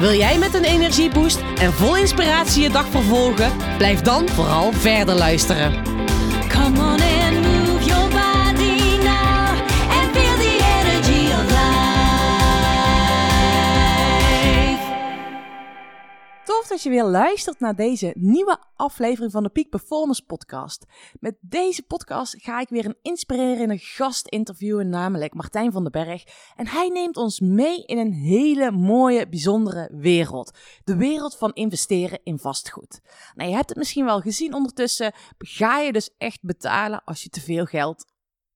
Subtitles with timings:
[0.00, 3.52] Wil jij met een energieboost en vol inspiratie je dag vervolgen?
[3.76, 5.82] Blijf dan vooral verder luisteren.
[6.48, 7.19] Come on and
[16.70, 20.84] dat je weer luistert naar deze nieuwe aflevering van de Peak Performance Podcast.
[21.20, 26.24] Met deze podcast ga ik weer een inspirerende gast interviewen, namelijk Martijn van den Berg.
[26.56, 30.58] En hij neemt ons mee in een hele mooie, bijzondere wereld.
[30.84, 33.00] De wereld van investeren in vastgoed.
[33.34, 35.12] Nou, je hebt het misschien wel gezien ondertussen.
[35.38, 38.04] Ga je dus echt betalen als je te veel geld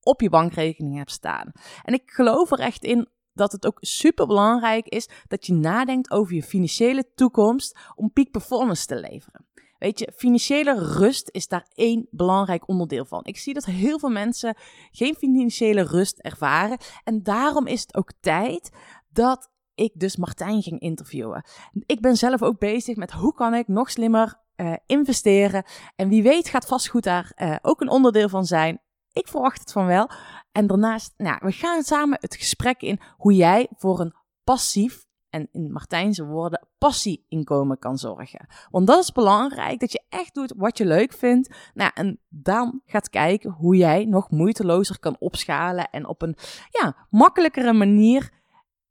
[0.01, 1.53] op je bankrekening hebt staan.
[1.83, 6.11] En ik geloof er echt in dat het ook super belangrijk is dat je nadenkt
[6.11, 9.47] over je financiële toekomst om peak performance te leveren.
[9.79, 13.25] Weet je, financiële rust is daar één belangrijk onderdeel van.
[13.25, 14.57] Ik zie dat heel veel mensen
[14.91, 16.79] geen financiële rust ervaren.
[17.05, 18.71] En daarom is het ook tijd
[19.09, 21.45] dat ik dus Martijn ging interviewen.
[21.87, 25.65] Ik ben zelf ook bezig met hoe kan ik nog slimmer eh, investeren.
[25.97, 28.81] En wie weet gaat vastgoed daar eh, ook een onderdeel van zijn.
[29.13, 30.11] Ik verwacht het van wel.
[30.55, 35.49] En daarnaast, nou, we gaan samen het gesprek in hoe jij voor een passief, en
[35.53, 38.47] in Martijnse woorden, passie-inkomen kan zorgen.
[38.71, 41.55] Want dat is belangrijk, dat je echt doet wat je leuk vindt.
[41.75, 46.37] Nou, en dan gaat kijken hoe jij nog moeitelozer kan opschalen en op een
[46.71, 48.33] ja, makkelijkere manier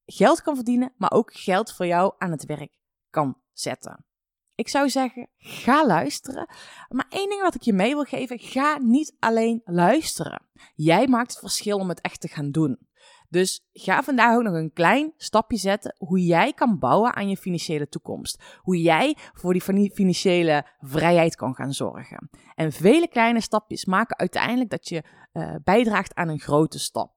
[0.05, 2.77] geld kan verdienen, maar ook geld voor jou aan het werk
[3.09, 4.05] kan zetten.
[4.55, 6.47] Ik zou zeggen, ga luisteren.
[6.89, 10.47] Maar één ding wat ik je mee wil geven, ga niet alleen luisteren.
[10.75, 12.87] Jij maakt het verschil om het echt te gaan doen.
[13.29, 17.37] Dus ga vandaag ook nog een klein stapje zetten hoe jij kan bouwen aan je
[17.37, 18.43] financiële toekomst.
[18.57, 22.29] Hoe jij voor die financiële vrijheid kan gaan zorgen.
[22.55, 27.13] En vele kleine stapjes maken uiteindelijk dat je eh, bijdraagt aan een grote stap.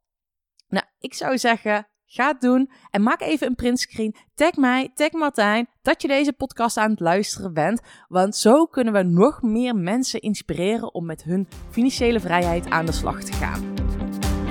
[0.69, 4.15] Nou, ik zou zeggen, ga het doen en maak even een printscreen.
[4.35, 7.81] Tag mij, tag Martijn, dat je deze podcast aan het luisteren bent.
[8.09, 12.93] Want zo kunnen we nog meer mensen inspireren om met hun financiële vrijheid aan de
[12.93, 13.75] slag te gaan.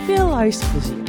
[0.06, 1.04] Veel luisterplezier.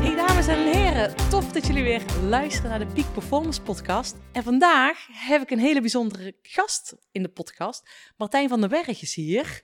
[0.00, 4.16] Hey dames en heren, tof dat jullie weer luisteren naar de Peak Performance podcast.
[4.32, 7.90] En vandaag heb ik een hele bijzondere gast in de podcast.
[8.16, 9.62] Martijn van den Berg is hier.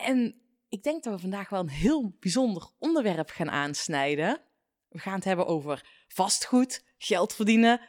[0.00, 0.34] En
[0.68, 4.40] ik denk dat we vandaag wel een heel bijzonder onderwerp gaan aansnijden.
[4.88, 7.80] We gaan het hebben over vastgoed, geld verdienen,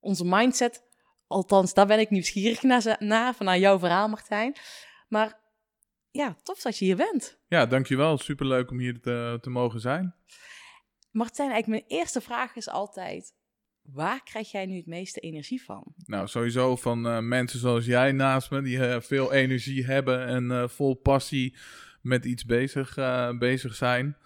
[0.00, 0.82] onze mindset.
[1.26, 4.56] Althans, daar ben ik nieuwsgierig naar, naar van naar jouw verhaal, Martijn.
[5.08, 5.40] Maar
[6.10, 7.38] ja, tof dat je hier bent.
[7.46, 8.18] Ja, dankjewel.
[8.18, 10.14] Superleuk om hier te, te mogen zijn.
[11.10, 13.34] Martijn, eigenlijk mijn eerste vraag is altijd:
[13.92, 15.94] waar krijg jij nu het meeste energie van?
[16.06, 20.50] Nou, sowieso van eh, mensen zoals jij naast me, die eh, veel energie hebben en
[20.50, 21.56] eh, vol passie
[22.00, 22.94] met iets bezig,
[23.38, 24.16] bezig zijn.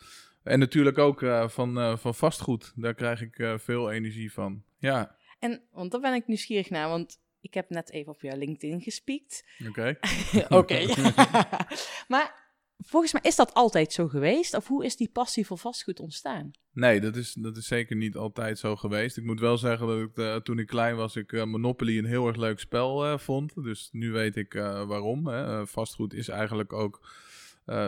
[0.43, 2.73] En natuurlijk ook van, van vastgoed.
[2.77, 4.63] Daar krijg ik veel energie van.
[4.79, 8.37] Ja, En, want daar ben ik nieuwsgierig naar, want ik heb net even op jouw
[8.37, 9.45] LinkedIn gespiekt.
[9.69, 9.99] oké.
[10.61, 10.87] Oké.
[12.13, 12.44] maar
[12.79, 14.55] volgens mij is dat altijd zo geweest?
[14.55, 16.51] Of hoe is die passie voor vastgoed ontstaan?
[16.73, 19.17] Nee, dat is, dat is zeker niet altijd zo geweest.
[19.17, 22.05] Ik moet wel zeggen dat ik eh, toen ik klein was, ik eh, Monopoly een
[22.05, 23.63] heel erg leuk spel eh, vond.
[23.63, 24.53] Dus nu weet ik
[24.87, 25.27] waarom.
[25.27, 25.67] Hè.
[25.67, 27.09] Vastgoed is eigenlijk ook...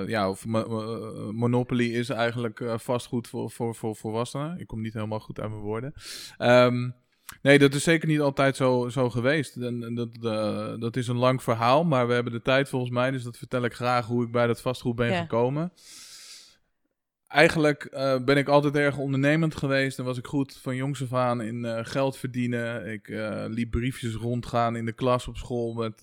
[0.06, 4.58] ja, of mo- mo- Monopoly is eigenlijk vastgoed voor, voor, voor volwassenen.
[4.58, 5.92] Ik kom niet helemaal goed uit mijn woorden.
[6.36, 6.90] Ehm,
[7.42, 9.56] nee, dat is zeker niet altijd zo, zo geweest.
[9.56, 13.10] En, dat, eh, dat is een lang verhaal, maar we hebben de tijd volgens mij.
[13.10, 15.20] Dus dat vertel ik graag hoe ik bij dat vastgoed ben Ja.
[15.20, 15.72] gekomen.
[17.28, 21.12] Eigenlijk eh, ben ik altijd erg ondernemend geweest en was ik goed van jongs af
[21.12, 22.92] aan in eh, geld verdienen.
[22.92, 26.02] Ik eh, liep briefjes rondgaan in de klas op school met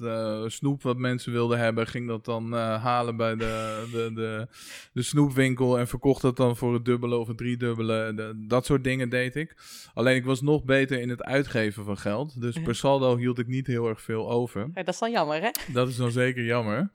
[0.51, 1.87] snoep wat mensen wilden hebben.
[1.87, 4.47] Ging dat dan halen bij de, de, de,
[4.93, 8.13] de snoepwinkel en verkocht dat dan voor het dubbele of het driedubbele.
[8.15, 9.55] De- dat soort dingen deed ik.
[9.93, 12.41] Alleen ik was nog beter in het uitgeven van geld.
[12.41, 12.61] Dus Ja.
[12.61, 14.61] per saldo hield ik niet heel erg veel over.
[14.73, 15.49] Ja, dat is dan jammer, hè?
[15.73, 16.91] Dat is dan zeker jammer.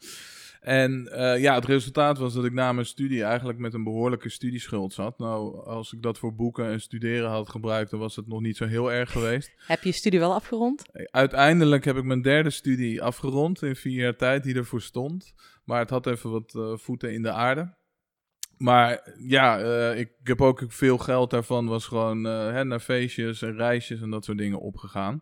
[0.60, 4.28] En eh, ja, het resultaat was dat ik na mijn studie eigenlijk met een behoorlijke
[4.28, 5.18] studieschuld zat.
[5.18, 8.56] Nou, als ik dat voor boeken en studeren had gebruikt, dan was het nog niet
[8.56, 9.52] zo heel erg geweest.
[9.66, 10.82] Heb je je studie wel afgerond?
[11.10, 15.34] Uiteindelijk heb ik mijn derde studie afgerond in vier jaar tijd die ervoor stond.
[15.68, 17.74] Maar het had even wat eh, voeten in de aarde.
[18.56, 23.42] maar ja, eh, ik, heb ook veel geld daarvan was gewoon eh, hè, naar feestjes
[23.42, 25.20] en reisjes en dat soort dingen opgegaan.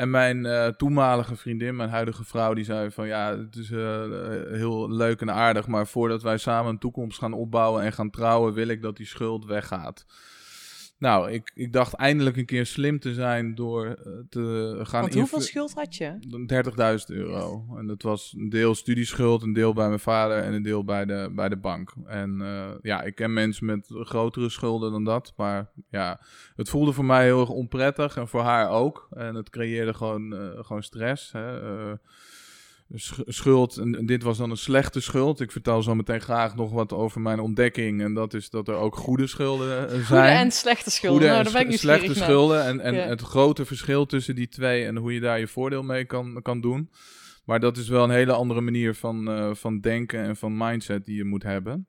[0.00, 4.02] En mijn eh, toenmalige vriendin, mijn huidige vrouw, die zei van ja, het is eh,
[4.50, 8.52] heel leuk en aardig, maar voordat wij samen een toekomst gaan opbouwen en gaan trouwen,
[8.52, 10.06] wil ik dat die schuld weggaat.
[11.00, 15.14] Nou, ik, ik dacht eindelijk een keer slim te zijn door eh, te gaan Want
[15.14, 16.18] hoeveel schuld had je?
[17.10, 17.66] 30.000 euro.
[17.76, 21.04] En dat was een deel studieschuld, een deel bij mijn vader en een deel bij
[21.04, 21.92] de, bij de bank.
[22.06, 25.32] En eh, ja, ik ken mensen met grotere schulden dan dat.
[25.36, 26.20] Maar ja,
[26.56, 29.08] het voelde voor mij heel erg onprettig en voor haar ook.
[29.10, 31.32] En het creëerde gewoon, eh, gewoon stress.
[31.32, 31.58] Hè.
[33.26, 35.40] Schuld, en dit was dan een slechte schuld.
[35.40, 38.02] Ik vertel zo meteen graag nog wat over mijn ontdekking.
[38.02, 40.04] En dat is dat er ook goede schulden eh, zijn.
[40.04, 41.18] Goede en slechte schulden.
[41.18, 43.06] Goede nou, en slechte schulden en, en Ja.
[43.06, 46.60] het grote verschil tussen die twee en hoe je daar je voordeel mee kan, kan
[46.60, 46.90] doen.
[47.44, 51.04] Maar dat is wel een hele andere manier van, eh, van denken en van mindset
[51.04, 51.88] die je moet hebben.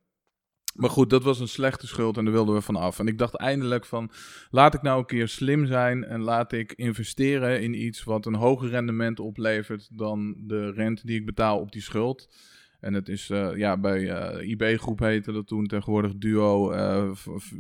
[0.76, 3.00] Maar goed, dat was een slechte schuld en daar wilden we van af.
[3.00, 4.12] En ik dacht eindelijk van,
[4.50, 8.36] laat ik nou een keer slim zijn en laat ik investeren in iets wat een
[8.36, 12.30] hoger rendement oplevert dan de rente die ik betaal op die schuld.
[12.80, 16.72] En het is, eh, ja, bij eh IB-groep heette dat toen tegenwoordig Duo.
[16.72, 17.10] eh,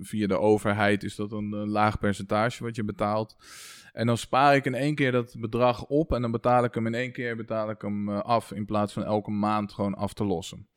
[0.02, 3.36] via de overheid is dat een, laag percentage wat je betaalt.
[3.94, 6.88] En dan spaar ik in één keer dat bedrag op en dan betaal ik hem
[6.88, 8.52] in één keer betaal ik hem, af.
[8.52, 10.68] In plaats van elke maand gewoon af te lossen.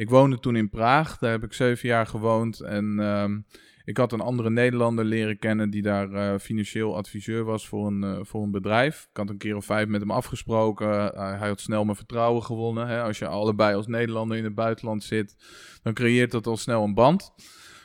[0.00, 2.60] Ik woonde toen in Praag, daar heb ik zeven jaar gewoond.
[2.60, 3.40] En ehm,
[3.84, 8.04] ik had een andere Nederlander leren kennen die daar eh, financieel adviseur was voor een,
[8.04, 9.06] eh, voor een bedrijf.
[9.10, 11.14] Ik had een keer of vijf met hem afgesproken.
[11.14, 12.86] Eh, hij had snel mijn vertrouwen gewonnen.
[12.86, 13.02] Hè.
[13.02, 15.36] Als je allebei als Nederlander in het buitenland zit,
[15.82, 17.32] dan creëert dat al snel een band.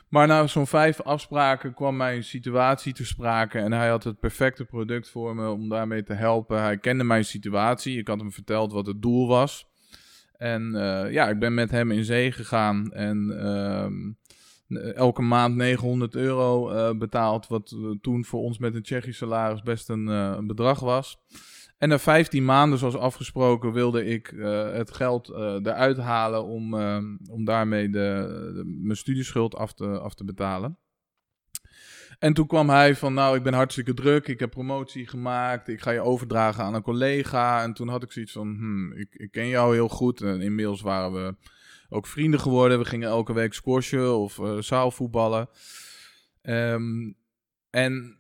[0.10, 3.60] Maar na zo'n vijf afspraken kwam mijn situatie te sprake.
[3.60, 6.62] En hij had het perfecte product voor me om daarmee te helpen.
[6.62, 7.98] Hij kende mijn situatie.
[7.98, 9.74] Ik had hem verteld wat het doel was.
[10.46, 12.92] En eh, ja, ik ben met hem in zee gegaan.
[12.92, 14.12] En ehm,
[14.94, 17.48] elke maand 900 euro eh, betaald.
[17.48, 21.18] Wat eh, toen voor ons met een Tsjechisch salaris best een, eh, bedrag was.
[21.78, 26.74] En na 15 maanden, zoals afgesproken, wilde ik eh, het geld eh, eruit halen om,
[26.74, 26.98] eh,
[27.30, 30.78] om daarmee de- mijn studieschuld af te, af te betalen.
[32.20, 35.82] En toen kwam hij van, nou, ik ben hartstikke druk, ik heb promotie gemaakt, ik
[35.82, 37.64] ga je overdragen aan een collega.
[37.64, 40.22] En toen had ik zoiets van, hmm, ik, ik ken jou heel goed.
[40.22, 41.36] En inmiddels waren we
[41.90, 42.80] ook vrienden geworden.
[42.80, 45.50] We gingen elke week squashen of eh, zaalvoetballen.
[46.42, 47.12] Ehm,
[47.70, 48.20] en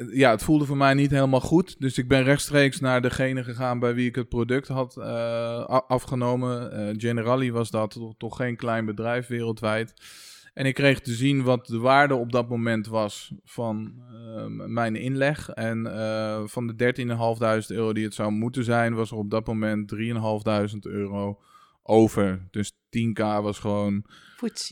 [0.00, 1.80] eh, ja, het voelde voor mij niet helemaal goed.
[1.80, 6.72] Dus ik ben rechtstreeks naar degene gegaan bij wie ik het product had eh, afgenomen.
[6.72, 9.94] Eh, Generali was dat, toch geen klein bedrijf wereldwijd.
[10.54, 14.96] En ik kreeg te zien wat de waarde op dat moment was van eh, mijn
[14.96, 15.48] inleg.
[15.48, 16.94] En eh, van de
[17.70, 21.40] 13.500 euro die het zou moeten zijn, was er op dat moment 3.500 euro
[21.82, 22.48] over.
[22.50, 24.04] Dus 10k was gewoon.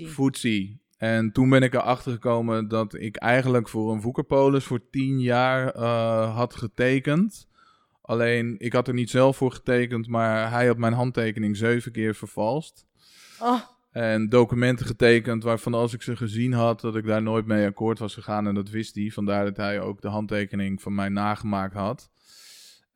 [0.09, 0.81] Footsie.
[0.97, 5.75] En toen ben ik erachter gekomen dat ik eigenlijk voor een Woekerpolis voor 10 jaar
[5.75, 7.49] eh, had getekend.
[8.03, 12.15] Alleen, ik had er niet zelf voor getekend, maar hij had mijn handtekening zeven keer
[12.15, 12.87] vervalst.
[13.41, 17.67] Oh, En documenten getekend waarvan als ik ze gezien had, dat ik daar nooit mee
[17.67, 18.47] akkoord was gegaan.
[18.47, 19.11] En dat wist hij.
[19.11, 22.11] Vandaar dat hij ook de handtekening van mij nagemaakt had.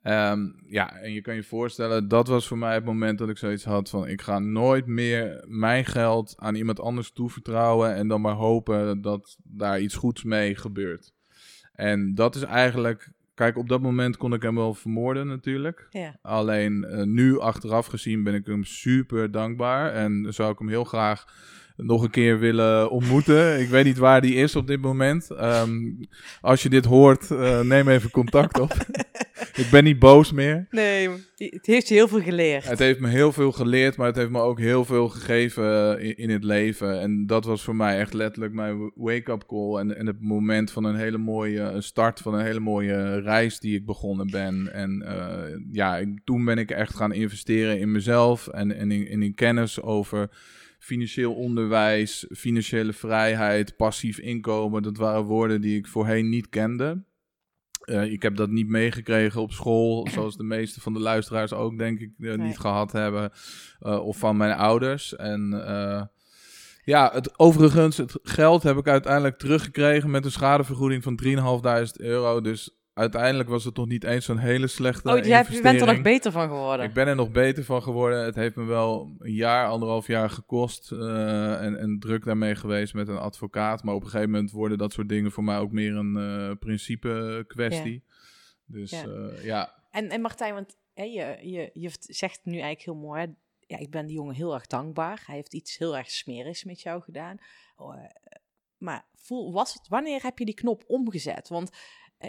[0.01, 3.37] Ehm, ja, en je kan je voorstellen, dat was voor mij het moment dat ik
[3.37, 4.07] zoiets had van...
[4.07, 7.95] ik ga nooit meer mijn geld aan iemand anders toevertrouwen...
[7.95, 11.13] en dan maar hopen dat daar iets goeds mee gebeurt.
[11.73, 13.11] En dat is eigenlijk...
[13.33, 15.87] Kijk, op dat moment kon ik hem wel vermoorden natuurlijk.
[15.89, 16.17] ja.
[16.21, 19.93] Alleen eh, nu achteraf gezien ben ik hem super dankbaar.
[19.93, 21.25] En zou ik hem heel graag
[21.75, 23.59] nog een keer willen ontmoeten.
[23.63, 25.31] ik weet niet waar die is op dit moment.
[25.31, 25.91] Ehm,
[26.41, 28.73] als je dit hoort, eh, neem even contact op.
[29.63, 30.67] ik ben niet boos meer.
[30.69, 32.69] Nee, het heeft je heel veel geleerd.
[32.69, 36.05] Het heeft me heel veel geleerd, maar het heeft me ook heel veel gegeven eh,
[36.07, 36.99] in, in het leven.
[37.01, 39.77] En dat was voor mij echt letterlijk mijn wake-up call.
[39.79, 43.75] En, en het moment van een hele mooie start van een hele mooie reis die
[43.75, 44.73] ik begonnen ben.
[44.73, 49.07] En eh, ja, ik- toen ben ik echt gaan investeren in mezelf en, en in,
[49.07, 50.29] in, in kennis over
[50.79, 54.83] financieel onderwijs, financiële vrijheid, passief inkomen.
[54.83, 57.03] Dat waren woorden die ik voorheen niet kende.
[57.83, 61.77] Eh, ik heb dat niet meegekregen op school, zoals de meeste van de luisteraars ook,
[61.77, 62.37] denk ik, eh, Nee.
[62.37, 63.31] niet gehad hebben.
[63.79, 65.15] eh, of van mijn ouders.
[65.15, 65.49] En
[66.85, 72.41] ja, het, overigens, het geld heb ik uiteindelijk teruggekregen met een schadevergoeding van 3.500 euro.
[72.41, 75.87] Dus uiteindelijk was het nog niet eens zo'n hele slechte Oh, jij je bent er
[75.87, 76.85] nog beter van geworden.
[76.85, 78.25] Ik ben er nog beter van geworden.
[78.25, 80.91] Het heeft me wel een jaar, anderhalf jaar gekost.
[80.91, 83.83] eh, en, en druk daarmee geweest met een advocaat.
[83.83, 86.57] Maar op een gegeven moment worden dat soort dingen voor mij ook meer een eh,
[86.59, 88.03] principe kwestie.
[88.65, 89.03] Dus Ja.
[89.03, 89.31] ja.
[89.43, 89.73] ja.
[89.91, 93.27] En, en Martijn, want hè, je, je, je zegt nu eigenlijk heel mooi, hè,
[93.59, 95.23] ja, ik ben die jongen heel erg dankbaar.
[95.25, 97.37] Hij heeft iets heel erg smerigs met jou gedaan.
[97.75, 98.09] Oh, eh,
[98.77, 101.49] maar voel, was het, wanneer heb je die knop omgezet?
[101.49, 101.77] Want eh,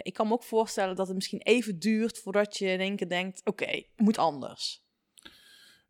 [0.01, 3.09] ik kan me ook voorstellen dat het misschien even duurt voordat je in één keer
[3.09, 4.83] denkt: oké, moet anders.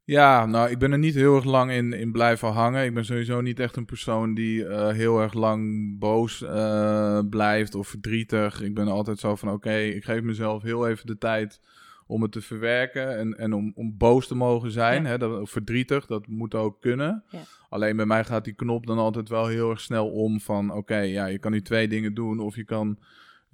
[0.04, 2.86] Ja, nou, ik ben er niet heel erg lang in, in blijven hangen.
[2.86, 7.76] Ik ben sowieso niet echt een persoon die eh, heel erg lang boos eh, blijft
[7.76, 8.62] of verdrietig.
[8.62, 11.60] Ik ben altijd zo van, oké, ik geef mezelf heel even de tijd
[12.08, 15.04] om het te verwerken en, en om, om boos te mogen zijn.
[15.04, 15.10] Ja.
[15.10, 17.24] Hè, dat, of verdrietig, dat moet ook kunnen.
[17.30, 17.42] Ja.
[17.70, 20.98] Alleen bij mij gaat die knop dan altijd wel heel erg snel om van, oké,
[20.98, 22.40] ja, je kan nu twee dingen doen.
[22.40, 22.98] Of je kan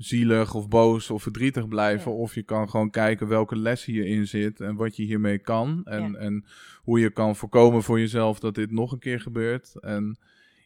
[0.03, 2.11] zielig of boos of verdrietig blijven.
[2.11, 2.17] Ja.
[2.17, 5.81] Of je kan gewoon kijken welke les hierin zit en wat je hiermee kan.
[5.83, 6.17] En, Ja.
[6.17, 6.45] en
[6.81, 9.75] hoe je kan voorkomen voor jezelf dat dit nog een keer gebeurt.
[9.79, 10.17] En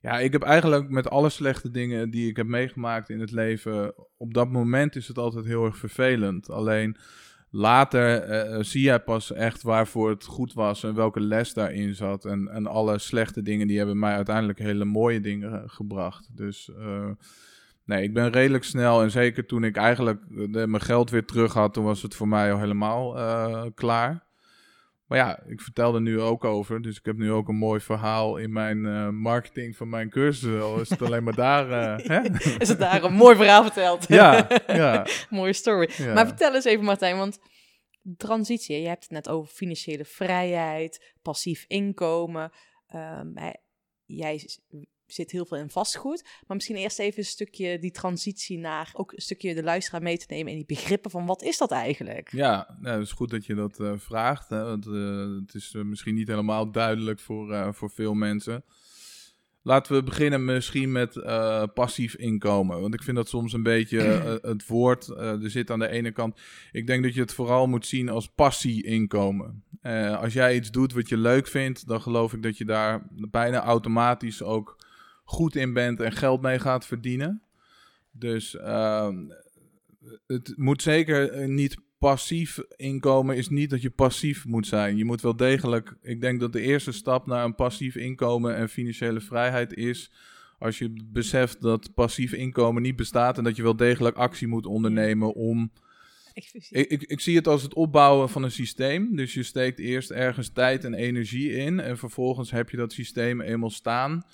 [0.02, 3.94] ja, ik heb eigenlijk met alle slechte dingen die ik heb meegemaakt in het leven,
[4.18, 6.50] op dat moment is het altijd heel erg vervelend.
[6.50, 6.98] Alleen
[7.50, 12.26] later eh, zie jij pas echt waarvoor het goed was en welke les daarin zat.
[12.26, 16.30] En, en alle slechte dingen die hebben mij uiteindelijk hele mooie dingen eh, gebracht.
[16.32, 17.10] Dus eh,
[17.86, 21.26] nee, ik ben redelijk snel en zeker toen ik eigenlijk eh, de- mijn geld weer
[21.26, 24.24] terug had, toen was het voor mij al helemaal eh, klaar.
[25.06, 26.82] Maar ja, ik vertel er nu ook over.
[26.82, 30.62] Dus ik heb nu ook een mooi verhaal in mijn eh, marketing van mijn cursus.
[30.62, 31.68] Al is het alleen maar daar.
[32.12, 32.22] hè?
[32.60, 34.08] Is het daar een mooi verhaal verteld?
[34.08, 35.06] Ja, ja.
[35.30, 35.90] Mooie story.
[35.98, 36.14] Ja.
[36.14, 37.40] Maar vertel eens even, Martijn, want
[38.18, 42.52] transitie, je hebt het net over financiële vrijheid, passief inkomen.
[42.88, 43.28] Ehm,
[44.06, 44.48] jij
[45.08, 49.12] zit heel veel in vastgoed, maar misschien eerst even een stukje die transitie naar, ook
[49.12, 52.32] een stukje de luisteraar mee te nemen en die begrippen van wat is dat eigenlijk?
[52.32, 54.50] Ja, nou, het is goed dat je dat eh, vraagt.
[54.50, 58.64] Hè, want eh, het is eh, misschien niet helemaal duidelijk voor, voor veel mensen.
[59.62, 61.14] Laten we beginnen misschien met
[61.74, 62.82] passief inkomen.
[62.82, 64.00] Want ik vind dat soms een beetje
[64.42, 65.08] het woord.
[65.08, 66.40] er zit aan de ene kant.
[66.72, 69.64] Ik denk dat je het vooral moet zien als passie-inkomen.
[70.20, 73.64] Als jij iets doet wat je leuk vindt, dan geloof ik dat je daar bijna
[73.64, 74.85] automatisch ook
[75.26, 77.42] goed in bent en geld mee gaat verdienen.
[78.12, 79.16] Dus ehm,
[80.28, 84.98] het moet zeker eh, niet passief inkomen is niet dat je passief moet zijn.
[84.98, 85.96] Je moet wel degelijk.
[86.02, 90.12] Ik denk dat de eerste stap naar een passief inkomen en financiële vrijheid is.
[90.60, 94.66] Als je beseft dat passief inkomen niet bestaat en dat je wel degelijk actie moet
[94.66, 95.72] ondernemen om.
[96.34, 99.16] Ik, Ik, ik, ik zie het als het opbouwen van een systeem.
[99.16, 101.80] Dus je steekt eerst ergens tijd en energie in.
[101.80, 104.26] En vervolgens heb je dat systeem eenmaal staan.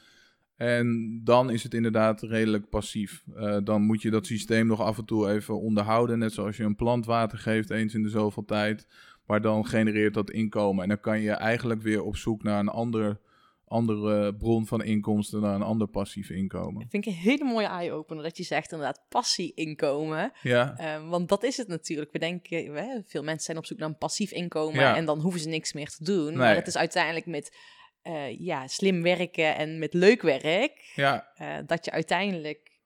[0.68, 3.24] En dan is het inderdaad redelijk passief.
[3.36, 6.20] Eh, dan moet je dat systeem nog af en toe even onderhouden.
[6.20, 8.88] Net zoals je een plant water geeft eens in de zoveel tijd.
[9.26, 10.84] Maar dan genereert dat inkomen.
[10.84, 13.20] En dan kan je eigenlijk weer op zoek naar een andere,
[13.68, 15.42] andere bron van inkomsten.
[15.42, 16.86] Naar een ander passief inkomen.
[16.90, 20.32] vind ik een hele mooie eye-opener dat je zegt inderdaad passie inkomen.
[20.42, 22.12] Ja, Eh, want dat is het natuurlijk.
[22.12, 24.96] We denken, veel mensen zijn op zoek naar een passief inkomen Ja.
[24.96, 26.26] en dan hoeven ze niks meer te doen.
[26.28, 26.36] Nee.
[26.36, 27.58] Maar het is uiteindelijk met
[28.02, 32.80] eh, ja, slim werken en met leuk werk ja, eh, dat je uiteindelijk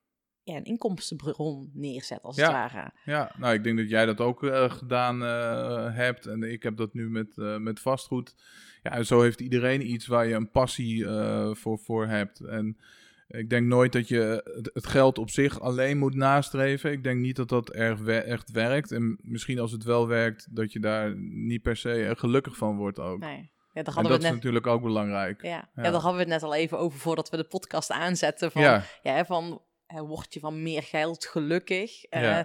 [0.44, 2.44] ja, een inkomstenbron neerzet als Ja.
[2.44, 2.92] het ware.
[3.06, 5.22] Ja, nou, ik denk dat jij dat ook eh, gedaan
[5.92, 6.26] hebt.
[6.26, 8.36] En ik heb dat nu met, met vastgoed.
[8.84, 11.06] Ja, en zo heeft iedereen iets waar je een passie
[11.54, 12.40] voor, voor hebt.
[12.40, 12.78] En
[13.28, 16.92] ik denk nooit dat je het, geld op zich alleen moet nastreven.
[16.92, 18.92] Ik denk niet dat dat erg we- echt werkt.
[18.92, 23.00] En misschien als het wel werkt, dat je daar niet per se gelukkig van wordt
[23.00, 23.20] ook.
[23.20, 23.52] Nee.
[23.76, 24.34] Ja, daar en hadden dat we is net.
[24.34, 25.42] natuurlijk ook belangrijk.
[25.42, 25.50] Ja.
[25.50, 25.70] Ja.
[25.76, 25.82] Ja.
[25.84, 28.52] daar hadden we het net al even over voordat we de podcast aanzetten.
[28.52, 28.84] Van, ja.
[29.04, 32.04] ja, van word je van meer geld gelukkig?
[32.04, 32.40] Eh,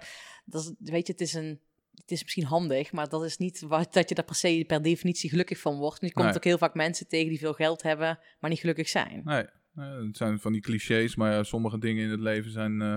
[0.44, 1.60] dat is, weet je, het is een.
[1.94, 4.82] Het is misschien handig, maar dat is niet wat, dat je daar per se per
[4.82, 6.00] definitie gelukkig van wordt.
[6.00, 6.34] Je komt Nee.
[6.34, 9.20] ook heel vaak mensen tegen die veel geld hebben, maar niet gelukkig zijn.
[9.24, 9.44] Nee,
[9.74, 12.96] het zijn van die clichés, maar ja, sommige dingen in het leven zijn, eh,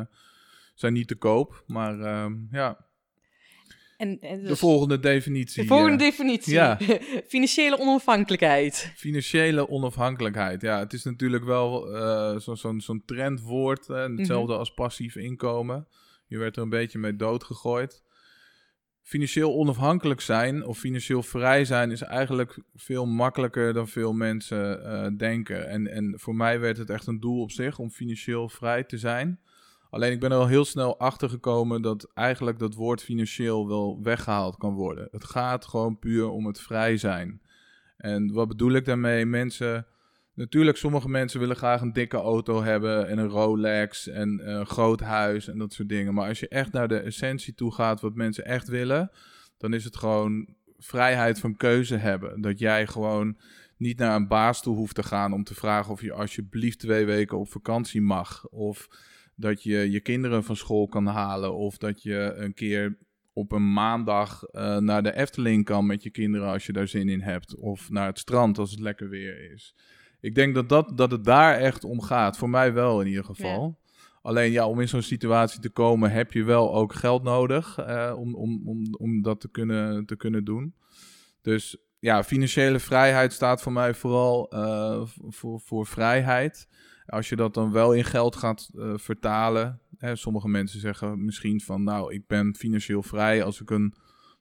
[0.73, 1.63] zijn niet te koop.
[1.67, 2.85] Maar ehm, ja,
[3.97, 5.61] En, en de dus- volgende definitie.
[5.61, 6.53] de volgende eh, definitie.
[6.53, 6.77] ja.
[7.27, 8.91] Financiële onafhankelijkheid.
[8.95, 10.61] financiële onafhankelijkheid.
[10.61, 13.87] Ja, het is natuurlijk wel eh, zo- zo'n trendwoord.
[13.87, 14.17] Hè, Mhm.
[14.17, 15.87] hetzelfde als passief inkomen.
[16.27, 18.03] Je werd er een beetje mee doodgegooid.
[19.01, 25.07] Financieel onafhankelijk zijn of financieel vrij zijn is eigenlijk veel makkelijker dan veel mensen eh,
[25.17, 25.67] denken.
[25.67, 28.97] En, en voor mij werd het echt een doel op zich om financieel vrij te
[28.97, 29.39] zijn.
[29.93, 33.99] Alleen ik ben er al heel snel achter gekomen dat eigenlijk dat woord financieel wel
[34.01, 35.07] weggehaald kan worden.
[35.11, 37.41] Het gaat gewoon puur om het vrij zijn.
[37.97, 39.25] En wat bedoel ik daarmee?
[39.25, 39.87] Mensen,
[40.33, 44.99] natuurlijk, sommige mensen willen graag een dikke auto hebben en een Rolex en een groot
[44.99, 46.13] huis en dat soort dingen.
[46.13, 49.11] Maar als je echt naar de essentie toe gaat, wat mensen echt willen,
[49.57, 52.41] dan is het gewoon vrijheid van keuze hebben.
[52.41, 53.37] Dat jij gewoon
[53.77, 57.05] niet naar een baas toe hoeft te gaan om te vragen of je alsjeblieft twee
[57.05, 58.47] weken op vakantie mag.
[58.49, 58.87] Of
[59.35, 61.55] dat je je kinderen van school kan halen.
[61.55, 62.97] Of dat je een keer
[63.33, 67.09] op een maandag eh, naar de Efteling kan met je kinderen als je daar zin
[67.09, 67.55] in hebt.
[67.55, 69.75] Of naar het strand als het lekker weer is.
[70.21, 72.37] Ik denk dat, dat, dat het daar echt om gaat.
[72.37, 73.81] Voor mij wel in ieder geval.
[74.21, 78.13] Alleen ja, om in zo'n situatie te komen heb je wel ook geld nodig eh,
[78.17, 80.75] om, om, om, om dat te kunnen, te kunnen doen.
[81.41, 86.67] Dus ja, financiële vrijheid staat voor mij vooral eh, voor, voor vrijheid.
[87.13, 89.79] Als je dat dan wel in geld gaat eh, vertalen.
[89.97, 93.93] Hè, sommige mensen zeggen misschien van nou, ik ben financieel vrij als ik een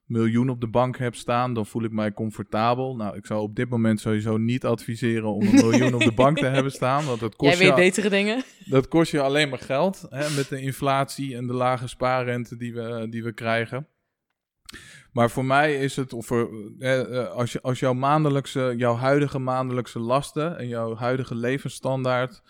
[0.05, 2.95] miljoen op de bank heb staan, dan voel ik mij comfortabel.
[2.95, 6.37] Nou, ik zou op dit moment sowieso niet adviseren om een miljoen op de bank
[6.37, 8.43] te hebben staan, want dat kost Jij weet je betere dingen.
[8.65, 12.73] dat kost je alleen maar geld hè, met de inflatie en de lage spaarrente die
[12.73, 13.87] we, die we krijgen.
[15.11, 19.39] Maar voor mij is het, of eh, eh, als, je, als jouw maandelijkse, jouw huidige
[19.39, 22.41] maandelijkse lasten en jouw huidige levensstandaard,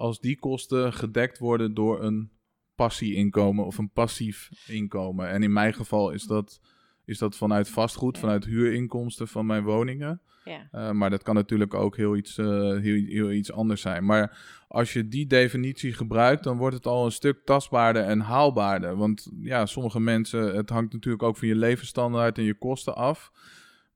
[0.00, 2.30] als die kosten gedekt worden door een
[2.74, 5.28] passieinkomen of een passief inkomen.
[5.28, 6.60] En in mijn geval is dat,
[7.04, 8.20] is dat vanuit vastgoed, Ja.
[8.20, 10.20] vanuit huurinkomsten van mijn woningen.
[10.44, 10.68] Ja.
[10.72, 12.46] Uh, maar dat kan natuurlijk ook heel iets, uh,
[12.78, 14.04] heel, heel iets anders zijn.
[14.04, 14.38] Maar
[14.68, 18.96] als je die definitie gebruikt, dan wordt het al een stuk tastbaarder en haalbaarder.
[18.96, 23.32] Want ja, sommige mensen, het hangt natuurlijk ook van je levensstandaard en je kosten af.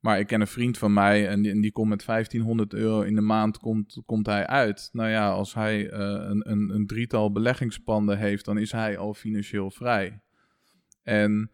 [0.05, 3.15] Maar ik ken een vriend van mij en die, die komt met 1500 euro in
[3.15, 4.89] de maand komt, komt hij uit.
[4.91, 9.13] Nou ja, als hij uh, een, een, een drietal beleggingspanden heeft, dan is hij al
[9.13, 10.21] financieel vrij.
[11.03, 11.51] En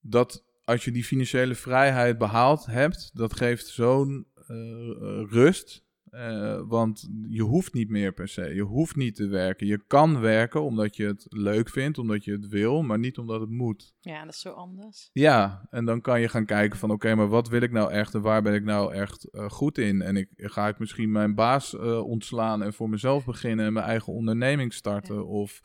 [0.00, 4.46] dat als je die financiële vrijheid behaald hebt, dat geeft zo'n uh,
[5.30, 5.83] rust.
[6.14, 8.54] Uh, want je hoeft niet meer per se.
[8.54, 9.66] Je hoeft niet te werken.
[9.66, 13.40] Je kan werken omdat je het leuk vindt, omdat je het wil, maar niet omdat
[13.40, 13.94] het moet.
[14.00, 15.10] Ja, dat is zo anders.
[15.12, 17.92] Ja, en dan kan je gaan kijken van oké, okay, maar wat wil ik nou
[17.92, 20.02] echt en waar ben ik nou echt uh, goed in?
[20.02, 24.12] En ik, ga ik misschien mijn baas ontslaan en voor mezelf beginnen en mijn eigen
[24.12, 25.14] onderneming starten?
[25.14, 25.22] Ja.
[25.22, 25.60] Of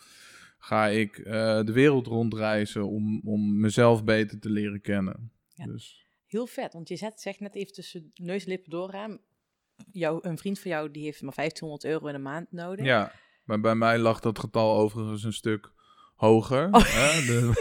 [0.57, 1.23] ga ik
[1.65, 5.31] de wereld rondreizen om, om mezelf beter te leren kennen.
[5.53, 5.65] Ja.
[5.65, 6.07] Dus.
[6.25, 8.91] Heel vet, want je zet, zegt net even tussen neus en lippen door.
[8.91, 9.07] Hè?
[9.91, 12.85] Jou, een vriend van jou die heeft maar 1500 euro in de maand nodig.
[12.85, 13.11] Ja,
[13.43, 15.71] maar bij mij lag dat getal overigens een stuk
[16.19, 16.67] hoger.
[16.71, 16.83] Oh.
[16.85, 17.25] Hè?
[17.25, 17.51] De,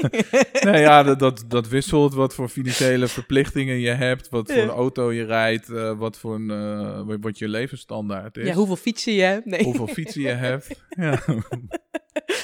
[0.71, 4.69] nee, ja, dat, dat, dat wisselt wat voor financiële verplichtingen je hebt, wat voor een
[4.69, 8.47] auto je rijdt, uh, wat voor een, uh, wat je levensstandaard is.
[8.47, 9.45] Ja, hoeveel fietsen je hebt.
[9.45, 9.63] Nee.
[9.63, 10.69] Hoeveel fietsen je hebt.
[10.89, 11.23] ja.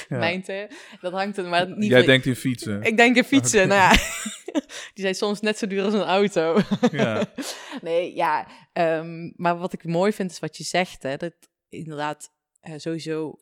[0.07, 0.67] Ja.
[1.01, 2.83] Dat hangt er maar niet Jij van- denkt in fietsen.
[2.83, 3.91] Ik denk in fietsen, nou ja.
[4.93, 6.59] Die zijn soms net zo duur als een auto.
[6.91, 7.25] Ja.
[7.81, 8.47] Nee, ja.
[8.73, 11.17] ehm, maar wat ik mooi vind is wat je zegt, hè.
[11.17, 11.33] Dat
[11.69, 13.39] inderdaad eh, sowieso...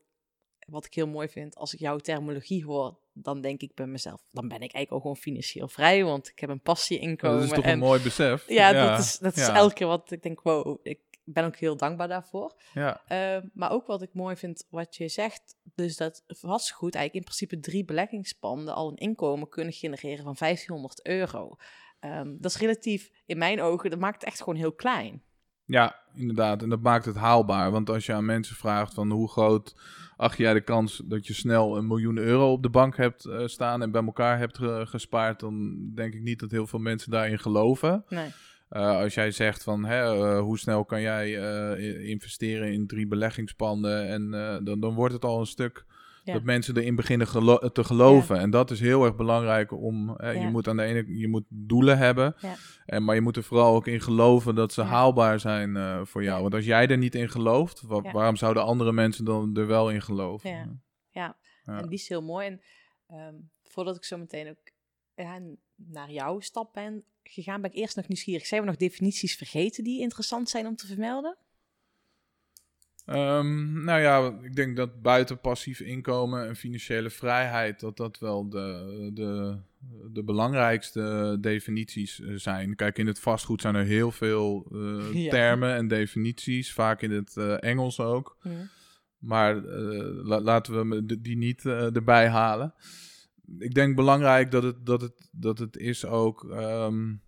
[0.68, 4.22] Wat ik heel mooi vind, als ik jouw terminologie hoor, dan denk ik bij mezelf,
[4.32, 7.40] dan ben ik eigenlijk al gewoon financieel vrij, want ik heb een passie inkomen.
[7.40, 8.48] dat is toch en, een mooi besef.
[8.60, 9.56] Ja, dat is, dat is ja.
[9.56, 12.56] elke keer wat ik denk, wow, ik ben ook heel dankbaar daarvoor.
[12.74, 17.26] Ja, Uh, maar ook wat ik mooi vind, wat je zegt, dus dat vastgoed eigenlijk
[17.26, 21.56] in principe drie beleggingspanden al een inkomen kunnen genereren van 1500 euro.
[22.00, 25.24] Um, dat is relatief, in mijn ogen, dat maakt het echt gewoon heel klein.
[25.66, 26.64] Ja, inderdaad.
[26.64, 27.72] En dat maakt het haalbaar.
[27.72, 29.76] Want als je aan mensen vraagt van hoe groot
[30.18, 33.48] acht jij de kans dat je snel een miljoen euro op de bank hebt uh,
[33.48, 37.12] staan en bij elkaar hebt ge gespaard, dan denk ik niet dat heel veel mensen
[37.12, 38.06] daarin geloven.
[38.10, 38.32] Nee.
[38.72, 41.32] Uh, als jij zegt van hè, uh, hoe snel kan jij
[42.04, 44.32] investeren in drie beleggingspanden, en
[44.64, 45.86] dan, dan wordt het al een stuk
[46.24, 46.34] ja.
[46.34, 48.36] dat mensen erin beginnen gelo te geloven.
[48.36, 48.42] Ja.
[48.42, 50.16] En dat is heel erg belangrijk om.
[50.18, 50.30] Ja.
[50.30, 52.36] Je moet aan de ene je moet doelen hebben,
[52.86, 56.24] en, maar je moet er vooral ook in geloven dat ze haalbaar zijn uh, voor
[56.24, 56.42] jou.
[56.42, 59.90] Want als jij er niet in gelooft, wa waarom zouden andere mensen dan er wel
[59.90, 60.50] in geloven?
[60.50, 61.38] Ja, ja.
[61.66, 62.48] en die is heel mooi.
[62.48, 62.62] En
[63.18, 64.72] um, voordat ik zo meteen ook
[65.76, 68.46] naar jouw stap ben gegaan, ben ik eerst nog nieuwsgierig.
[68.46, 71.38] Zijn we nog definities vergeten die interessant zijn om te vermelden?
[73.06, 78.50] Um, nou ja, ik denk dat buiten passief inkomen en financiële vrijheid, dat dat wel
[78.50, 79.58] de, de,
[80.12, 82.76] de belangrijkste definities uh, zijn.
[82.76, 85.30] Kijk, in het vastgoed zijn er heel veel uh, ja.
[85.30, 88.38] termen en definities, vaak in het uh, Engels ook.
[88.42, 88.52] Ja.
[89.18, 92.74] Maar la laten we die niet erbij halen.
[93.60, 96.44] Ik denk belangrijk dat het, dat het, dat het is ook.
[96.44, 97.22] Um,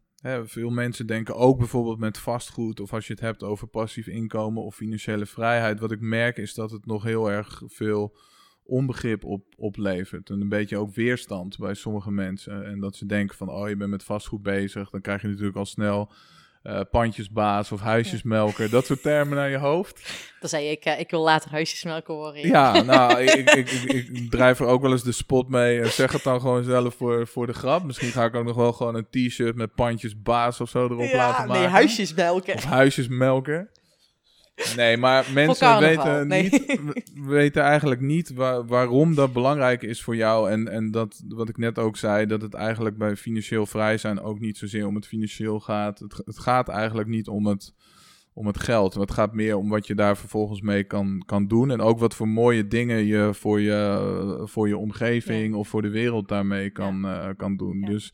[0.43, 4.63] Veel mensen denken ook bijvoorbeeld met vastgoed of als je het hebt over passief inkomen
[4.63, 5.79] of financiële vrijheid.
[5.79, 8.17] Wat ik merk is dat het nog heel erg veel
[8.63, 10.29] onbegrip op, oplevert.
[10.29, 12.65] En een beetje ook weerstand bij sommige mensen.
[12.65, 14.89] En dat ze denken van, oh je bent met vastgoed bezig.
[14.89, 16.11] Dan krijg je natuurlijk al snel
[16.67, 18.63] uh, pandjesbaas of huisjesmelker.
[18.63, 18.69] Ja.
[18.69, 20.13] Dat soort termen naar je hoofd.
[20.39, 22.47] Dan zei ik, uh, ik wil later huisjesmelker worden.
[22.47, 25.91] Ja, nou, ik, ik, ik, ik, drijf er ook wel eens de spot mee en
[25.91, 27.83] zeg het dan gewoon zelf voor, voor de grap.
[27.83, 31.17] Misschien ga ik ook nog wel gewoon een t-shirt met pandjesbaas of zo erop ja,
[31.17, 31.61] laten maken.
[31.61, 32.55] nee, huisjesmelker.
[32.55, 33.69] Of huisjesmelker.
[34.75, 36.41] Nee, maar mensen weten, nee.
[36.43, 36.79] niet,
[37.13, 40.51] we weten eigenlijk niet wa- waarom dat belangrijk is voor jou.
[40.51, 44.19] En, en dat, wat ik net ook zei, dat het eigenlijk bij financieel vrij zijn
[44.21, 45.99] ook niet zozeer om het financieel gaat.
[45.99, 47.73] Het, het gaat eigenlijk niet om het,
[48.33, 48.93] om het geld.
[48.93, 51.71] Het gaat meer om wat je daar vervolgens mee kan, kan doen.
[51.71, 55.89] En ook wat voor mooie dingen je voor je, voor je omgeving of voor de
[55.89, 57.79] wereld daarmee kan, eh, kan doen.
[57.79, 57.87] Ja.
[57.87, 58.13] Dus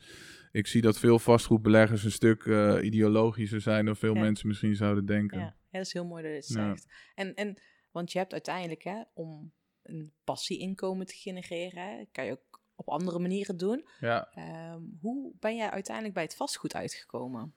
[0.51, 5.05] ik zie dat veel vastgoedbeleggers een stuk eh, ideologischer zijn dan veel mensen misschien zouden
[5.05, 5.55] denken.
[5.71, 6.67] Ja, dat is heel mooi dat je het Ja.
[6.67, 6.87] zegt.
[7.15, 9.51] En, en, want je hebt uiteindelijk, hè, om
[9.83, 13.87] een passieinkomen te genereren, hè, kan je ook op andere manieren doen.
[13.99, 14.29] Ja.
[14.33, 17.53] Ehm, hoe ben jij uiteindelijk bij het vastgoed uitgekomen?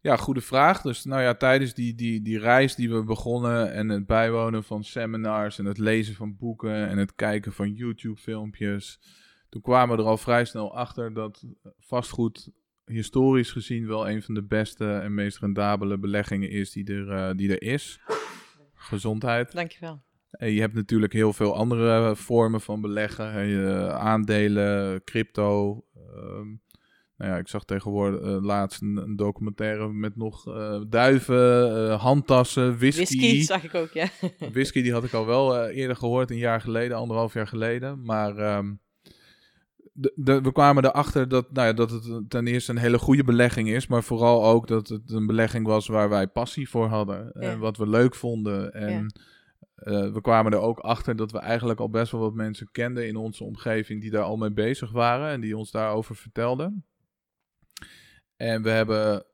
[0.00, 0.80] Ja, goede vraag.
[0.82, 4.84] Dus nou ja, tijdens die, die, die reis die we begonnen en het bijwonen van
[4.84, 9.00] seminars en het lezen van boeken en het kijken van YouTube-filmpjes,
[9.48, 11.44] toen kwamen we er al vrij snel achter dat
[11.78, 12.50] vastgoed
[12.92, 17.36] historisch gezien wel een van de beste en meest rendabele beleggingen is die er, eh,
[17.36, 18.00] die er is.
[18.74, 19.52] Gezondheid.
[19.52, 20.02] Dankjewel.
[20.30, 23.46] En je hebt natuurlijk heel veel andere vormen van beleggen.
[23.46, 25.84] je aandelen, crypto.
[25.94, 26.46] ehm,
[27.16, 32.78] nou ja, ik zag tegenwoordig eh, laatst een, een documentaire met nog eh, duiven, handtassen,
[32.78, 33.02] whisky.
[33.02, 34.08] Whisky zag ik ook, ja.
[34.52, 38.04] Whisky die had ik al wel eerder gehoord, een jaar geleden, anderhalf jaar geleden.
[38.04, 38.72] Maar ehm,
[39.92, 43.24] de, de, we kwamen erachter dat, nou ja, dat het ten eerste een hele goede
[43.24, 43.86] belegging is.
[43.86, 47.30] Maar vooral ook dat het een belegging was waar wij passie voor hadden.
[47.34, 47.40] Ja.
[47.40, 48.72] En wat we leuk vonden.
[48.72, 49.20] En
[49.74, 53.06] eh, we kwamen er ook achter dat we eigenlijk al best wel wat mensen kenden
[53.06, 55.30] in onze omgeving die daar al mee bezig waren.
[55.30, 56.84] En die ons daarover vertelden.
[58.36, 59.24] En we hebben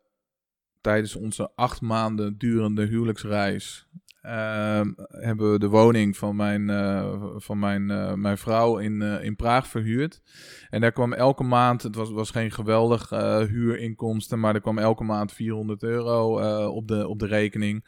[0.81, 3.88] tijdens onze acht maanden durende huwelijksreis
[4.20, 9.37] hebben we de woning van mijn, eh, van mijn, eh, mijn vrouw in, eh, in
[9.37, 10.20] Praag verhuurd.
[10.70, 13.11] En daar kwam elke maand, het was, was geen geweldig
[13.48, 17.85] huurinkomsten, maar er kwam elke maand 400 euro op, de, op de rekening.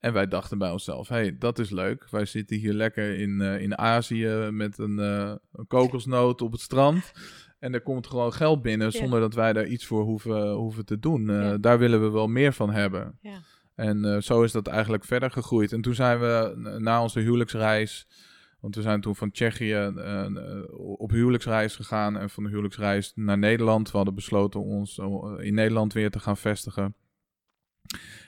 [0.00, 2.06] En wij dachten bij onszelf, hey, dat is leuk.
[2.10, 7.12] Wij zitten hier lekker in, in Azië met een, eh, een kokosnoot op het strand.
[7.58, 8.98] En er komt gewoon geld binnen Ja.
[8.98, 11.26] zonder dat wij daar iets voor hoeven, hoeven te doen.
[11.26, 11.58] Ja.
[11.58, 13.18] Daar willen we wel meer van hebben.
[13.20, 13.38] Ja.
[13.74, 15.72] En eh, zo is dat eigenlijk verder gegroeid.
[15.72, 18.06] En toen zijn we na onze huwelijksreis,
[18.60, 23.12] want we zijn toen van Tsjechië eh, eh, op huwelijksreis gegaan en van de huwelijksreis
[23.14, 23.90] naar Nederland.
[23.90, 24.98] We hadden besloten ons
[25.38, 26.94] in Nederland weer te gaan vestigen.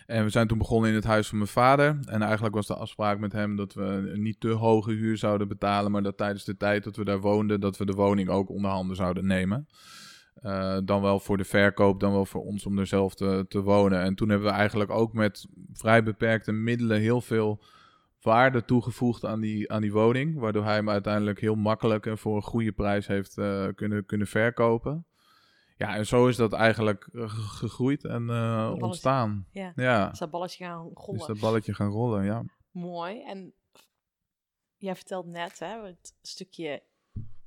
[0.07, 1.99] En we zijn toen begonnen in het huis van mijn vader.
[2.05, 5.91] En eigenlijk was de afspraak met hem dat we niet te hoge huur zouden betalen,
[5.91, 8.71] maar dat tijdens de tijd dat we daar woonden, dat we de woning ook onder
[8.71, 9.69] handen zouden nemen.
[10.43, 13.61] Eh, dan wel voor de verkoop, dan wel voor ons om er zelf te, te
[13.63, 14.01] wonen.
[14.03, 17.63] En toen hebben we eigenlijk ook met vrij beperkte middelen heel veel
[18.21, 20.39] waarde toegevoegd aan die, aan die woning.
[20.39, 24.27] Waardoor hij hem uiteindelijk heel makkelijk en voor een goede prijs heeft eh, kunnen, kunnen
[24.27, 25.07] verkopen.
[25.77, 28.31] Ja, en zo is dat eigenlijk eh, ge- gegroeid en
[28.83, 29.47] ontstaan.
[29.51, 29.73] Ja.
[29.77, 31.21] Ja, Is dat balletje gaan rollen.
[31.21, 32.45] is dat balletje gaan rollen, ja.
[32.71, 33.23] Mooi.
[33.25, 33.53] En
[34.77, 36.83] jij vertelt net hè, het stukje,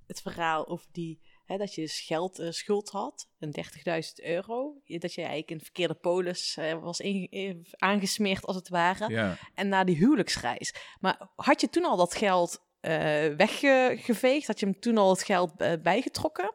[0.07, 3.55] het verhaal over die, hè, dat je dus geld eh, schuld had, een
[4.19, 4.73] 30.000 euro.
[4.85, 9.09] Dat je eigenlijk in de verkeerde polis eh, was eh, aangesmeerd als het ware.
[9.09, 9.37] ja.
[9.53, 10.73] En na die huwelijksreis.
[10.99, 12.63] Maar had je toen al dat geld
[13.37, 14.47] weggeveegd?
[14.47, 16.53] Had je hem toen al het geld bijgetrokken?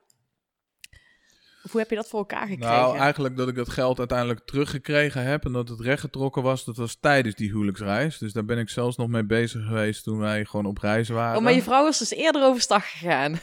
[1.65, 2.77] Of hoe heb je dat voor elkaar gekregen?
[2.77, 6.77] Nou, eigenlijk dat ik dat geld uiteindelijk teruggekregen heb en dat het rechtgetrokken was, dat
[6.77, 8.19] was tijdens die huwelijksreis.
[8.19, 11.37] Dus daar ben ik zelfs nog mee bezig geweest toen wij gewoon op reis waren.
[11.37, 13.41] oh, maar je vrouw is dus eerder overstag gegaan.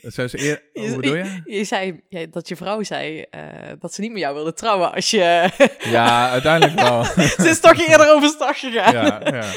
[0.00, 0.62] Zei ze eer...
[0.88, 1.40] Hoe bedoel je?
[1.58, 4.92] Je zei ja, dat je vrouw zei eh, dat ze niet met jou wilde trouwen
[4.92, 5.50] als je...
[5.78, 7.04] Ja, uiteindelijk wel.
[7.04, 8.92] ze is toch eerder overstag gegaan.
[8.92, 9.52] ja, ja.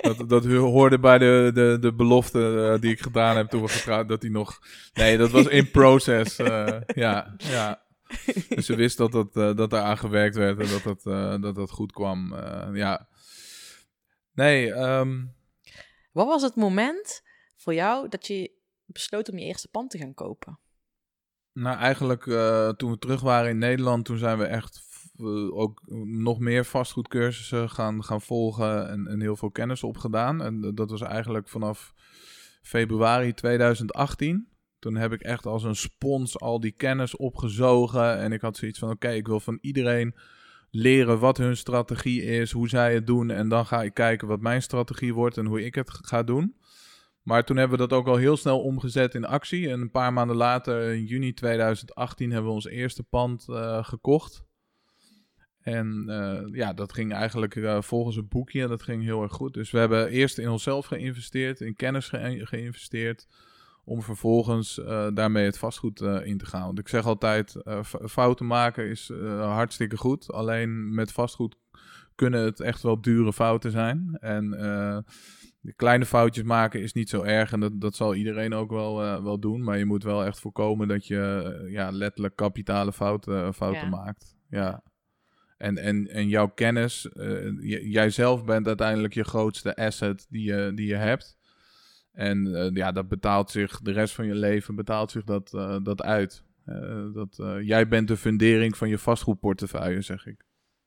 [0.00, 3.68] Dat, dat hoorde bij de, de, de belofte eh, die ik gedaan heb toen we
[3.68, 4.58] getrouwd, dat hij nog...
[4.94, 6.38] Nee, dat was in process.
[6.38, 7.82] eh, ja, ja.
[8.48, 11.70] Dus ze wist dat, dat, dat daar aan gewerkt werd en dat dat, dat, dat
[11.70, 12.34] goed kwam.
[12.72, 13.08] ja.
[14.34, 15.20] Nee, ehm,
[16.12, 17.22] Wat was het moment
[17.56, 18.50] voor jou dat je
[18.92, 20.58] besloot om je eerste pand te gaan kopen?
[21.52, 24.82] Nou, eigenlijk eh, toen we terug waren in Nederland, toen zijn we echt
[25.16, 30.42] eh, ook nog meer vastgoedcursussen gaan, gaan volgen en, en heel veel kennis opgedaan.
[30.42, 31.94] En dat was eigenlijk vanaf
[32.62, 34.48] februari 2018.
[34.78, 38.18] Toen heb ik echt als een spons al die kennis opgezogen.
[38.18, 40.14] En ik had zoiets van: oké, ik wil van iedereen
[40.70, 43.30] leren wat hun strategie is, hoe zij het doen.
[43.30, 46.56] En dan ga ik kijken wat mijn strategie wordt en hoe ik het ga doen.
[47.22, 49.68] Maar toen hebben we dat ook al heel snel omgezet in actie.
[49.70, 54.44] En een paar maanden later, in juni 2018, hebben we ons eerste pand eh, gekocht.
[55.60, 58.68] En eh, ja, dat ging eigenlijk eh, volgens het boekje.
[58.68, 59.54] Dat ging heel erg goed.
[59.54, 63.26] Dus we hebben eerst in onszelf geïnvesteerd, in kennis ge- geïnvesteerd.
[63.84, 64.80] Om vervolgens
[65.14, 66.66] daarmee het vastgoed in te gaan.
[66.66, 67.56] Want ik zeg altijd,
[68.08, 70.32] fouten maken is hartstikke goed.
[70.32, 71.56] Alleen met vastgoed
[72.14, 74.16] kunnen het echt wel dure fouten zijn.
[74.20, 74.54] En
[75.64, 77.52] de kleine foutjes maken is niet zo erg.
[77.52, 79.62] En dat, dat zal iedereen ook wel, eh, wel doen.
[79.64, 83.88] Maar je moet wel echt voorkomen dat je eh, ja, letterlijk kapitale fouten, fouten Ja.
[83.88, 84.36] maakt.
[84.50, 84.82] Ja.
[85.58, 90.72] En, en, en jouw kennis, eh, j- jijzelf bent uiteindelijk je grootste asset die je,
[90.74, 91.36] die je hebt.
[92.12, 95.76] En eh, ja, dat betaalt zich, de rest van je leven betaalt zich dat, eh,
[95.82, 96.44] dat uit.
[96.64, 100.44] Eh, dat, eh, jij bent de fundering van je vastgoedportefeuille, zeg ik.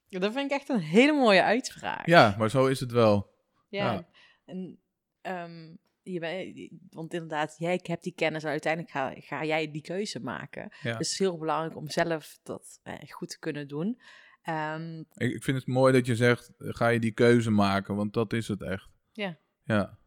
[0.09, 2.05] Dat vind ik echt een hele mooie uitspraak.
[2.07, 3.33] Ja, maar zo is het wel.
[3.69, 3.91] Ja.
[3.93, 4.05] Ja.
[4.45, 4.79] En,
[5.21, 9.81] ehm, je bent- want inderdaad, jij hebt die kennis en uiteindelijk ga, ga jij die
[9.81, 10.61] keuze maken.
[10.61, 10.69] Ja.
[10.81, 14.01] Dus het is heel belangrijk om zelf dat eh, goed te kunnen doen.
[14.41, 18.13] Ehm, Ik, ik vind het mooi dat je zegt, ga je die keuze maken, want
[18.13, 18.89] dat is het echt.
[19.11, 19.39] Ja.
[19.63, 19.99] Ja,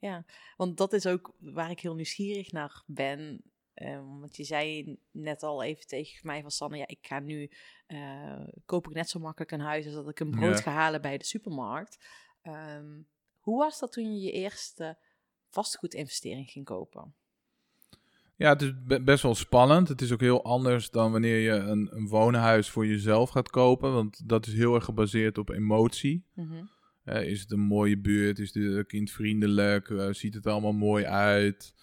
[0.00, 0.24] Ja,
[0.56, 3.42] want dat is ook waar ik heel nieuwsgierig naar ben.
[3.74, 7.50] Ehm, want je zei net al even tegen mij van Sanne, ja, ik ga nu,
[7.86, 10.62] eh, koop ik net zo makkelijk een huis als dat ik een brood Ja.
[10.62, 12.06] ga halen bij de supermarkt.
[12.42, 13.00] Ehm,
[13.48, 14.98] hoe was dat toen je je eerste
[15.48, 17.14] vastgoedinvestering ging kopen?
[18.36, 19.88] ja het is be- best wel spannend.
[19.88, 23.92] Het is ook heel anders dan wanneer je een, een woonhuis voor jezelf gaat kopen,
[23.92, 26.24] want dat is heel erg gebaseerd op emotie.
[26.34, 26.64] Mhm.
[27.04, 28.38] Eh, is het een mooie buurt?
[28.38, 29.90] Is het kindvriendelijk?
[29.90, 31.74] Eh, ziet het allemaal mooi uit?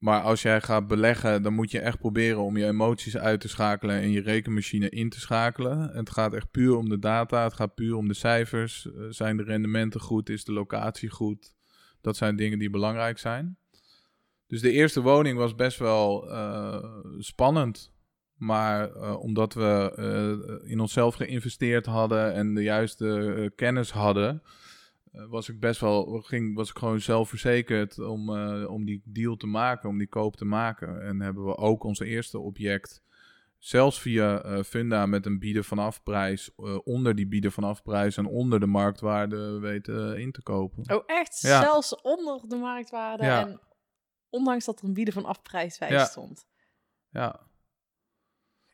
[0.00, 3.48] Maar als jij gaat beleggen, dan moet je echt proberen om je emoties uit te
[3.48, 5.90] schakelen en je rekenmachine in te schakelen.
[5.92, 8.86] Het gaat echt puur om de data, het gaat puur om de cijfers.
[8.86, 10.28] Eh, zijn de rendementen goed?
[10.28, 11.54] Is de locatie goed?
[12.00, 13.56] Dat zijn dingen die belangrijk zijn.
[14.46, 16.84] Dus de eerste woning was best wel eh,
[17.18, 17.92] spannend.
[18.34, 24.42] Maar eh, omdat we in onszelf geïnvesteerd hadden en de juiste kennis hadden,
[25.10, 29.46] was ik best wel, ging, was ik gewoon zelfverzekerd om, eh, om die deal te
[29.46, 31.02] maken, om die koop te maken.
[31.02, 33.02] En hebben we ook ons eerste object,
[33.58, 38.16] zelfs via eh, Funda met een bieden vanaf prijs, eh, onder die bieden vanaf prijs
[38.16, 40.94] en onder de marktwaarde weten in te kopen.
[40.94, 41.40] Oh, echt?
[41.40, 41.62] Ja.
[41.62, 43.46] Zelfs onder de marktwaarde Ja.
[43.46, 43.60] en
[44.28, 46.04] ondanks dat er een bieden van afprijs bij Ja.
[46.04, 46.46] stond.
[47.10, 47.48] Ja.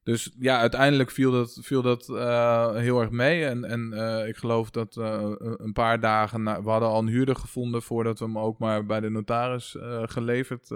[0.07, 3.45] Dus ja, uiteindelijk viel dat, viel dat eh, heel erg mee.
[3.45, 6.43] En, en eh, ik geloof dat eh, een paar dagen...
[6.43, 9.77] Na, we hadden al een huurder gevonden voordat we hem ook maar bij de notaris
[10.03, 10.75] geleverd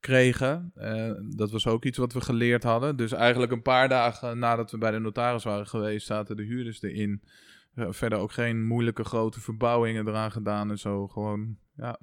[0.00, 0.72] kregen.
[1.36, 2.96] Dat was ook iets wat we geleerd hadden.
[2.96, 6.06] Dus eigenlijk een paar dagen nadat we bij de notaris waren geweest...
[6.06, 7.22] zaten de huurders erin.
[7.74, 11.08] Verder ook geen moeilijke grote verbouwingen eraan gedaan en zo.
[11.08, 11.98] Gewoon, ja.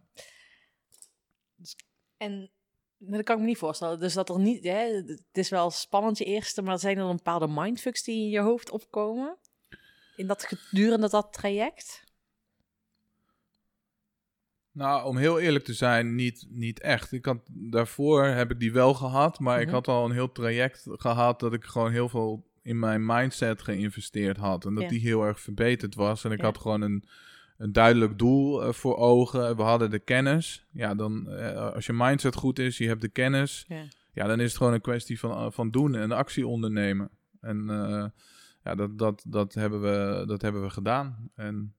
[2.17, 2.51] En
[3.03, 3.99] dat kan ik me niet voorstellen.
[3.99, 7.15] Dus dat er niet, hè, het is wel spannend je eerste, maar zijn er dan
[7.15, 9.37] bepaalde mindfucks die in je hoofd opkomen?
[10.15, 12.03] In dat gedurende dat traject?
[14.71, 17.11] Nou, om heel eerlijk te zijn, niet, niet echt.
[17.11, 19.75] Ik had, daarvoor heb ik die wel gehad, maar ik Mhm.
[19.75, 24.37] had al een heel traject gehad dat ik gewoon heel veel in mijn mindset geïnvesteerd
[24.37, 24.65] had.
[24.65, 24.89] En dat Ja.
[24.89, 26.23] die heel erg verbeterd was.
[26.23, 26.43] En ik Ja.
[26.45, 27.03] had gewoon een,
[27.61, 29.55] een duidelijk doel eh, voor ogen.
[29.55, 30.65] We hadden de kennis.
[30.71, 33.65] Ja, dan eh, als je mindset goed is, je hebt de kennis.
[33.67, 33.83] Ja.
[34.13, 37.09] Ja, dan is het gewoon een kwestie van, eh, van doen en actie ondernemen.
[37.41, 37.65] En
[38.63, 41.29] ja, dat, dat, dat, hebben we, dat hebben we gedaan.
[41.35, 41.73] En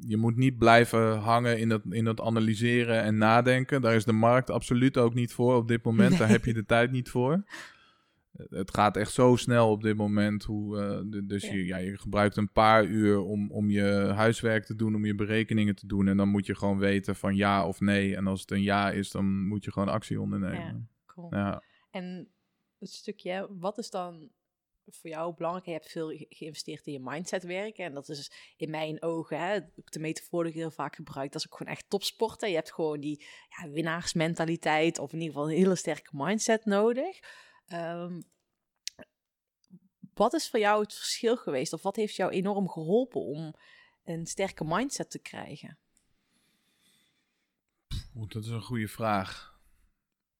[0.00, 3.80] je moet niet blijven hangen in dat, in dat analyseren en nadenken.
[3.80, 6.18] Daar is de markt absoluut ook niet voor op dit moment.
[6.18, 7.44] Daar heb je de tijd niet voor.
[8.48, 10.44] Het gaat echt zo snel op dit moment.
[10.44, 11.52] Hoe, eh, de- dus Ja.
[11.52, 13.82] Je, ja, je gebruikt een paar uur om, om je
[14.14, 16.08] huiswerk te doen, om je berekeningen te doen.
[16.08, 18.16] En dan moet je gewoon weten van ja of nee.
[18.16, 20.88] En als het een ja is, dan moet je gewoon actie ondernemen.
[21.06, 21.34] Cool.
[21.34, 21.62] Ja.
[21.90, 22.28] En
[22.78, 24.28] het stukje, wat is dan
[24.90, 25.66] voor jou belangrijk?
[25.66, 27.84] Je hebt veel ge- geïnvesteerd in je mindset werken.
[27.84, 31.40] En dat is in mijn ogen, hè, de metafoor die ik heel vaak gebruik, dat
[31.40, 32.48] is ook gewoon echt topsporten.
[32.48, 37.18] Je hebt gewoon die ja, winnaarsmentaliteit of in ieder geval een hele sterke mindset nodig.
[37.68, 38.20] Ehm,
[40.14, 41.72] wat is voor jou het verschil geweest?
[41.72, 43.54] Of wat heeft jou enorm geholpen om
[44.04, 45.78] een sterke mindset te krijgen?
[48.28, 49.56] Dat is een goede vraag.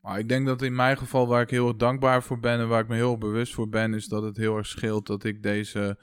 [0.00, 2.68] Maar ik denk dat in mijn geval waar ik heel erg dankbaar voor ben en
[2.68, 5.42] waar ik me heel bewust voor ben, is dat het heel erg scheelt dat ik
[5.42, 5.98] deze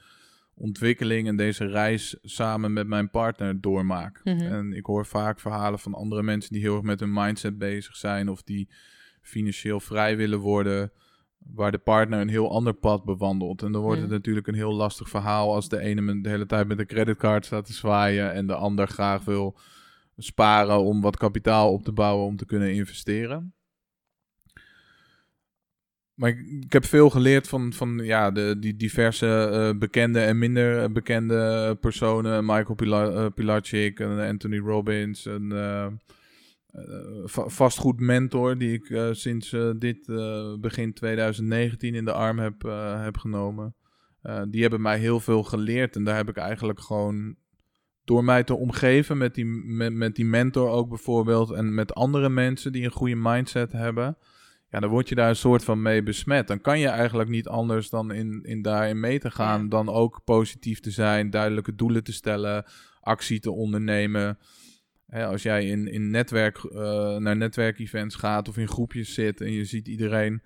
[0.54, 4.20] ontwikkeling en deze reis samen met mijn partner doormaak.
[4.24, 4.40] Mhm.
[4.40, 7.96] En ik hoor vaak verhalen van andere mensen die heel erg met hun mindset bezig
[7.96, 8.68] zijn of die
[9.22, 10.92] financieel vrij willen worden,
[11.54, 13.62] waar de partner een heel ander pad bewandelt.
[13.62, 14.16] En dan wordt het Mhm.
[14.16, 17.66] natuurlijk een heel lastig verhaal als de ene de hele tijd met een creditcard staat
[17.66, 19.56] te zwaaien en de ander graag wil
[20.16, 23.54] sparen om wat kapitaal op te bouwen om te kunnen investeren.
[26.14, 30.38] Maar ik, ik heb veel geleerd van, van ja, de, die diverse eh, bekende en
[30.38, 32.44] minder bekende personen.
[32.44, 35.24] Michael Pila eh, Pilacic en Anthony Robbins.
[35.24, 35.86] Een eh,
[36.76, 40.06] eh, va- vastgoedmentor die ik eh, sinds eh, dit
[40.60, 42.62] begin 2019 in de arm heb,
[43.02, 43.74] heb genomen.
[44.48, 45.96] Die hebben mij heel veel geleerd.
[45.96, 47.36] En daar heb ik eigenlijk gewoon
[48.04, 51.50] door mij te omgeven met die, met, met die mentor ook bijvoorbeeld.
[51.50, 54.16] En met andere mensen die een goede mindset hebben.
[54.68, 56.48] Ja, dan word je daar een soort van mee besmet.
[56.48, 59.62] Dan kan je eigenlijk niet anders dan in, in daarin mee te gaan.
[59.62, 59.68] Ja.
[59.68, 62.64] Dan ook positief te zijn, duidelijke doelen te stellen,
[63.00, 64.38] actie te ondernemen.
[65.10, 69.64] Als jij in, in netwerk, eh, naar netwerkevents gaat of in groepjes zit en je
[69.64, 70.42] ziet iedereen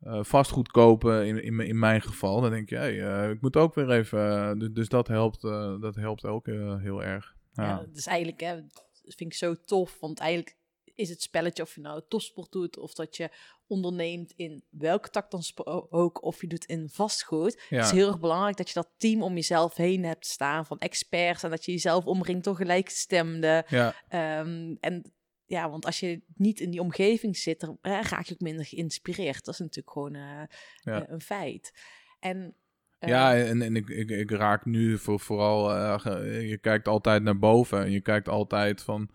[0.00, 3.56] eh, vastgoed kopen, in, in, in mijn geval, dan denk je, hey, eh, ik moet
[3.56, 4.58] ook weer even.
[4.58, 5.40] dus, dus dat helpt,
[5.80, 6.46] dat helpt ook
[6.80, 7.34] heel erg.
[7.52, 7.64] Ja.
[7.64, 8.54] Ja, dus eigenlijk hè,
[9.02, 10.56] dat vind ik zo tof, want eigenlijk
[10.94, 13.30] is het spelletje of je nou topsport doet of dat je
[13.66, 15.42] onderneemt in welke tak dan
[15.90, 17.62] ook, of je doet in vastgoed.
[17.68, 17.76] Ja.
[17.76, 20.78] Het is heel erg belangrijk dat je dat team om jezelf heen hebt staan van
[20.78, 23.64] experts en dat je jezelf omringt door gelijkgestemden.
[23.68, 25.12] ja, Ehm, en
[25.46, 28.64] ja, want als je niet in die omgeving zit, dan eh, raak je ook minder
[28.64, 29.44] geïnspireerd.
[29.44, 30.42] Dat is natuurlijk gewoon eh,
[30.74, 31.02] Ja.
[31.02, 31.72] eh, een feit.
[32.20, 32.54] En
[32.98, 37.22] eh, ja, en, en ik, ik, ik raak nu voor, vooral, eh, je kijkt altijd
[37.22, 39.10] naar boven en je kijkt altijd van,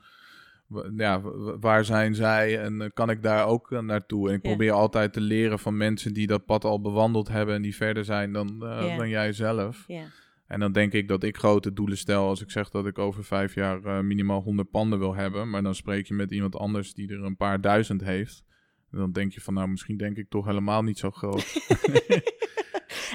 [0.98, 1.22] ja,
[1.60, 4.30] waar zijn zij en eh, kan ik daar ook eh, naartoe?
[4.30, 7.62] En ik probeer altijd te leren van mensen die dat pad al bewandeld hebben en
[7.62, 8.98] die verder zijn dan, Ja.
[8.98, 9.84] dan jij zelf.
[9.88, 10.06] ja.
[10.48, 13.24] En dan denk ik dat ik grote doelen stel als ik zeg dat ik over
[13.24, 15.50] vijf jaar minimaal 100 panden wil hebben.
[15.50, 18.44] Maar dan spreek je met iemand anders die er een paar duizend heeft.
[18.92, 21.46] En dan denk je van nou, misschien denk ik toch helemaal niet zo groot.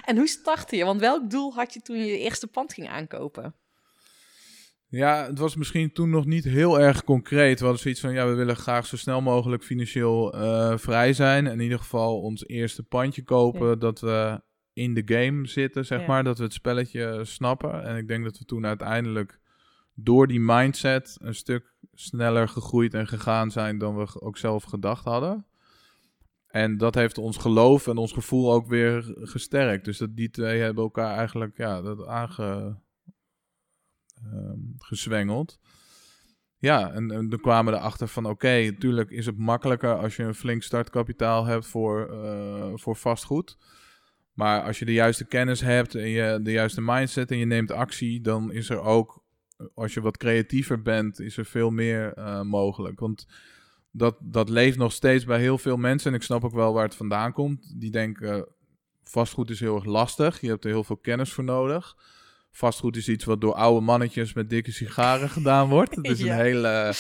[0.04, 0.84] En hoe startte je?
[0.84, 3.54] Want welk doel had je toen je je eerste pand ging aankopen?
[4.90, 7.58] Ja, het was misschien toen nog niet heel erg concreet.
[7.58, 11.46] We hadden zoiets van, ja, we willen graag zo snel mogelijk financieel eh, vrij zijn.
[11.46, 13.74] En in ieder geval ons eerste pandje kopen, Ja.
[13.74, 14.40] dat we
[14.72, 16.06] in de game zitten, zeg Ja.
[16.06, 16.24] maar.
[16.24, 17.82] Dat we het spelletje snappen.
[17.84, 19.40] En ik denk dat we toen uiteindelijk
[19.94, 25.04] door die mindset een stuk sneller gegroeid en gegaan zijn dan we ook zelf gedacht
[25.04, 25.46] hadden.
[26.46, 29.84] En dat heeft ons geloof en ons gevoel ook weer gesterkt.
[29.84, 32.76] Dus dat die twee hebben elkaar eigenlijk ja, dat aange,
[34.24, 35.58] ehm, gezwengeld.
[36.58, 40.34] Ja, en, dan kwamen we erachter van oké, natuurlijk is het makkelijker als je een
[40.34, 43.56] flink startkapitaal hebt voor, eh, voor vastgoed.
[44.32, 47.70] Maar als je de juiste kennis hebt en je de juiste mindset en je neemt
[47.70, 49.24] actie, dan is er ook,
[49.74, 53.00] als je wat creatiever bent, is er veel meer eh, mogelijk.
[53.00, 53.26] Want
[53.90, 56.84] dat, dat leeft nog steeds bij heel veel mensen en ik snap ook wel waar
[56.84, 57.80] het vandaan komt.
[57.80, 58.48] Die denken,
[59.04, 61.96] vastgoed is heel erg lastig, je hebt er heel veel kennis voor nodig.
[62.50, 65.94] Vastgoed is iets wat door oude mannetjes met dikke sigaren gedaan wordt.
[65.96, 66.32] Het is Ja.
[66.34, 66.92] een hele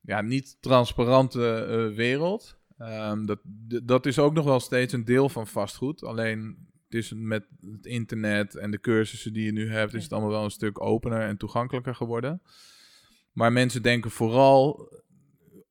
[0.00, 2.56] ja, niet transparante eh, wereld.
[2.78, 3.38] Ehm, dat,
[3.84, 6.04] dat is ook nog wel steeds een deel van vastgoed.
[6.04, 10.12] Alleen het is met het internet en de cursussen die je nu hebt, is het
[10.12, 12.42] allemaal wel een stuk opener en toegankelijker geworden.
[13.32, 14.92] Maar mensen denken vooral,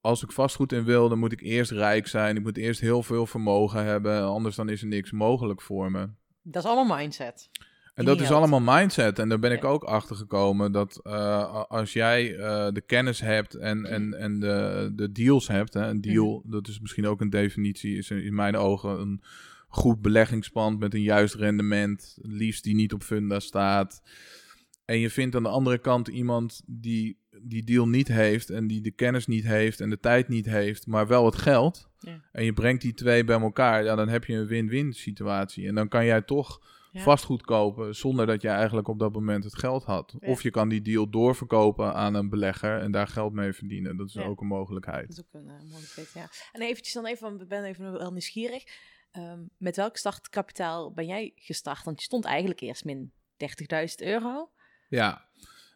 [0.01, 2.35] als ik vastgoed in wil, dan moet ik eerst rijk zijn.
[2.35, 6.09] Ik moet eerst heel veel vermogen hebben, anders dan is er niks mogelijk voor me.
[6.41, 7.49] Dat is allemaal mindset.
[7.97, 9.19] En dat is allemaal mindset.
[9.19, 9.67] En daar ben ik Ja.
[9.67, 14.91] ook achter gekomen dat eh, als jij eh, de kennis hebt en, en, en de,
[14.95, 15.73] de deals hebt.
[15.73, 19.21] Hè, een deal, dat is misschien ook een definitie, is in mijn ogen een
[19.67, 22.17] goed beleggingspand met een juist rendement.
[22.21, 24.01] Liefst die niet op funda staat.
[24.85, 28.81] En je vindt aan de andere kant iemand die die deal niet heeft en die
[28.81, 31.89] de kennis niet heeft en de tijd niet heeft, maar wel het geld.
[31.99, 32.21] Ja.
[32.31, 35.67] En je brengt die twee bij elkaar, ja, dan heb je een win-win situatie.
[35.67, 36.61] En dan kan jij toch
[36.97, 37.03] Ja.
[37.03, 40.15] vastgoed kopen zonder dat je eigenlijk op dat moment het geld had.
[40.19, 40.27] Ja.
[40.27, 43.97] Of je kan die deal doorverkopen aan een belegger en daar geld mee verdienen.
[43.97, 44.23] Dat is Ja.
[44.23, 45.07] ook een mogelijkheid.
[45.07, 46.29] Dat is ook een uh, mogelijkheid, ja.
[46.51, 48.63] En eventjes dan even, want ik ben even wel nieuwsgierig.
[49.11, 51.83] Ehm, met welk startkapitaal ben jij gestart?
[51.83, 54.51] Want je stond eigenlijk eerst min 30.000 euro.
[54.89, 55.29] Ja,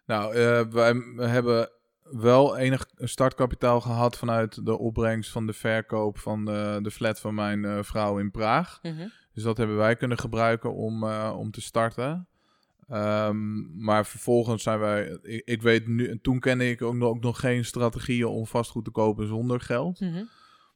[0.05, 0.93] nou, eh, wij
[1.29, 1.71] hebben
[2.11, 7.33] wel enig startkapitaal gehad vanuit de opbrengst van de verkoop van de, de flat van
[7.33, 8.79] mijn eh, vrouw in Praag.
[9.33, 12.27] Dus dat hebben wij kunnen gebruiken om, eh, om te starten.
[12.87, 17.09] Ehm, maar vervolgens zijn wij, ik, ik weet nu, en toen kende ik ook nog,
[17.09, 19.99] ook nog geen strategieën om vastgoed te kopen zonder geld.
[19.99, 20.23] Mhm.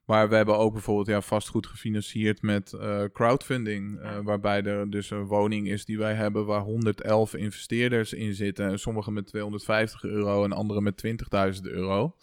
[0.06, 4.00] Maar we hebben ook bijvoorbeeld ja, vastgoed gefinancierd met eh, crowdfunding.
[4.00, 8.66] eh, waarbij er dus een woning is die wij hebben waar 111 investeerders in zitten.
[8.70, 10.98] En Sommigen met 250 euro en anderen met
[11.56, 12.16] 20.000 euro.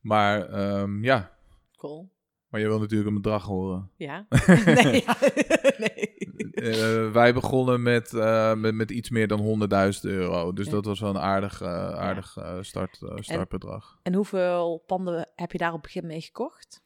[0.00, 1.36] Maar ehm, ja,
[1.76, 2.10] Cool.
[2.48, 3.90] maar je wil natuurlijk een bedrag horen.
[3.96, 4.26] Ja.
[4.64, 5.16] nee, ja.
[5.78, 6.16] nee.
[6.52, 8.12] Eh, wij begonnen met,
[8.56, 10.52] met, met iets meer dan 100.000 euro.
[10.52, 10.72] Dus Ja.
[10.72, 13.98] dat was wel een aardig, aardig start, startbedrag.
[14.02, 16.80] En hoeveel panden heb je daar op het begin mee gekocht?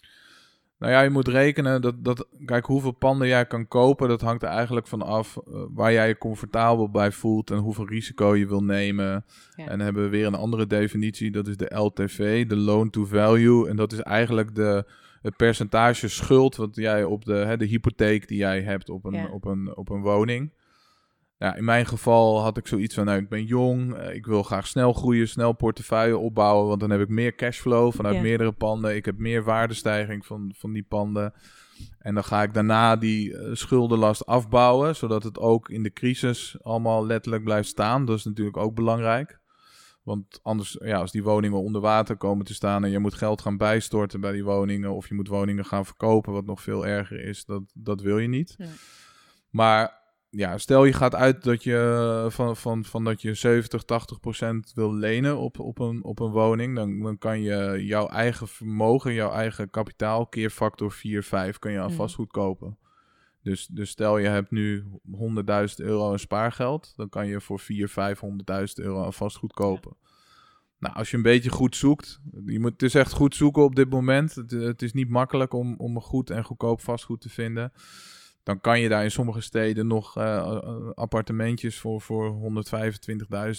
[0.83, 4.43] Nou ja, je moet rekenen dat, dat kijk, hoeveel panden jij kan kopen, dat hangt
[4.43, 8.47] er eigenlijk van af eh, waar jij je comfortabel bij voelt en hoeveel risico je
[8.47, 9.07] wil nemen.
[9.07, 9.24] Ja.
[9.57, 13.05] En dan hebben we weer een andere definitie, dat is de LTV, de loan to
[13.05, 13.68] value.
[13.68, 14.85] En dat is eigenlijk de,
[15.22, 19.12] het percentage schuld wat jij op de, hè, de hypotheek die jij hebt op een,
[19.14, 19.28] Ja.
[19.28, 20.53] op een, op een woning.
[21.43, 24.43] Ja, in mijn geval had ik zoiets van, nou, ik ben jong, eh, ik wil
[24.43, 28.97] graag snel groeien, snel portefeuille opbouwen, want dan heb ik meer cashflow vanuit meerdere panden.
[28.97, 31.32] Ik heb meer waardestijging van, van die panden.
[31.99, 36.57] En dan ga ik daarna die eh, schuldenlast afbouwen, zodat het ook in de crisis
[36.62, 38.05] allemaal letterlijk blijft staan.
[38.05, 39.40] Dat is natuurlijk ook belangrijk.
[40.03, 43.40] Want anders, ja, als die woningen onder water komen te staan en je moet geld
[43.40, 47.24] gaan bijstorten bij die woningen, of je moet woningen gaan verkopen, wat nog veel erger
[47.24, 48.55] is, dat, dat wil je niet.
[48.59, 48.66] Ja.
[49.51, 50.01] Maar
[50.37, 54.72] ja, stel je gaat uit dat je van, van, van dat je 70, 80 procent
[54.74, 59.14] wil lenen op, op, een, op een woning, dan, dan kan je jouw eigen vermogen,
[59.14, 61.97] jouw eigen kapitaal, keer factor 4, 5, kan je aan Mhm.
[61.97, 62.78] vastgoed kopen.
[63.43, 67.89] Dus, dus stel je hebt nu 100.000 euro aan spaargeld, dan kan je voor 4,
[67.89, 69.97] 500.000 euro aan vastgoed kopen.
[70.78, 73.74] Nou, als je een beetje goed zoekt, je moet, het is echt goed zoeken op
[73.74, 74.35] dit moment.
[74.35, 77.72] Het, het is niet makkelijk om, om een goed en goedkoop vastgoed te vinden.
[78.43, 82.53] Dan kan je daar in sommige steden nog eh, appartementjes voor, voor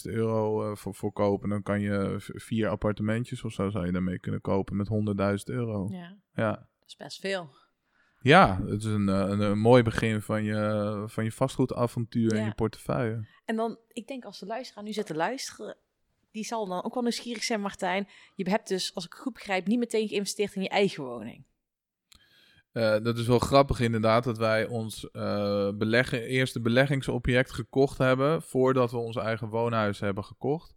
[0.06, 1.50] 125.000 euro eh, voor, voor kopen.
[1.50, 5.88] Dan kan je vier appartementjes of zo zou je daarmee kunnen kopen met 100.000 euro.
[5.92, 6.52] Ja, Ja.
[6.52, 7.50] dat is best veel.
[8.22, 12.46] ja, het is een, eh, een, een mooi begin van je, van je vastgoedavontuur en
[12.46, 13.28] je portefeuille.
[13.46, 15.78] En dan, ik denk als de luisteraar nu zit te luisteren,
[16.32, 18.08] die zal dan ook wel nieuwsgierig zijn, Martijn.
[18.36, 21.46] Je hebt dus, als ik het goed begrijp, niet meteen geïnvesteerd in je eigen woning.
[22.74, 28.42] Eh, dat is wel grappig inderdaad, dat wij ons eh, beleggen, eerste beleggingsobject gekocht hebben
[28.42, 30.76] voordat we ons eigen woonhuis hebben gekocht.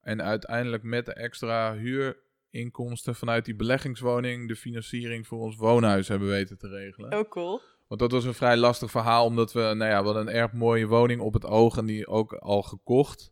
[0.00, 6.28] En uiteindelijk met de extra huurinkomsten vanuit die beleggingswoning de financiering voor ons woonhuis hebben
[6.28, 7.18] weten te regelen.
[7.18, 7.60] Oh, cool.
[7.88, 10.52] Want dat was een vrij lastig verhaal, omdat we, nou ja, we hadden een erg
[10.52, 13.31] mooie woning op het oog en die ook al gekocht.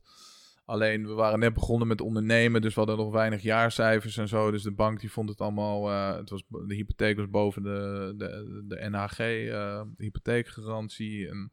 [0.71, 4.51] Alleen, we waren net begonnen met ondernemen, dus we hadden nog weinig jaarcijfers en zo.
[4.51, 8.15] Dus de bank die vond het allemaal, eh, het was, de hypotheek was boven de,
[8.17, 11.29] de, de NHG, eh, de hypotheekgarantie.
[11.29, 11.51] En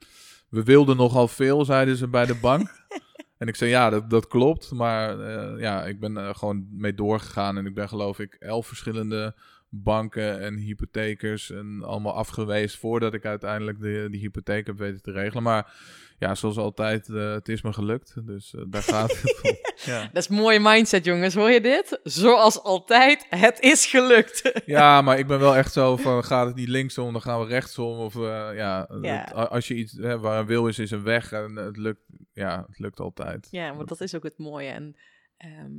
[0.49, 2.85] we wilden nogal veel, zeiden ze bij de bank.
[3.37, 4.71] en ik zei, ja, dat, dat klopt.
[4.71, 8.67] Maar eh, ja, ik ben er gewoon mee doorgegaan en ik ben geloof ik elf
[8.67, 9.35] verschillende
[9.69, 15.11] banken en hypothekers en allemaal afgewezen voordat ik uiteindelijk de, die hypotheek heb weten te
[15.11, 15.43] regelen.
[15.43, 15.73] Maar
[16.17, 18.25] ja, zoals altijd, eh, het is me gelukt.
[18.27, 19.55] Dus eh, daar gaat het om.
[19.85, 20.01] Ja.
[20.13, 21.33] Dat is een mooie mindset, jongens.
[21.35, 21.99] Hoor je dit?
[22.03, 24.51] Zoals altijd, het is gelukt.
[24.65, 27.45] ja, maar ik ben wel echt zo van, gaat het niet linksom, dan gaan we
[27.45, 27.97] rechtsom.
[27.99, 28.21] Of eh,
[28.55, 29.19] ja, Ja.
[29.19, 31.31] het- a- als je iets, hè, waar een wil is, is een weg.
[31.31, 32.01] En het lukt,
[32.33, 33.47] ja, het lukt altijd.
[33.51, 34.69] Ja, maar dat is ook het mooie.
[34.69, 34.95] En
[35.37, 35.71] ehm,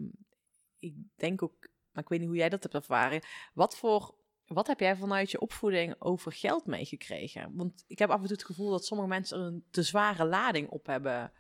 [0.79, 3.21] ik denk ook, maar ik weet niet hoe jij dat hebt ervaren.
[3.55, 4.15] Wat voor,
[4.49, 7.51] wat heb jij vanuit je opvoeding over geld meegekregen?
[7.55, 10.25] Want ik heb af en toe het gevoel dat sommige mensen er een te zware
[10.25, 11.33] lading op hebben.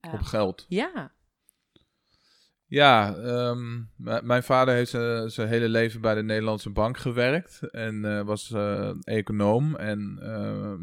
[0.00, 0.66] Eh, Op geld.
[0.68, 1.14] ja,
[2.68, 3.82] Ja, ehm,
[4.26, 8.50] mijn vader heeft zijn zijn hele leven bij de Nederlandse Bank gewerkt en eh, was
[8.50, 9.74] eh, econoom.
[9.76, 10.18] En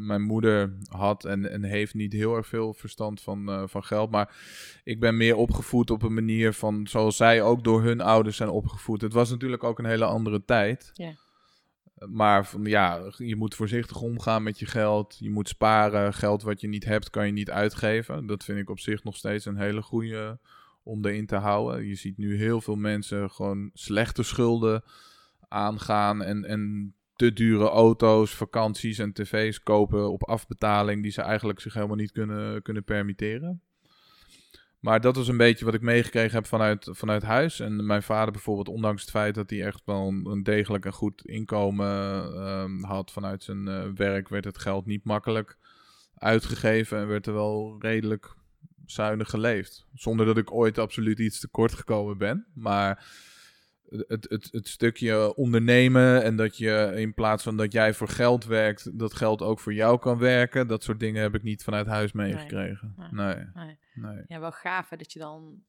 [0.05, 4.11] mijn moeder had en, en heeft niet heel erg veel verstand van, van geld.
[4.11, 4.36] Maar
[4.84, 8.49] ik ben meer opgevoed op een manier van zoals zij ook door hun ouders zijn
[8.49, 9.01] opgevoed.
[9.01, 10.91] Het was natuurlijk ook een hele andere tijd.
[10.93, 11.13] Ja.
[12.10, 15.16] Maar van, ja, je moet voorzichtig omgaan met je geld.
[15.20, 16.14] Je moet sparen.
[16.14, 18.26] Geld wat je niet hebt, kan je niet uitgeven.
[18.26, 20.39] Dat vind ik op zich nog steeds een hele goede
[20.84, 21.86] om erin te houden.
[21.88, 24.84] Je ziet nu heel veel mensen gewoon slechte schulden
[25.47, 31.60] aangaan en, en te dure auto's, vakanties en tv's kopen op afbetaling die ze eigenlijk
[31.60, 33.62] zich helemaal niet kunnen, kunnen permitteren.
[34.84, 37.59] Maar dat is een beetje wat ik meegekregen heb vanuit, vanuit huis.
[37.59, 40.93] En mijn vader bijvoorbeeld, ondanks het feit dat hij echt wel een, een degelijk en
[40.93, 41.88] goed inkomen
[42.36, 45.57] ehm, had vanuit zijn eh, werk, werd het geld niet makkelijk
[46.17, 48.36] uitgegeven en werd er wel redelijk
[48.86, 49.86] zuinig geleefd.
[49.93, 52.45] Zonder dat ik ooit absoluut iets tekort gekomen ben.
[52.53, 53.05] Maar
[54.08, 58.46] het, het, het stukje ondernemen en dat je in plaats van dat jij voor geld
[58.46, 60.68] werkt, dat geld ook voor jou kan werken.
[60.68, 62.96] Dat soort dingen heb ik niet vanuit huis meegekregen.
[63.12, 63.36] Nee.
[63.36, 63.78] Nee, nee.
[63.94, 64.24] nee.
[64.28, 65.64] ja, wel gaaf hè, dat je dan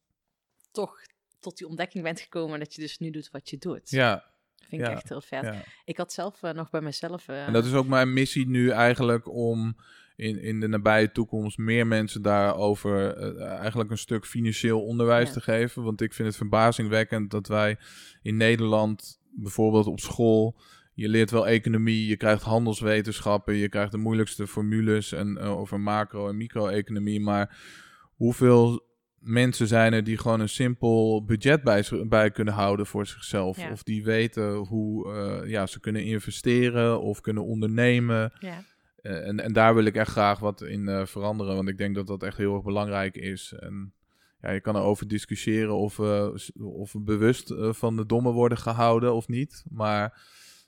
[0.71, 0.97] toch
[1.39, 3.89] tot die ontdekking bent gekomen dat je dus nu doet wat je doet.
[3.89, 5.43] Ja, Dat vind ik ja, echt heel vet.
[5.43, 5.63] ja.
[5.85, 7.27] Ik had zelf eh, nog bij mezelf...
[7.27, 9.75] eh, En dat is ook mijn missie nu eigenlijk om
[10.15, 15.33] in, in de nabije toekomst meer mensen daarover eh, eigenlijk een stuk financieel onderwijs Ja.
[15.33, 15.83] te geven.
[15.83, 17.77] Want ik vind het verbazingwekkend dat wij
[18.21, 20.55] in Nederland bijvoorbeeld op school.
[20.93, 25.79] Je leert wel economie, je krijgt handelswetenschappen, je krijgt de moeilijkste formules en, eh, over
[25.79, 27.19] macro- en micro-economie.
[27.19, 27.57] Maar
[28.15, 28.83] hoeveel
[29.19, 33.57] mensen zijn er die gewoon een simpel budget bij, bij kunnen houden voor zichzelf?
[33.57, 33.71] Ja.
[33.71, 38.31] Of die weten hoe eh, ja, ze kunnen investeren of kunnen ondernemen.
[38.39, 38.63] ja.
[39.05, 41.95] Eh, en, en daar wil ik echt graag wat in eh, veranderen, want ik denk
[41.95, 43.53] dat dat echt heel erg belangrijk is.
[43.59, 43.93] En
[44.41, 48.31] ja, je kan erover discussiëren of, we s- of we bewust eh, van de domme
[48.31, 49.63] worden gehouden of niet.
[49.69, 50.21] Maar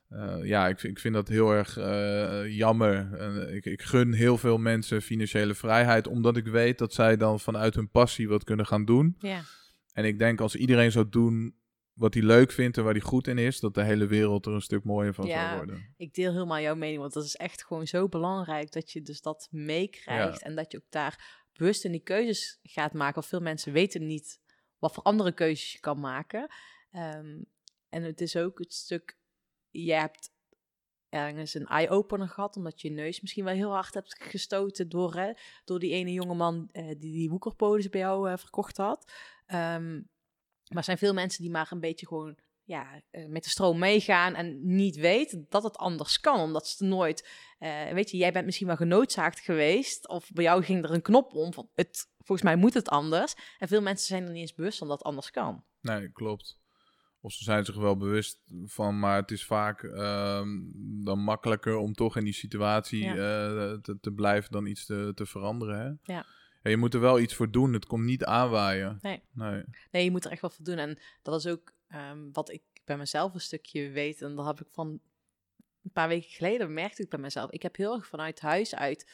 [0.09, 3.21] eh, ja, ik, vind- ik vind dat heel erg eh, jammer.
[3.53, 7.75] Ik, ik gun heel veel mensen financiële vrijheid, omdat ik weet dat zij dan vanuit
[7.75, 9.15] hun passie wat kunnen gaan doen.
[9.19, 9.41] Ja.
[9.93, 11.55] En ik denk als iedereen zou doen
[11.97, 14.53] wat hij leuk vindt en waar hij goed in is, dat de hele wereld er
[14.53, 15.45] een stuk mooier van Ja.
[15.47, 15.93] zou worden.
[15.97, 19.21] Ik deel helemaal jouw mening, want dat is echt gewoon zo belangrijk dat je dus
[19.21, 20.45] dat meekrijgt Ja.
[20.47, 23.13] en dat je ook daar bewust in die keuzes gaat maken.
[23.15, 24.39] Want veel mensen weten niet
[24.77, 26.47] wat voor andere keuzes je kan maken.
[26.91, 27.41] Ehm,
[27.89, 29.17] en het is ook het stuk,
[29.69, 30.35] je hebt
[31.09, 35.31] ergens een eye-opener gehad, omdat je neus misschien wel heel hard hebt gestoten door, hè,
[35.63, 39.11] door die ene jongeman eh die die woekerpodes bij jou eh, verkocht had.
[39.45, 40.01] Ehm,
[40.70, 43.80] maar er zijn veel mensen die maar een beetje gewoon ja, eh, met de stroom
[43.80, 46.39] meegaan en niet weten dat het anders kan.
[46.39, 50.07] Omdat ze nooit, eh, weet je, jij bent misschien wel genoodzaakt geweest.
[50.07, 53.36] Of bij jou ging er een knop om van, het, volgens mij moet het anders.
[53.57, 55.63] En veel mensen zijn er niet eens bewust van dat het anders kan.
[55.82, 56.57] Nee, klopt.
[57.22, 60.49] Of ze zijn zich wel bewust van, maar het is vaak ehm,
[61.03, 63.11] dan makkelijker om toch in die situatie Ja.
[63.11, 65.80] eh, te, te blijven dan iets te, te veranderen.
[66.03, 66.13] Hè?
[66.13, 66.26] Ja.
[66.64, 67.74] Ja, je moet er wel iets voor doen.
[67.74, 68.97] Het komt niet aanwaaien.
[69.01, 69.22] Nee.
[69.34, 69.64] nee.
[69.91, 70.78] Nee, je moet er echt wel voor doen.
[70.78, 74.22] En dat is ook ehm, wat ik bij mezelf een stukje weet.
[74.22, 74.99] En dat heb ik van
[75.84, 77.51] een paar weken geleden merkte ik bij mezelf.
[77.51, 79.12] Ik heb heel erg vanuit huis uit.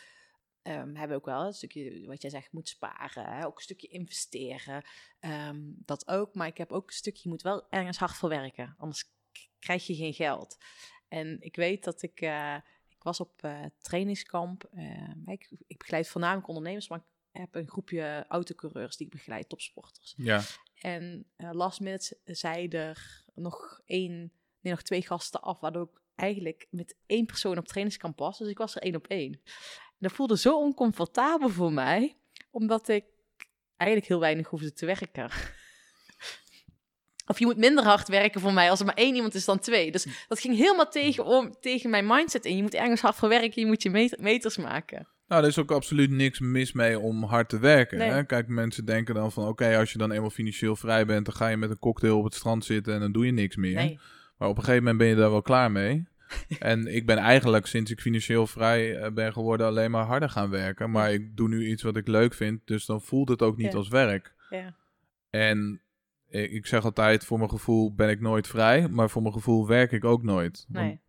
[0.62, 3.26] ehm hebben ook wel een stukje, wat jij zegt, moet sparen.
[3.26, 3.46] Hè?
[3.46, 4.84] Ook een stukje investeren.
[5.20, 6.36] Ehm, dat ook.
[6.36, 8.76] Maar ik heb ook een stukje, je moet wel ergens hard voor werken.
[8.78, 9.12] Anders
[9.60, 10.58] krijg je geen geld.
[11.08, 12.22] En ik weet dat ik.
[12.22, 12.56] eh,
[12.90, 14.70] ik was op eh, trainingskamp.
[15.26, 20.14] ik, ik begeleid voornamelijk ondernemers, maar ik heb een groepje autocoureurs die ik begeleid, topsporters.
[20.18, 20.42] Ja,
[20.82, 26.02] En eh, last minute zei er nog één, nee, nog twee gasten af, waardoor ik
[26.16, 28.38] eigenlijk met één persoon op trainingskamp was.
[28.38, 29.34] Dus ik was er één op één.
[29.34, 32.18] En dat voelde zo oncomfortabel voor mij,
[32.52, 33.06] omdat ik
[33.78, 35.30] eigenlijk heel weinig hoefde te werken.
[37.28, 39.60] Of je moet minder hard werken voor mij als er maar één iemand is dan
[39.60, 39.92] twee.
[39.92, 42.56] Dus dat ging helemaal tegen, om, tegen mijn mindset in.
[42.56, 45.08] Je moet ergens hard voor werken, je moet je met- meters maken.
[45.28, 47.98] Nou, er is ook absoluut niks mis mee om hard te werken.
[47.98, 48.10] Nee.
[48.10, 48.24] Hè?
[48.24, 51.48] Kijk, mensen denken dan van, oké, als je dan eenmaal financieel vrij bent, dan ga
[51.48, 53.76] je met een cocktail op het strand zitten en dan doe je niks meer.
[53.76, 54.00] Nee,
[54.38, 56.08] Maar op een gegeven moment ben je daar wel klaar mee.
[56.60, 60.50] en ik ben eigenlijk sinds ik financieel vrij eh, ben geworden alleen maar harder gaan
[60.50, 60.92] werken.
[60.92, 63.72] Maar ik doe nu iets wat ik leuk vind, dus dan voelt het ook niet
[63.72, 63.78] Ja.
[63.78, 64.34] als werk.
[64.50, 64.76] ja.
[65.30, 65.82] En
[66.30, 69.68] ik ik zeg altijd, voor mijn gevoel ben ik nooit vrij, maar voor mijn gevoel
[69.68, 70.66] werk ik ook nooit.
[70.68, 71.00] Nee.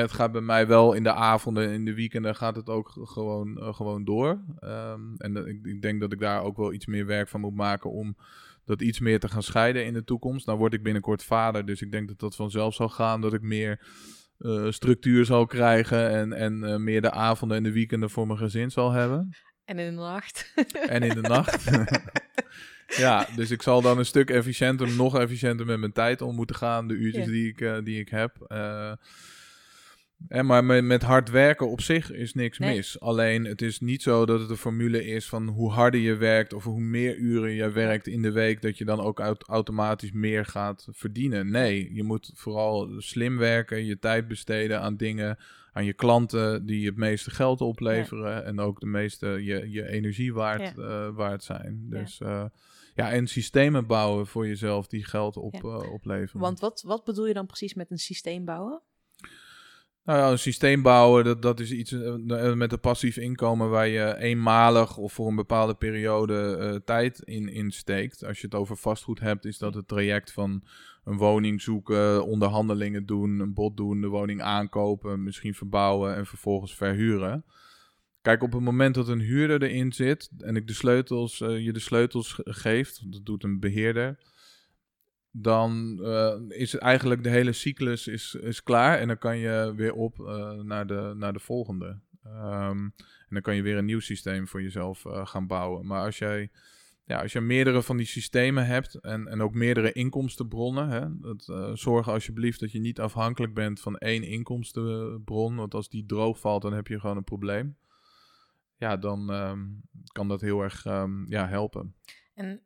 [0.00, 3.58] Het gaat bij mij wel in de avonden, in de weekenden gaat het ook gewoon,
[3.60, 4.40] eh, gewoon door.
[4.58, 7.40] Ehm, en dat- ik, ik denk dat ik daar ook wel iets meer werk van
[7.40, 8.16] moet maken om
[8.64, 10.46] dat iets meer te gaan scheiden in de toekomst.
[10.46, 13.42] Nou word ik binnenkort vader, dus ik denk dat dat vanzelf zal gaan, dat ik
[13.42, 13.86] meer
[14.38, 18.38] eh, structuur zal krijgen en, en eh, meer de avonden en de weekenden voor mijn
[18.38, 19.34] gezin zal hebben.
[19.64, 20.52] En in de nacht.
[20.88, 21.70] En in de nacht.
[23.04, 26.56] ja, dus ik zal dan een stuk efficiënter, nog efficiënter met mijn tijd om moeten
[26.56, 26.88] gaan.
[26.88, 27.30] De uurtjes Ja.
[27.30, 28.36] die, ik, die ik heb.
[30.28, 32.76] Eh, en maar met, hard werken op zich is niks Nee.
[32.76, 33.00] mis.
[33.00, 36.52] Alleen het is niet zo dat het een formule is van hoe harder je werkt
[36.52, 40.12] of hoe meer uren je werkt in de week, dat je dan ook aut- automatisch
[40.12, 41.50] meer gaat verdienen.
[41.50, 45.38] Nee, je moet vooral slim werken, je tijd besteden aan dingen,
[45.72, 50.34] aan je klanten die het meeste geld opleveren en ook de meeste je, je energie
[50.34, 51.86] waard, eh, waard zijn.
[51.90, 52.50] Dus ja.
[52.94, 55.60] ja, en systemen bouwen voor jezelf die geld op, Ja.
[55.60, 56.40] eh, opleveren.
[56.40, 58.80] Want wat, wat bedoel je dan precies met een systeem bouwen?
[60.04, 63.88] Nou ja, een systeem bouwen, dat, dat is iets eh, met een passief inkomen waar
[63.88, 68.24] je eenmalig of voor een bepaalde periode eh, tijd in, steekt.
[68.24, 70.62] Als je het over vastgoed hebt, is dat het traject van
[71.04, 76.74] een woning zoeken, onderhandelingen doen, een bod doen, de woning aankopen, misschien verbouwen en vervolgens
[76.74, 77.44] verhuren.
[78.22, 81.72] Kijk, op het moment dat een huurder erin zit en ik de sleutels, eh, je
[81.72, 84.18] de sleutels ge- geeft, dat doet een beheerder,
[85.36, 89.72] dan eh, is het eigenlijk de hele cyclus is, is klaar en dan kan je
[89.76, 91.98] weer op eh, naar, de, naar de volgende.
[92.24, 95.86] Ehm, en dan kan je weer een nieuw systeem voor jezelf eh, gaan bouwen.
[95.86, 96.50] Maar als jij,
[97.04, 101.78] ja, als je meerdere van die systemen hebt en, en ook meerdere inkomstenbronnen, hè, dat,
[101.78, 106.62] zorg alsjeblieft dat je niet afhankelijk bent van één inkomstenbron, want als die droog valt,
[106.62, 107.76] dan heb je gewoon een probleem.
[108.76, 109.64] Ja, dan ehm,
[110.12, 111.94] kan dat heel erg ehm, ja, helpen.
[112.34, 112.62] En,